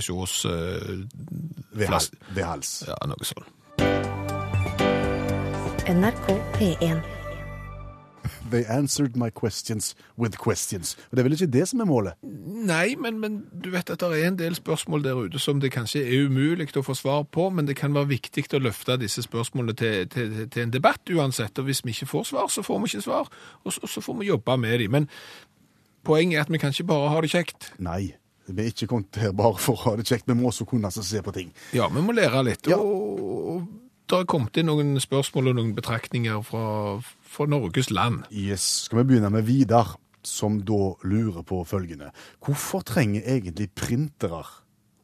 chose 0.00 0.48
eh, 0.48 1.06
vedhals. 1.72 2.84
Ja, 2.86 2.98
noe 3.06 3.24
sånt. 3.24 4.95
NRK 5.86 6.26
P1. 6.52 7.00
They 8.50 8.64
answered 8.64 9.16
my 9.16 9.30
questions 9.30 9.94
with 10.18 10.36
questions. 10.44 10.96
Og 11.10 11.16
det 11.16 11.18
er 11.18 11.22
vel 11.22 11.32
ikke 11.32 11.46
det 11.46 11.68
som 11.68 11.80
er 11.80 11.86
målet? 11.86 12.16
Nei, 12.66 12.96
men, 12.98 13.20
men 13.22 13.36
du 13.64 13.70
vet 13.70 13.90
at 13.90 14.02
det 14.02 14.18
er 14.18 14.26
en 14.26 14.38
del 14.38 14.54
spørsmål 14.58 15.04
der 15.04 15.14
ute 15.14 15.38
som 15.38 15.60
det 15.62 15.70
kanskje 15.74 16.02
er 16.02 16.26
umulig 16.26 16.72
å 16.74 16.82
få 16.82 16.96
svar 16.98 17.22
på, 17.30 17.46
men 17.54 17.70
det 17.70 17.78
kan 17.78 17.94
være 17.94 18.10
viktig 18.16 18.48
å 18.58 18.62
løfte 18.66 18.98
disse 18.98 19.22
spørsmålene 19.22 19.78
til, 19.78 20.10
til, 20.10 20.34
til 20.50 20.66
en 20.66 20.74
debatt 20.74 21.06
uansett. 21.06 21.58
Og 21.62 21.70
hvis 21.70 21.84
vi 21.86 21.94
ikke 21.94 22.10
får 22.16 22.28
svar, 22.32 22.50
så 22.50 22.66
får 22.66 22.82
vi 22.82 22.90
ikke 22.90 23.06
svar, 23.06 23.30
og 23.62 23.78
så, 23.78 23.86
så 23.86 24.02
får 24.02 24.20
vi 24.24 24.30
jobbe 24.32 24.58
med 24.58 24.78
dem. 24.82 24.98
Men 24.98 25.10
poenget 26.02 26.40
er 26.40 26.48
at 26.48 26.54
vi 26.54 26.62
kan 26.62 26.74
ikke 26.74 26.90
bare 26.90 27.14
ha 27.14 27.22
det 27.22 27.30
kjekt. 27.30 27.70
Nei. 27.78 28.16
Vi 28.46 28.62
er 28.62 28.74
ikke 28.74 28.90
kommet 28.90 29.22
her 29.22 29.32
bare 29.34 29.58
for 29.58 29.78
å 29.78 29.84
ha 29.86 29.96
det 29.98 30.10
kjekt, 30.10 30.26
vi 30.26 30.34
må 30.34 30.50
også 30.50 30.66
kunne 30.66 30.90
se 30.90 31.22
på 31.22 31.34
ting. 31.34 31.54
Ja, 31.74 31.86
vi 31.94 32.02
må 32.02 32.14
lære 32.14 32.42
litt. 32.46 32.66
Ja. 32.70 32.82
Og 32.82 33.85
det 34.06 34.20
har 34.20 34.26
kommet 34.30 34.58
inn 34.60 34.68
noen 34.70 34.96
spørsmål 35.02 35.50
og 35.50 35.56
noen 35.58 35.72
betraktninger 35.76 36.42
fra, 36.46 36.66
fra 37.26 37.46
Norges 37.50 37.90
land. 37.90 38.22
Yes. 38.30 38.86
Skal 38.86 39.00
vi 39.00 39.08
begynne 39.10 39.32
med 39.34 39.46
Vidar, 39.48 39.96
som 40.26 40.60
da 40.66 40.94
lurer 41.06 41.42
på 41.46 41.62
følgende. 41.66 42.12
Hvorfor 42.44 42.84
trenger 42.86 43.26
egentlig 43.26 43.72
printere 43.74 44.44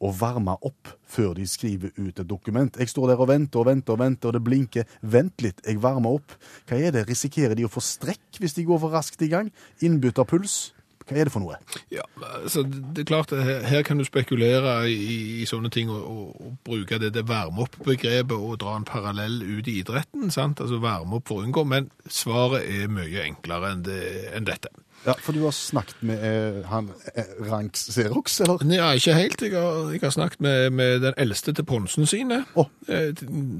å 0.03 0.11
varme 0.15 0.55
opp 0.67 0.91
før 1.07 1.33
de 1.35 1.47
skriver 1.47 1.91
ut 1.99 2.19
et 2.19 2.27
dokument? 2.27 2.79
Jeg 2.79 2.91
står 2.91 3.11
der 3.11 3.23
og 3.23 3.31
venter 3.31 3.63
og 3.63 3.69
venter 3.71 3.95
og 3.95 4.01
venter, 4.03 4.31
og 4.31 4.37
det 4.37 4.43
blinker. 4.43 4.95
Vent 5.01 5.43
litt, 5.43 5.59
jeg 5.67 5.83
varmer 5.83 6.19
opp. 6.19 6.37
Hva 6.69 6.79
er 6.79 6.95
det? 6.95 7.07
Risikerer 7.11 7.59
de 7.59 7.67
å 7.67 7.71
få 7.71 7.83
strekk 7.83 8.39
hvis 8.39 8.55
de 8.55 8.67
går 8.67 8.81
for 8.83 8.95
raskt 8.95 9.23
i 9.23 9.31
gang? 9.31 9.51
Innbytterpuls? 9.83 10.73
Hva 11.03 11.17
er 11.19 11.27
det 11.27 11.33
for 11.33 11.43
noe? 11.43 11.57
Ja, 11.93 12.05
altså 12.39 12.63
det 12.63 13.03
er 13.03 13.09
klart 13.09 13.33
her, 13.35 13.63
her 13.67 13.83
kan 13.87 13.99
du 13.99 14.05
spekulere 14.07 14.75
i, 14.91 15.41
i 15.43 15.47
sånne 15.49 15.71
ting 15.73 15.91
og, 15.91 16.03
og, 16.03 16.29
og 16.39 16.55
bruke 16.67 16.99
det, 17.01 17.13
det 17.17 17.25
varme 17.29 17.65
opp-begrepet 17.65 18.35
og 18.37 18.59
dra 18.63 18.77
en 18.79 18.87
parallell 18.87 19.41
ut 19.43 19.67
i 19.67 19.79
idretten, 19.81 20.31
sant? 20.33 20.63
Altså 20.63 20.79
varme 20.83 21.19
opp 21.19 21.27
for 21.31 21.41
å 21.41 21.47
unngå, 21.47 21.65
men 21.67 21.91
svaret 22.07 22.67
er 22.69 22.91
mye 22.91 23.27
enklere 23.27 23.73
enn, 23.75 23.85
det, 23.87 24.01
enn 24.33 24.47
dette. 24.47 24.71
Ja, 25.03 25.13
For 25.19 25.35
du 25.35 25.41
har 25.43 25.51
snakket 25.51 25.99
med 26.05 26.21
eh, 26.23 26.61
han 26.69 26.87
eh, 27.15 27.33
Ranks 27.49 27.89
Xerox, 27.91 28.37
eller? 28.45 28.63
Ja, 28.71 28.91
ikke 28.95 29.15
helt. 29.17 29.41
Jeg 29.43 29.51
har, 29.57 29.91
jeg 29.91 29.99
har 30.03 30.13
snakket 30.15 30.41
med, 30.41 30.69
med 30.71 31.01
den 31.03 31.17
eldste 31.19 31.53
til 31.53 31.65
Ponsen 31.67 32.07
sine. 32.07 32.43
Oh. 32.55 32.71
Eh, 32.87 33.11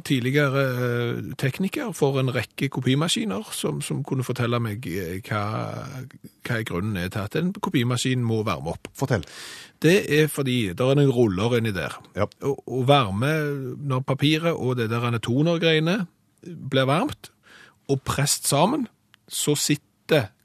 Tidligere 0.08 0.64
eh, 0.64 1.34
tekniker 1.40 1.92
for 1.98 2.22
en 2.22 2.32
rekke 2.36 2.70
kopimaskiner, 2.72 3.52
som, 3.52 3.82
som 3.84 4.04
kunne 4.08 4.24
fortelle 4.24 4.62
meg 4.64 4.88
eh, 4.88 5.20
hva, 5.28 5.44
hva 6.48 6.62
er 6.62 6.66
grunnen 6.70 7.02
er 7.02 7.12
til 7.12 7.28
at 7.28 7.38
en 7.40 7.52
kopimaskin 7.60 8.24
må 8.24 8.42
varme 8.48 8.78
opp. 8.78 8.88
Fortell. 8.96 9.28
Det 9.84 10.00
er 10.16 10.32
fordi 10.32 10.72
det 10.72 10.80
er 10.80 10.96
noen 10.96 11.12
ruller 11.12 11.60
inni 11.60 11.76
der. 11.76 12.00
Ja. 12.16 12.30
Og, 12.48 12.64
og 12.72 12.88
varme, 12.88 13.36
når 13.84 14.06
papiret 14.08 14.56
og 14.56 14.78
det 14.80 14.88
der 14.94 15.12
tonergreiene 15.20 16.06
blir 16.44 16.88
varmt 16.88 17.34
og 17.92 18.00
presset 18.08 18.48
sammen, 18.48 18.88
så 19.28 19.58
sitter 19.60 19.93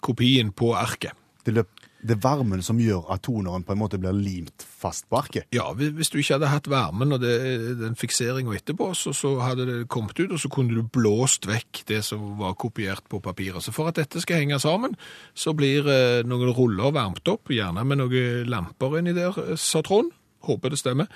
kopien 0.04 0.52
på 0.56 0.74
arket. 0.78 1.16
Det, 1.48 1.64
det 2.04 2.14
er 2.14 2.20
varmen 2.22 2.60
som 2.62 2.78
gjør 2.82 3.08
at 3.14 3.22
toneren 3.26 3.64
på 3.66 3.72
en 3.74 3.80
måte 3.80 3.98
blir 4.00 4.14
limt 4.14 4.62
fast 4.62 5.08
på 5.08 5.18
arket. 5.18 5.48
Ja, 5.54 5.70
hvis 5.74 6.12
du 6.12 6.18
ikke 6.20 6.36
hadde 6.36 6.50
hatt 6.52 6.68
varmen 6.70 7.14
og 7.16 7.22
det, 7.22 7.32
den 7.80 7.96
fikseringen 7.98 8.54
etterpå, 8.54 8.90
så, 8.98 9.14
så 9.16 9.34
hadde 9.42 9.66
det 9.66 9.78
kommet 9.90 10.18
ut, 10.20 10.30
og 10.30 10.42
så 10.42 10.50
kunne 10.52 10.76
du 10.76 10.84
blåst 10.94 11.48
vekk 11.48 11.82
det 11.88 12.02
som 12.06 12.36
var 12.38 12.54
kopiert 12.60 13.06
på 13.10 13.22
papiret. 13.24 13.64
Så 13.64 13.74
for 13.74 13.90
at 13.90 13.98
dette 13.98 14.22
skal 14.22 14.42
henge 14.42 14.60
sammen, 14.62 14.94
så 15.34 15.56
blir 15.56 15.88
eh, 15.90 16.22
noen 16.28 16.52
ruller 16.54 16.94
varmt 16.94 17.32
opp, 17.32 17.50
gjerne 17.54 17.86
med 17.88 18.02
noen 18.02 18.48
lamper 18.52 19.00
inni 19.00 19.16
der, 19.16 19.34
eh, 19.48 19.58
sa 19.58 19.82
Trond. 19.86 20.14
Håper 20.46 20.70
det 20.70 20.78
stemmer. 20.78 21.08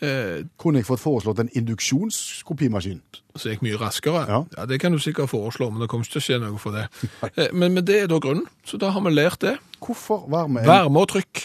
Eh, 0.00 0.44
Kunne 0.58 0.78
jeg 0.78 0.86
fått 0.86 1.00
foreslått 1.02 1.38
en 1.42 1.48
induksjonskopimaskin? 1.58 3.00
så 3.38 3.52
gikk 3.52 3.60
mye 3.62 3.78
raskere. 3.78 4.24
Ja. 4.26 4.64
Det 4.66 4.80
kan 4.82 4.90
du 4.92 4.98
sikkert 4.98 5.30
foreslå, 5.30 5.68
men 5.70 5.80
det 5.80 5.88
kommer 5.90 6.04
ikke 6.06 6.16
til 6.16 6.22
å 6.22 6.26
skje 6.26 6.38
noe 6.42 6.58
for 6.58 6.74
det. 6.74 6.86
Eh, 7.38 7.52
men, 7.54 7.74
men 7.76 7.84
det 7.86 8.00
er 8.02 8.08
da 8.10 8.18
grunnen, 8.18 8.46
så 8.66 8.78
da 8.82 8.90
har 8.90 9.02
vi 9.04 9.12
lært 9.14 9.40
det. 9.44 9.56
Hvorfor 9.78 10.24
varme 10.30 10.60
en, 10.64 10.66
Varme 10.66 10.98
og 11.04 11.08
trykk. 11.12 11.44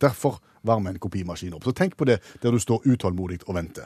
derfor 0.00 0.38
varme 0.64 0.90
en 0.94 0.98
kopimaskin 0.98 1.52
opp? 1.56 1.64
Så 1.68 1.74
tenk 1.76 1.96
på 1.96 2.06
det 2.08 2.22
der 2.42 2.52
du 2.52 2.58
står 2.62 2.86
utålmodig 2.88 3.42
og 3.46 3.54
venter. 3.58 3.84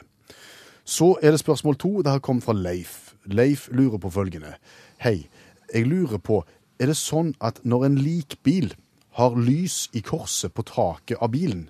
Så 0.87 1.17
er 1.21 1.31
det 1.35 1.41
spørsmål 1.43 1.75
to. 1.77 1.91
Det 2.01 2.11
har 2.11 2.19
kommet 2.23 2.43
fra 2.47 2.55
Leif. 2.55 3.13
Leif 3.27 3.67
lurer 3.71 3.99
på 4.01 4.09
følgende. 4.15 4.55
Hei, 5.03 5.27
jeg 5.73 5.85
lurer 5.91 6.17
på, 6.23 6.39
er 6.79 6.87
det 6.89 6.97
sånn 6.97 7.33
at 7.43 7.59
når 7.67 7.85
en 7.89 7.99
likbil 8.01 8.71
har 9.19 9.35
lys 9.35 9.89
i 9.93 9.99
korset 10.01 10.53
på 10.55 10.63
taket 10.71 11.19
av 11.21 11.31
bilen, 11.35 11.67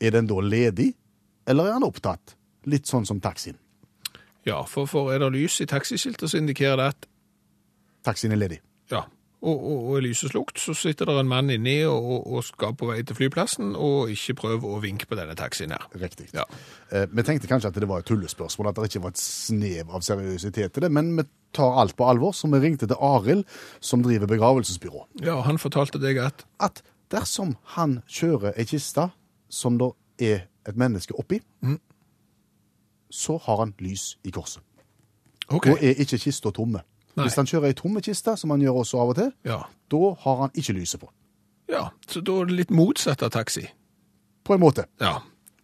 er 0.00 0.12
den 0.14 0.28
da 0.30 0.36
ledig, 0.44 0.92
eller 1.48 1.68
er 1.68 1.78
han 1.78 1.86
opptatt? 1.86 2.36
Litt 2.68 2.88
sånn 2.90 3.06
som 3.08 3.20
taxien. 3.24 3.56
Ja, 4.46 4.62
for, 4.68 4.88
for 4.88 5.12
er 5.12 5.22
det 5.22 5.32
lys 5.34 5.60
i 5.64 5.68
taxiskiltet, 5.68 6.30
så 6.30 6.40
indikerer 6.40 6.80
det 6.80 6.90
at 6.94 7.08
Taxien 8.06 8.32
er 8.32 8.38
ledig. 8.38 8.60
Ja, 8.92 9.02
og, 9.42 9.54
og, 9.54 9.82
og 9.90 9.96
er 9.98 10.04
lyset 10.06 10.32
slukt, 10.32 10.58
så 10.58 10.72
sitter 10.74 11.06
det 11.10 11.14
en 11.20 11.28
mann 11.30 11.50
inni 11.52 11.76
og, 11.86 12.06
og, 12.26 12.40
skal 12.46 12.72
på 12.78 12.88
vei 12.88 12.98
til 13.06 13.18
flyplassen, 13.18 13.74
og 13.76 14.10
ikke 14.10 14.34
prøve 14.38 14.70
å 14.70 14.80
vinke 14.82 15.06
på 15.06 15.18
denne 15.18 15.36
taxien 15.38 15.74
her. 15.74 15.84
Riktig. 15.98 16.28
Ja. 16.34 16.46
Eh, 16.90 17.06
Vi 17.10 17.24
tenkte 17.26 17.50
kanskje 17.50 17.70
at 17.70 17.78
det 17.78 17.88
var 17.90 18.02
et 18.02 18.08
tullespørsmål, 18.10 18.70
at 18.70 18.80
det 18.80 18.88
ikke 18.90 19.04
var 19.04 19.14
et 19.14 19.22
snev 19.22 19.92
av 19.94 20.06
seriøsitet 20.06 20.74
til 20.74 20.86
det, 20.86 20.90
men 20.94 21.12
vi 21.18 21.26
tar 21.54 21.78
alt 21.82 21.94
på 21.98 22.08
alvor, 22.08 22.34
så 22.34 22.50
vi 22.50 22.62
ringte 22.64 22.88
til 22.90 22.98
Arild, 22.98 23.44
som 23.80 24.02
driver 24.02 24.30
begravelsesbyrå. 24.30 25.06
Ja, 25.26 25.38
han 25.46 25.60
fortalte 25.62 26.00
deg 26.02 26.18
at 26.24 26.46
At 26.58 26.82
dersom 27.12 27.56
han 27.76 28.00
kjører 28.10 28.58
ei 28.58 28.66
kiste 28.68 29.10
som 29.48 29.78
det 29.78 29.92
er 30.18 30.47
et 30.68 30.76
menneske 30.76 31.14
oppi, 31.18 31.40
Mm. 31.62 31.78
så 33.10 33.38
har 33.42 33.56
han 33.62 33.74
lys 33.80 34.18
i 34.24 34.30
korset. 34.30 34.62
Okay. 35.48 35.72
Da 35.72 35.78
er 35.80 35.94
ikke 36.04 36.18
kista 36.18 36.50
tomme. 36.52 36.82
Nei. 37.16 37.24
Hvis 37.24 37.36
han 37.40 37.46
kjører 37.46 37.66
ei 37.70 37.72
tomme 37.74 38.00
kiste, 38.04 38.36
som 38.36 38.50
han 38.50 38.60
gjør 38.60 38.82
også 38.82 39.00
av 39.00 39.08
og 39.08 39.16
til, 39.16 39.32
Ja. 39.44 39.62
da 39.90 40.14
har 40.20 40.36
han 40.40 40.50
ikke 40.54 40.72
lyset 40.76 41.00
på. 41.00 41.08
ja, 41.68 41.88
så 42.08 42.20
da 42.20 42.32
er 42.40 42.44
det 42.44 42.54
litt 42.56 42.70
motsatt 42.70 43.22
av 43.22 43.30
taxi. 43.30 43.66
På 44.44 44.54
en 44.54 44.60
måte. 44.60 44.84
Ja. 45.00 45.18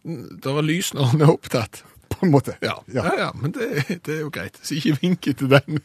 Det 0.05 0.45
er 0.45 0.61
lys 0.61 0.93
når 0.93 1.03
han 1.03 1.21
er 1.21 1.31
opptatt. 1.33 1.83
På 2.09 2.25
en 2.25 2.31
måte. 2.31 2.55
Ja, 2.61 2.73
ja, 2.93 3.03
Ja. 3.17 3.31
men 3.33 3.51
det, 3.51 3.99
det 4.05 4.15
er 4.15 4.19
jo 4.21 4.29
greit. 4.29 4.57
Så 4.63 4.75
ikke 4.75 4.97
vink 5.01 5.27
etter 5.27 5.47
den. 5.47 5.79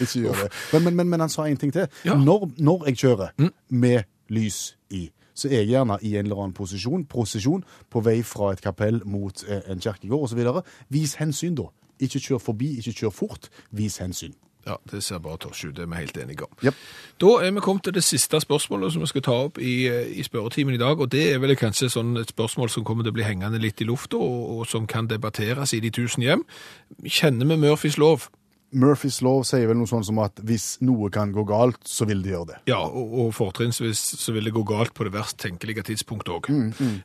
Ikke 0.00 0.20
gjør 0.22 0.32
det. 0.42 0.52
Men, 0.72 0.84
men, 0.84 0.96
men, 0.96 1.08
men 1.08 1.20
han 1.20 1.28
sa 1.28 1.44
en 1.44 1.56
ting 1.56 1.72
til. 1.72 1.88
Når, 2.04 2.50
når 2.58 2.84
jeg 2.86 2.96
kjører 2.96 3.50
med 3.68 4.04
lys 4.30 4.75
i, 4.75 4.75
så 5.36 5.50
er 5.50 5.60
jeg 5.60 5.74
gjerne 5.74 6.00
i 6.02 6.16
en 6.16 6.26
eller 6.26 6.42
annen 6.42 6.56
posisjon, 6.56 7.04
prosesjon 7.10 7.64
på 7.92 8.02
vei 8.06 8.22
fra 8.26 8.54
et 8.54 8.64
kapell 8.64 9.02
mot 9.04 9.44
eh, 9.46 9.62
en 9.70 9.82
kirkegård 9.82 10.30
osv. 10.30 10.64
Vis 10.92 11.16
hensyn, 11.20 11.58
da. 11.60 11.68
Ikke 12.00 12.20
kjør 12.20 12.42
forbi, 12.50 12.74
ikke 12.80 12.96
kjør 13.04 13.14
fort. 13.14 13.48
Vis 13.76 14.00
hensyn. 14.02 14.34
Ja, 14.66 14.74
det 14.90 15.04
ser 15.04 15.20
bare 15.22 15.38
tosj 15.38 15.68
ut. 15.68 15.76
Det 15.76 15.84
er 15.84 15.90
vi 15.92 16.00
helt 16.00 16.16
enige 16.18 16.42
om. 16.42 16.50
Yep. 16.64 16.78
Da 17.22 17.28
er 17.46 17.52
vi 17.54 17.60
kommet 17.62 17.84
til 17.86 17.94
det 17.94 18.02
siste 18.04 18.40
spørsmålet 18.40 18.92
som 18.92 19.04
vi 19.04 19.06
skal 19.06 19.22
ta 19.22 19.36
opp 19.46 19.60
i, 19.62 19.74
i 20.18 20.22
spørretimen 20.26 20.74
i 20.74 20.80
dag, 20.82 21.00
og 21.00 21.12
det 21.12 21.22
er 21.32 21.38
vel 21.38 21.54
kanskje 21.56 21.92
sånn 21.92 22.16
et 22.18 22.32
spørsmål 22.34 22.72
som 22.74 22.84
kommer 22.84 23.06
til 23.06 23.14
å 23.14 23.18
bli 23.20 23.28
hengende 23.28 23.62
litt 23.62 23.80
i 23.80 23.86
lufta, 23.86 24.18
og, 24.18 24.56
og 24.56 24.66
som 24.66 24.88
kan 24.90 25.06
debatteres 25.06 25.76
i 25.76 25.80
de 25.84 25.92
tusen 25.94 26.26
hjem. 26.26 26.42
Kjenner 27.06 27.46
vi 27.46 27.60
Murphys 27.62 27.98
lov? 28.02 28.26
Murphys 28.72 29.20
lov 29.22 29.44
sier 29.46 29.68
vel 29.70 29.76
noe 29.78 29.86
sånn 29.88 30.04
som 30.04 30.18
at 30.18 30.40
hvis 30.42 30.78
noe 30.84 31.08
kan 31.14 31.30
gå 31.32 31.44
galt, 31.46 31.78
så 31.86 32.04
vil 32.08 32.22
det 32.24 32.32
gjøre 32.34 32.48
det. 32.50 32.56
Ja, 32.72 32.80
og, 32.82 33.12
og 33.26 33.30
fortrinnsvis 33.36 34.00
så 34.18 34.32
vil 34.34 34.44
det 34.48 34.52
gå 34.56 34.64
galt 34.66 34.92
på 34.94 35.06
det 35.06 35.12
verst 35.14 35.38
tenkelige 35.38 35.84
tidspunktet 35.86 36.34
òg. 36.34 36.50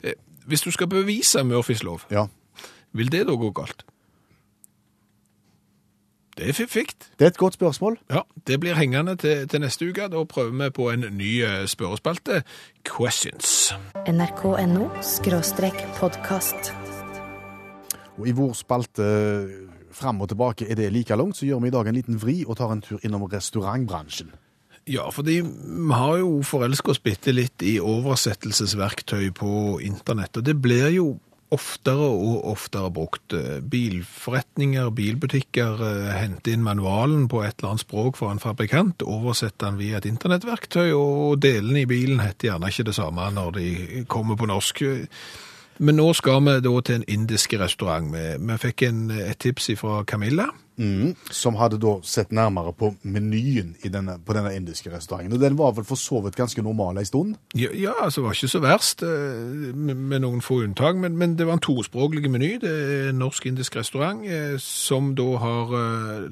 Eh, 0.03 0.17
Hvis 0.49 0.63
du 0.65 0.71
skal 0.73 0.87
bevise 0.89 1.43
Murphys 1.45 1.83
lov, 1.85 2.07
Ja. 2.11 2.25
vil 2.93 3.09
det 3.13 3.27
da 3.27 3.35
gå 3.37 3.51
galt? 3.53 3.85
Det 6.37 6.47
er 6.49 6.65
fikt. 6.65 7.09
Det 7.19 7.25
er 7.25 7.29
et 7.29 7.37
godt 7.37 7.53
spørsmål. 7.53 7.97
Ja, 8.09 8.21
det 8.47 8.59
blir 8.59 8.73
hengende 8.73 9.15
til, 9.19 9.47
til 9.47 9.61
neste 9.61 9.85
uke. 9.91 10.07
Da 10.09 10.23
prøver 10.25 10.55
vi 10.63 10.69
på 10.73 10.89
en 10.89 11.05
ny 11.17 11.43
eh, 11.43 11.65
spørrespalte. 11.67 12.41
Questions. 12.87 13.73
nrk.no 14.07 14.87
skråstrek 15.03 15.77
podkast. 15.99 16.71
Og 18.17 18.27
i 18.27 18.31
vår 18.35 18.53
spalte 18.57 19.05
fram 19.95 20.21
og 20.23 20.31
tilbake 20.31 20.67
er 20.69 20.79
det 20.79 20.91
like 20.93 21.15
langt, 21.15 21.37
så 21.37 21.47
gjør 21.47 21.63
vi 21.63 21.71
i 21.71 21.75
dag 21.75 21.89
en 21.89 21.99
liten 21.99 22.21
vri 22.21 22.41
og 22.45 22.57
tar 22.59 22.73
en 22.73 22.83
tur 22.85 23.01
innom 23.03 23.27
restaurantbransjen. 23.31 24.31
Ja, 24.89 25.09
fordi 25.13 25.41
vi 25.45 25.93
har 25.93 26.17
jo 26.17 26.39
forelska 26.45 26.95
oss 26.95 27.01
bitte 27.03 27.33
litt 27.35 27.61
i 27.61 27.75
oversettelsesverktøy 27.77 29.29
på 29.37 29.77
internett, 29.85 30.39
og 30.39 30.47
det 30.47 30.57
blir 30.57 30.89
jo 30.95 31.11
oftere 31.51 32.07
og 32.07 32.45
oftere 32.53 32.89
brukt. 32.95 33.35
Bilforretninger, 33.71 34.89
bilbutikker 34.95 35.83
eh, 35.85 36.11
henter 36.15 36.55
inn 36.55 36.63
manualen 36.65 37.27
på 37.31 37.43
et 37.43 37.57
eller 37.59 37.73
annet 37.73 37.83
språk 37.83 38.17
fra 38.19 38.31
en 38.31 38.41
fabrikant, 38.41 39.03
oversetter 39.03 39.67
den 39.67 39.79
via 39.81 39.99
et 39.99 40.07
internettverktøy, 40.09 40.93
og 40.95 41.41
delene 41.43 41.83
i 41.83 41.89
bilen 41.89 42.23
heter 42.23 42.53
gjerne 42.53 42.71
ikke 42.71 42.87
det 42.87 42.97
samme 42.97 43.27
når 43.35 43.57
de 43.59 43.69
kommer 44.11 44.39
på 44.39 44.47
norsk. 44.49 44.85
Men 45.81 45.97
nå 45.97 46.11
skal 46.13 46.43
vi 46.45 46.59
da 46.61 46.73
til 46.85 46.99
en 46.99 47.07
indisk 47.09 47.55
restaurant. 47.57 48.11
Vi, 48.13 48.57
fikk 48.61 48.83
en, 48.85 49.07
et 49.11 49.39
tips 49.41 49.71
fra 49.79 50.03
Camilla. 50.05 50.51
Mm, 50.81 51.15
som 51.29 51.57
hadde 51.59 51.77
da 51.81 51.97
sett 52.07 52.31
nærmere 52.33 52.71
på 52.73 52.91
menyen 53.03 53.75
i 53.85 53.89
denne, 53.91 54.15
på 54.25 54.33
denne 54.33 54.53
indiske 54.55 54.89
restauranten. 54.93 55.35
Og 55.35 55.41
den 55.41 55.57
var 55.59 55.75
vel 55.77 55.85
for 55.85 55.99
så 55.99 56.21
vidt 56.25 56.37
ganske 56.39 56.61
normal 56.61 56.97
en 56.97 57.05
stund. 57.05 57.35
Ja, 57.57 57.69
ja, 57.73 57.93
altså 58.01 58.21
det 58.21 58.27
var 58.27 58.37
ikke 58.37 58.53
så 58.53 58.61
verst, 58.63 59.03
eh, 59.03 59.75
med, 59.75 59.95
med 59.95 60.23
noen 60.23 60.41
få 60.41 60.61
unntak, 60.63 60.97
men, 60.97 61.17
men 61.17 61.35
det 61.37 61.47
var 61.49 61.59
en 61.59 61.65
tospråklig 61.65 62.31
meny. 62.31 62.55
Det 62.63 62.71
er 62.71 63.11
en 63.11 63.21
norsk-indisk 63.21 63.77
restaurant 63.81 64.25
eh, 64.25 64.57
som 64.61 65.13
da 65.17 65.27
har 65.43 65.77
eh, 65.81 66.27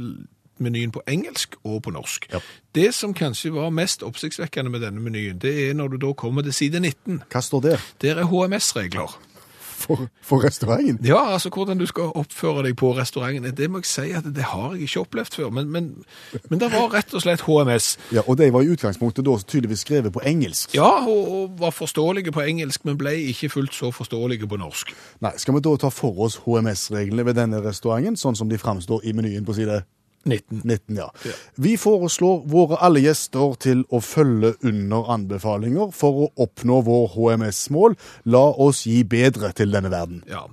menyen 0.59 0.93
på 0.93 1.03
engelsk 1.07 1.55
og 1.63 1.83
på 1.85 1.93
norsk. 1.93 2.29
Ja. 2.33 2.41
Det 2.75 2.89
som 2.95 3.13
kanskje 3.17 3.53
var 3.55 3.73
mest 3.73 4.03
oppsiktsvekkende 4.05 4.71
med 4.71 4.85
denne 4.85 5.03
menyen, 5.03 5.39
det 5.41 5.53
er 5.67 5.77
når 5.77 5.93
du 5.95 6.01
da 6.07 6.13
kommer 6.13 6.45
til 6.45 6.55
side 6.55 6.79
19. 6.79 7.23
Hva 7.29 7.41
står 7.43 7.65
der 7.65 7.89
Der 8.01 8.23
er 8.23 8.29
HMS-regler. 8.29 9.17
For, 9.79 10.07
for 10.25 10.43
restauranten? 10.43 10.99
Ja, 11.07 11.21
altså 11.33 11.49
hvordan 11.53 11.79
du 11.79 11.85
skal 11.89 12.11
oppføre 12.19 12.65
deg 12.67 12.77
på 12.79 12.91
restauranten, 12.97 13.49
det 13.55 13.69
må 13.71 13.81
jeg 13.83 13.89
si 13.89 14.07
at 14.15 14.27
det 14.35 14.45
har 14.51 14.75
jeg 14.75 14.89
ikke 14.89 15.03
opplevd 15.05 15.37
før. 15.39 15.49
Men, 15.55 15.69
men, 15.73 15.89
men 16.49 16.61
det 16.61 16.71
var 16.73 16.91
rett 16.93 17.13
og 17.15 17.23
slett 17.23 17.43
HMS. 17.47 17.91
Ja, 18.15 18.25
Og 18.27 18.37
de 18.39 18.49
var 18.53 18.65
i 18.65 18.73
utgangspunktet 18.73 19.25
da 19.25 19.37
tydeligvis 19.41 19.85
skrevet 19.85 20.13
på 20.13 20.23
engelsk. 20.25 20.75
Ja, 20.77 20.91
og, 21.07 21.31
og 21.35 21.59
var 21.61 21.75
forståelige 21.75 22.33
på 22.35 22.43
engelsk, 22.45 22.85
men 22.85 22.99
ble 22.99 23.15
ikke 23.31 23.49
fullt 23.55 23.75
så 23.77 23.91
forståelige 23.95 24.47
på 24.49 24.59
norsk. 24.59 24.93
Nei, 25.23 25.35
Skal 25.37 25.55
vi 25.57 25.63
da 25.65 25.75
ta 25.79 25.93
for 25.93 26.25
oss 26.25 26.39
HMS-reglene 26.45 27.25
ved 27.25 27.39
denne 27.39 27.63
restauranten, 27.63 28.19
sånn 28.19 28.37
som 28.37 28.51
de 28.51 28.59
framstår 28.61 29.05
i 29.07 29.15
menyen 29.15 29.47
på 29.47 29.55
side 29.57 29.81
19. 30.25 30.61
19? 30.63 30.95
ja. 30.97 31.07
Ja. 31.25 31.31
Vi 31.55 31.77
foreslår 31.77 32.43
våre 32.51 32.79
alle 32.83 33.01
gjester 33.03 33.55
til 33.63 33.85
å 33.89 34.01
følge 34.03 34.53
under 34.67 35.09
anbefalinger 35.15 35.93
for 35.95 36.25
å 36.25 36.29
oppnå 36.45 36.81
vår 36.87 37.07
HMS-mål. 37.15 37.95
La 38.31 38.43
oss 38.59 38.83
gi 38.87 39.01
bedre 39.07 39.51
til 39.55 39.73
denne 39.75 39.91
verden. 39.93 40.21
Ja, 40.29 40.45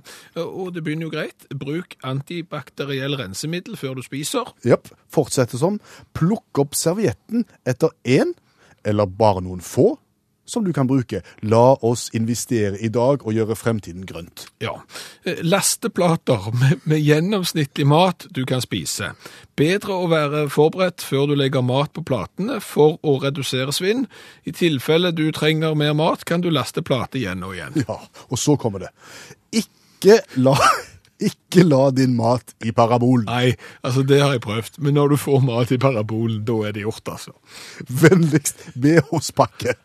og 0.43 0.73
det 0.75 0.83
begynner 0.85 1.09
jo 1.09 1.13
greit. 1.13 1.47
Bruk 1.51 1.97
antibakteriell 2.07 3.17
rensemiddel 3.19 3.77
før 3.79 3.99
du 3.99 4.05
spiser. 4.05 4.53
Jepp. 4.67 4.91
Fortsette 5.13 5.59
som. 5.59 5.81
Plukk 6.17 6.63
opp 6.63 6.75
servietten 6.77 7.45
etter 7.67 7.93
én, 8.07 8.33
eller 8.87 9.09
bare 9.19 9.43
noen 9.43 9.63
få, 9.63 9.95
som 10.47 10.63
du 10.65 10.73
kan 10.73 10.87
bruke. 10.87 11.21
La 11.41 11.75
oss 11.85 12.07
investere 12.17 12.79
i 12.79 12.89
dag 12.93 13.25
og 13.25 13.35
gjøre 13.35 13.57
fremtiden 13.59 14.07
grønt. 14.07 14.47
Ja. 14.63 14.79
Eh, 15.27 15.43
Lasteplater 15.43 16.49
med, 16.55 16.81
med 16.87 17.03
gjennomsnittlig 17.03 17.87
mat 17.87 18.27
du 18.33 18.45
kan 18.47 18.63
spise. 18.63 19.11
Bedre 19.57 19.95
å 19.97 20.09
være 20.11 20.47
forberedt 20.53 21.03
før 21.05 21.31
du 21.31 21.35
legger 21.37 21.65
mat 21.65 21.91
på 21.95 22.05
platene 22.07 22.61
for 22.63 22.99
å 23.03 23.17
redusere 23.23 23.75
svinn. 23.75 24.05
I 24.47 24.55
tilfelle 24.55 25.11
du 25.15 25.27
trenger 25.35 25.77
mer 25.77 25.95
mat, 25.97 26.25
kan 26.27 26.43
du 26.43 26.51
laste 26.53 26.83
plate 26.85 27.19
igjen 27.19 27.43
og 27.45 27.57
igjen. 27.57 27.81
Ja, 27.87 27.99
og 28.29 28.39
så 28.39 28.57
kommer 28.59 28.85
det. 28.85 28.93
Ikke 29.55 30.21
la, 30.39 30.55
ikke 31.29 31.65
la 31.67 31.89
din 31.95 32.15
mat 32.19 32.55
i 32.63 32.71
parabolen. 32.75 33.27
Nei, 33.27 33.57
altså 33.81 34.05
det 34.07 34.21
har 34.23 34.37
jeg 34.37 34.45
prøvd, 34.45 34.79
men 34.85 34.95
når 34.99 35.15
du 35.15 35.19
får 35.25 35.43
mat 35.43 35.73
i 35.73 35.81
parabolen, 35.81 36.43
da 36.47 36.61
er 36.69 36.77
det 36.77 36.85
gjort, 36.85 37.17
altså. 37.17 37.35
Vennligst 37.89 38.69
be 38.79 38.99
oss 39.09 39.33
pakke. 39.35 39.75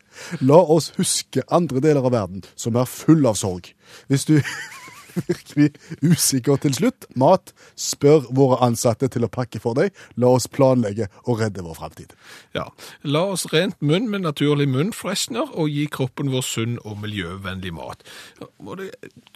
La 0.40 0.60
oss 0.60 0.92
huske 0.98 1.44
andre 1.50 1.82
deler 1.84 2.04
av 2.04 2.14
verden 2.14 2.46
som 2.54 2.76
er 2.76 2.90
full 2.90 3.26
av 3.28 3.38
sorg. 3.40 3.72
Hvis 4.10 4.28
du 4.28 4.38
virkelig 5.28 5.70
usikker 6.02 6.56
til 6.62 6.74
slutt, 6.74 7.06
mat, 7.18 7.52
spør 7.76 8.28
våre 8.34 8.60
ansatte 8.64 9.08
til 9.12 9.26
å 9.26 9.30
pakke 9.32 9.60
for 9.62 9.76
deg. 9.78 9.92
La 10.20 10.32
oss 10.36 10.48
planlegge 10.48 11.08
og 11.24 11.42
redde 11.42 11.64
vår 11.66 11.78
framtid. 11.78 12.16
Ja. 12.56 12.68
La 13.02 13.26
oss 13.34 13.46
rent 13.52 13.78
munn 13.80 14.08
med 14.12 14.24
naturlig 14.26 14.68
munnfreshner 14.72 15.52
og 15.52 15.70
gi 15.72 15.86
kroppen 15.92 16.32
vår 16.32 16.46
sunn 16.46 16.78
og 16.84 17.00
miljøvennlig 17.04 17.74
mat. 17.76 18.04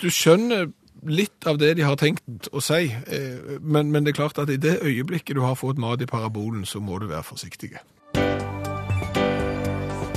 Du 0.01 0.09
skjønner 0.11 0.71
litt 1.07 1.47
av 1.47 1.59
det 1.61 1.75
de 1.77 1.85
har 1.85 1.99
tenkt 2.01 2.49
å 2.57 2.63
si, 2.65 2.89
eh, 2.89 3.59
men, 3.61 3.93
men 3.93 4.07
det 4.07 4.15
er 4.15 4.23
klart 4.23 4.41
at 4.41 4.51
i 4.51 4.57
det 4.61 4.79
øyeblikket 4.81 5.37
du 5.37 5.43
har 5.45 5.59
fått 5.59 5.79
mat 5.79 6.01
i 6.03 6.09
parabolen, 6.09 6.65
så 6.67 6.81
må 6.81 6.99
du 6.99 7.11
være 7.11 7.27
forsiktig. 7.27 7.75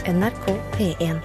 NRK 0.09 0.45
P1. 0.73 1.19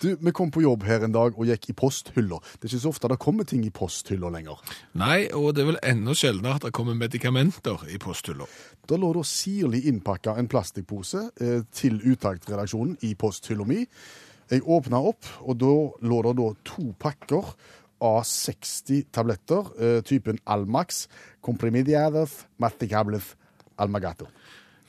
Du, 0.00 0.16
Vi 0.20 0.32
kom 0.32 0.48
på 0.50 0.62
jobb 0.64 0.86
her 0.88 1.02
en 1.04 1.12
dag 1.12 1.34
og 1.36 1.48
gikk 1.50 1.66
i 1.68 1.74
posthylla. 1.76 2.38
Det 2.56 2.64
er 2.64 2.70
ikke 2.70 2.84
så 2.86 2.92
ofte 2.94 3.10
det 3.12 3.18
kommer 3.20 3.44
ting 3.44 3.66
i 3.66 3.72
posthylla 3.76 4.30
lenger. 4.32 4.62
Nei, 4.96 5.26
og 5.36 5.52
det 5.52 5.60
er 5.62 5.68
vel 5.74 5.80
enda 5.84 6.14
sjeldnere 6.16 6.56
at 6.56 6.64
det 6.64 6.72
kommer 6.76 6.96
medikamenter 6.96 7.84
i 7.92 7.98
posthylla. 8.00 8.46
Da 8.88 8.96
lå 8.96 9.10
det 9.18 9.26
sirlig 9.28 9.82
innpakka 9.90 10.38
en 10.40 10.48
plastikkpose 10.48 11.26
eh, 11.44 11.60
til 11.76 12.00
Utakt-redaksjonen 12.00 12.96
i 13.04 13.12
posthylla 13.20 13.68
mi. 13.68 13.82
Jeg 14.50 14.64
åpna 14.64 15.02
opp, 15.12 15.28
og 15.44 15.60
da 15.60 15.74
lå 16.00 16.22
det 16.24 16.34
da 16.40 16.48
to 16.72 16.86
pakker 17.04 17.52
av 18.00 18.22
60 18.24 19.10
tabletter, 19.12 19.68
eh, 19.76 20.00
typen 20.08 20.40
Almax, 20.48 21.04
Comprimidiadeth, 21.44 22.46
Masticables, 22.64 23.34
Almagato. 23.76 24.32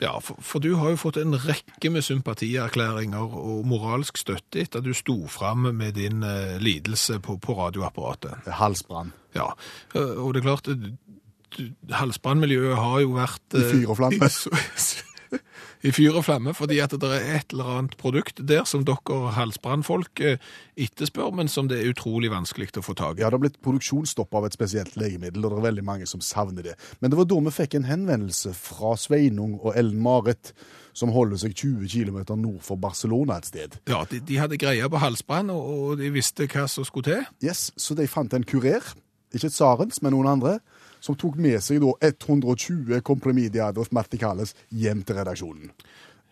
Ja, 0.01 0.15
for, 0.23 0.39
for 0.41 0.63
du 0.63 0.73
har 0.79 0.95
jo 0.95 0.97
fått 0.97 1.19
en 1.21 1.35
rekke 1.37 1.91
med 1.93 2.01
sympatierklæringer 2.01 3.35
og 3.37 3.67
moralsk 3.69 4.17
støtte 4.17 4.63
etter 4.63 4.81
at 4.81 4.87
du 4.87 4.95
sto 4.97 5.19
fram 5.29 5.69
med 5.77 5.93
din 5.99 6.25
eh, 6.25 6.57
lidelse 6.57 7.19
på, 7.21 7.37
på 7.37 7.53
radioapparatet. 7.59 8.49
Halsbrann. 8.57 9.13
Ja, 9.37 9.51
eh, 9.93 10.17
og 10.17 10.33
det 10.33 10.41
er 10.41 10.47
klart, 10.49 10.71
eh, 10.73 11.69
halsbrannmiljøet 11.93 12.81
har 12.81 12.97
jo 13.05 13.13
vært... 13.19 13.45
I 13.53 13.67
fyr 13.69 13.93
og 13.93 14.01
flamme. 14.01 14.31
I, 15.87 15.91
fyr 15.93 16.17
og 16.17 16.25
flamme, 16.27 16.53
fordi 16.57 16.79
at 16.83 16.93
det 17.01 17.09
er 17.15 17.27
et 17.37 17.53
eller 17.55 17.69
annet 17.75 17.95
produkt 18.01 18.41
der 18.47 18.65
som 18.69 18.83
dere 18.87 19.31
halsbrannfolk 19.37 20.21
eh, 20.25 20.51
etterspør, 20.79 21.31
men 21.37 21.49
som 21.51 21.69
det 21.71 21.79
er 21.79 21.93
utrolig 21.93 22.31
vanskelig 22.33 22.71
å 22.77 22.85
få 22.85 22.95
tag 22.97 23.19
i. 23.19 23.23
Ja, 23.23 23.31
det 23.31 23.39
har 23.39 23.43
blitt 23.45 23.61
produksjonsstopp 23.65 24.35
av 24.37 24.47
et 24.47 24.57
spesielt 24.57 24.97
legemiddel, 24.99 25.45
og 25.45 25.55
det 25.55 25.61
er 25.61 25.69
veldig 25.69 25.87
mange 25.87 26.09
som 26.09 26.23
savner 26.25 26.71
det. 26.71 26.75
Men 26.99 27.11
det 27.11 27.19
var 27.19 27.29
da 27.31 27.39
vi 27.47 27.55
fikk 27.55 27.79
en 27.79 27.89
henvendelse 27.89 28.53
fra 28.57 28.93
Sveinung 28.99 29.57
og 29.61 29.75
Ellen 29.79 30.01
Marit, 30.03 30.53
som 30.97 31.13
holder 31.15 31.39
seg 31.39 31.55
20 31.55 31.87
km 31.87 32.19
nord 32.35 32.59
for 32.65 32.79
Barcelona 32.81 33.39
et 33.39 33.47
sted. 33.47 33.77
Ja, 33.89 34.03
de, 34.09 34.19
de 34.27 34.39
hadde 34.41 34.59
greia 34.59 34.89
på 34.91 34.99
halsbrann, 35.01 35.51
og, 35.53 35.71
og 35.71 36.01
de 36.01 36.11
visste 36.13 36.49
hva 36.51 36.67
som 36.71 36.87
skulle 36.87 37.07
til. 37.07 37.23
Yes, 37.45 37.69
Så 37.79 37.95
de 37.95 38.09
fant 38.11 38.33
en 38.35 38.47
kurer, 38.47 38.83
ikke 39.31 39.51
Tsarens, 39.51 40.01
men 40.03 40.11
noen 40.15 40.33
andre, 40.33 40.57
som 41.01 41.17
tok 41.19 41.35
med 41.41 41.57
seg 41.65 41.81
da 41.83 41.91
120 42.11 43.01
comprimidiados 43.07 43.91
marticales 43.91 44.53
hjem 44.69 45.01
til 45.03 45.17
redaksjonen. 45.19 45.73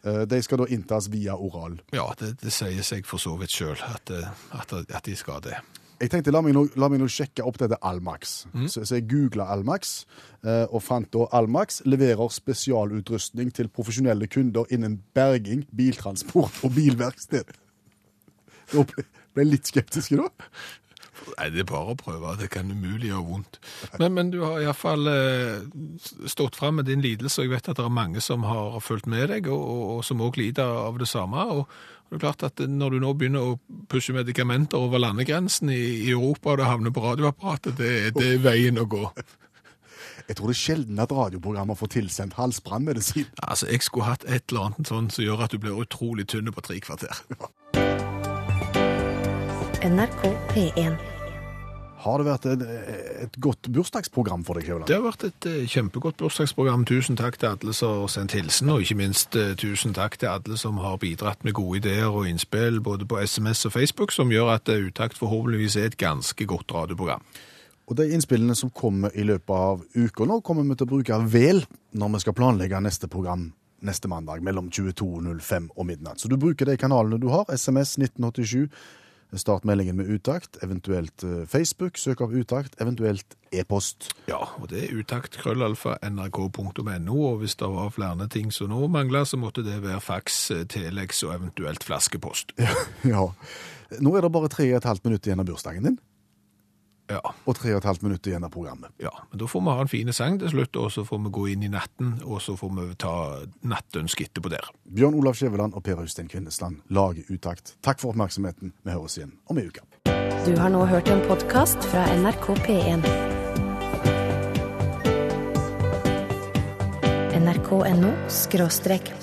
Eh, 0.05 0.23
De 0.29 0.39
skal 0.45 0.61
da 0.63 0.69
inntas 0.71 1.09
via 1.11 1.35
oral. 1.35 1.79
Ja, 1.91 2.07
det, 2.19 2.35
det 2.43 2.53
sier 2.55 2.85
seg 2.85 3.05
for 3.09 3.19
så 3.19 3.33
vidt 3.41 3.51
sjøl 3.51 3.75
at, 3.89 4.13
eh, 4.15 4.29
at, 4.55 4.71
at 4.87 5.03
de 5.09 5.15
skal 5.19 5.41
det. 5.43 5.57
Jeg 5.99 6.13
tenkte, 6.13 6.31
la 6.31 6.39
meg 6.39 6.53
nå, 6.55 6.61
la 6.79 6.87
meg 6.87 7.01
nå 7.01 7.09
sjekke 7.11 7.43
opp 7.43 7.57
dette 7.59 7.75
Almax. 7.83 8.45
Så, 8.71 8.85
så 8.87 8.95
jeg 8.95 9.09
googla 9.11 9.49
Almax, 9.51 10.05
eh, 10.47 10.63
og 10.71 10.79
fant 10.85 11.09
da 11.11 11.25
Almax 11.35 11.81
leverer 11.83 12.31
spesialutrustning 12.31 13.51
til 13.51 13.67
profesjonelle 13.67 14.29
kunder 14.31 14.69
innen 14.71 15.01
berging, 15.17 15.65
biltransport 15.75 16.61
og 16.63 16.71
bilverksted. 16.77 17.51
Jeg 18.69 18.85
ble 19.33 19.43
litt 19.49 19.67
skeptisk 19.69 20.13
da. 20.19 20.27
Nei, 21.37 21.49
det 21.53 21.63
er 21.63 21.69
bare 21.69 21.93
å 21.93 21.99
prøve. 21.99 22.33
Det 22.39 22.49
kan 22.53 22.71
umulig 22.71 23.11
gjøre 23.11 23.27
vondt. 23.27 23.59
Men, 24.01 24.15
men 24.15 24.31
du 24.33 24.41
har 24.43 24.59
iallfall 24.63 25.07
eh, 25.11 25.61
stått 26.29 26.59
fram 26.59 26.79
med 26.79 26.89
din 26.89 27.03
lidelse, 27.05 27.41
og 27.41 27.47
jeg 27.47 27.55
vet 27.55 27.71
at 27.71 27.79
det 27.79 27.85
er 27.85 27.95
mange 27.99 28.23
som 28.23 28.43
har 28.47 28.79
fulgt 28.83 29.09
med 29.09 29.29
deg, 29.33 29.49
og, 29.51 29.63
og, 29.63 29.85
og 29.97 30.03
som 30.07 30.23
òg 30.25 30.39
lider 30.41 30.67
av 30.87 30.99
det 31.01 31.09
samme. 31.09 31.45
og 31.53 31.65
det 32.09 32.17
er 32.17 32.23
klart 32.23 32.43
at 32.43 32.59
Når 32.59 32.89
du 32.89 32.99
nå 32.99 33.11
begynner 33.13 33.51
å 33.51 33.59
pushe 33.89 34.13
medikamenter 34.15 34.81
over 34.81 34.97
landegrensen 34.97 35.69
i, 35.69 36.07
i 36.07 36.09
Europa, 36.09 36.51
og 36.51 36.57
det 36.57 36.65
havner 36.65 36.95
på 36.95 37.03
radioapparatet, 37.05 37.77
det, 37.77 37.91
det 38.17 38.33
er 38.33 38.41
veien 38.41 38.81
å 38.81 38.87
gå. 38.89 39.03
Jeg 40.29 40.37
tror 40.37 40.51
det 40.51 40.53
er 40.53 40.61
sjelden 40.61 40.99
at 41.01 41.11
radioprogrammer 41.11 41.77
får 41.77 41.89
tilsendt 41.95 42.35
halsbrannmedisin. 42.37 43.25
Altså, 43.41 43.65
Jeg 43.69 43.81
skulle 43.81 44.05
hatt 44.05 44.25
et 44.29 44.49
eller 44.49 44.69
annet 44.69 44.91
sånn 44.91 45.09
som 45.09 45.25
gjør 45.25 45.45
at 45.45 45.53
du 45.53 45.57
blir 45.57 45.79
utrolig 45.81 46.27
tynn 46.29 46.51
på 46.53 46.65
tre 46.65 46.77
kvarter. 46.85 47.23
NRK 49.79 50.21
P1. 50.53 51.08
Har 51.99 52.21
det 52.21 52.29
vært 52.29 52.45
et, 52.47 52.61
et 53.25 53.37
godt 53.43 53.67
bursdagsprogram 53.75 54.45
for 54.47 54.55
deg, 54.55 54.69
Kjøland? 54.69 54.87
Det 54.87 54.95
har 54.95 55.03
vært 55.03 55.25
et 55.27 55.47
eh, 55.49 55.65
kjempegodt 55.67 56.19
bursdagsprogram. 56.21 56.85
Tusen 56.87 57.19
takk 57.19 57.35
til 57.41 57.51
alle 57.51 57.75
som 57.75 58.05
har 58.05 58.13
sendt 58.13 58.37
hilsen, 58.37 58.71
og 58.71 58.85
ikke 58.85 58.97
minst 59.01 59.35
eh, 59.35 59.51
tusen 59.59 59.95
takk 59.97 60.15
til 60.21 60.31
alle 60.31 60.59
som 60.59 60.79
har 60.79 60.95
bidratt 61.01 61.43
med 61.43 61.57
gode 61.59 61.81
ideer 61.81 62.07
og 62.07 62.29
innspill 62.29 62.79
både 62.85 63.07
på 63.09 63.19
SMS 63.19 63.65
og 63.67 63.75
Facebook, 63.75 64.15
som 64.15 64.31
gjør 64.31 64.55
at 64.55 64.71
eh, 64.71 64.87
Utakt 64.89 65.19
forhåpentligvis 65.19 65.75
er 65.75 65.91
et 65.91 65.99
ganske 65.99 66.47
godt 66.47 66.71
radioprogram. 66.71 67.25
Og 67.89 67.97
de 67.99 68.07
innspillene 68.15 68.55
som 68.55 68.71
kommer 68.71 69.11
i 69.17 69.25
løpet 69.27 69.51
av 69.51 69.83
uka 69.97 70.27
nå, 70.29 70.39
kommer 70.45 70.63
vi 70.63 70.79
til 70.79 70.87
å 70.87 70.93
bruke 70.93 71.23
vel 71.33 71.65
når 71.99 72.15
vi 72.15 72.23
skal 72.23 72.37
planlegge 72.37 72.79
neste 72.85 73.09
program 73.11 73.49
neste 73.85 74.07
mandag 74.11 74.43
mellom 74.43 74.69
22.05 74.71 75.69
og 75.75 75.85
midnatt. 75.87 76.19
Så 76.19 76.27
du 76.27 76.37
bruker 76.37 76.67
de 76.67 76.77
kanalene 76.79 77.19
du 77.21 77.29
har, 77.31 77.45
SMS 77.47 77.97
1987, 77.97 78.67
start 79.37 79.65
meldingen 79.67 79.95
med 79.99 80.09
utakt, 80.09 80.57
eventuelt 80.63 81.23
eh, 81.23 81.45
Facebook, 81.45 81.97
søk 81.97 82.21
opp 82.25 82.33
utakt, 82.33 82.79
eventuelt 82.81 83.37
e-post. 83.53 84.09
Ja, 84.29 84.41
og 84.57 84.71
det 84.71 84.87
er 84.87 84.97
utakt 84.97 85.37
krøllalfa 85.37 85.99
nrk.no, 86.09 87.17
og 87.17 87.43
hvis 87.43 87.55
det 87.59 87.69
var 87.69 87.93
flere 87.93 88.27
ting 88.31 88.49
som 88.53 88.71
nå 88.73 88.87
mangler, 88.89 89.27
så 89.29 89.37
måtte 89.37 89.61
det 89.65 89.81
være 89.85 90.01
faks, 90.01 90.39
eh, 90.55 90.65
telex 90.69 91.23
og 91.27 91.35
eventuelt 91.37 91.85
flaskepost. 91.85 92.55
Ja. 93.09 93.29
Nå 94.03 94.11
er 94.15 94.21
det 94.21 94.29
bare 94.33 94.49
tre 94.51 94.67
og 94.69 94.77
et 94.77 94.85
halvt 94.85 95.05
minutt 95.07 95.25
igjen 95.25 95.39
av 95.41 95.47
bursdagen 95.49 95.85
din, 95.87 95.95
Ja, 97.09 97.21
og 97.49 97.55
tre 97.57 97.71
og 97.73 97.79
et 97.81 97.87
halvt 97.89 98.03
minutt 98.05 98.27
igjen 98.29 98.43
av 98.45 98.51
programmet. 98.53 98.91
ja, 99.01 99.09
men 99.31 99.39
da 99.41 99.47
får 99.49 99.63
vi 99.65 99.73
ha 99.73 99.81
en 99.81 99.89
fin 99.89 100.13
sang 100.13 100.37
til 100.39 100.51
slutt, 100.53 100.75
og 100.77 100.91
så 100.93 101.03
får 101.07 101.23
vi 101.25 101.31
gå 101.33 101.45
inn 101.55 101.63
i 101.65 101.71
natten, 101.73 102.19
og 102.23 102.41
så 102.41 102.53
får 102.57 102.69
vi 102.75 102.95
ta 103.01 103.13
nattønsket 103.65 104.29
etterpå 104.29 104.51
der. 104.53 104.69
Bjørn 104.85 105.17
Olav 105.17 105.33
Skjæveland 105.33 105.73
og 105.73 105.83
Per 105.83 106.01
Øystein 106.03 106.29
Kvindesland 106.29 106.83
lager 106.89 107.23
utakt. 107.33 107.75
Takk 107.81 107.99
for 107.99 108.13
oppmerksomheten. 108.13 108.73
Vi 108.83 108.93
høres 108.93 109.17
igjen 109.17 109.33
om 109.49 109.57
ei 109.57 109.65
uke. 109.65 109.81
Du 110.45 110.53
har 110.57 110.69
nå 110.69 110.85
hørt 110.85 111.09
en 111.09 111.25
podkast 111.27 111.81
fra 111.89 112.05
NRK 112.13 112.53
P1. 112.67 113.09
nrk.no 117.39 118.13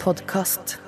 podkast. 0.02 0.85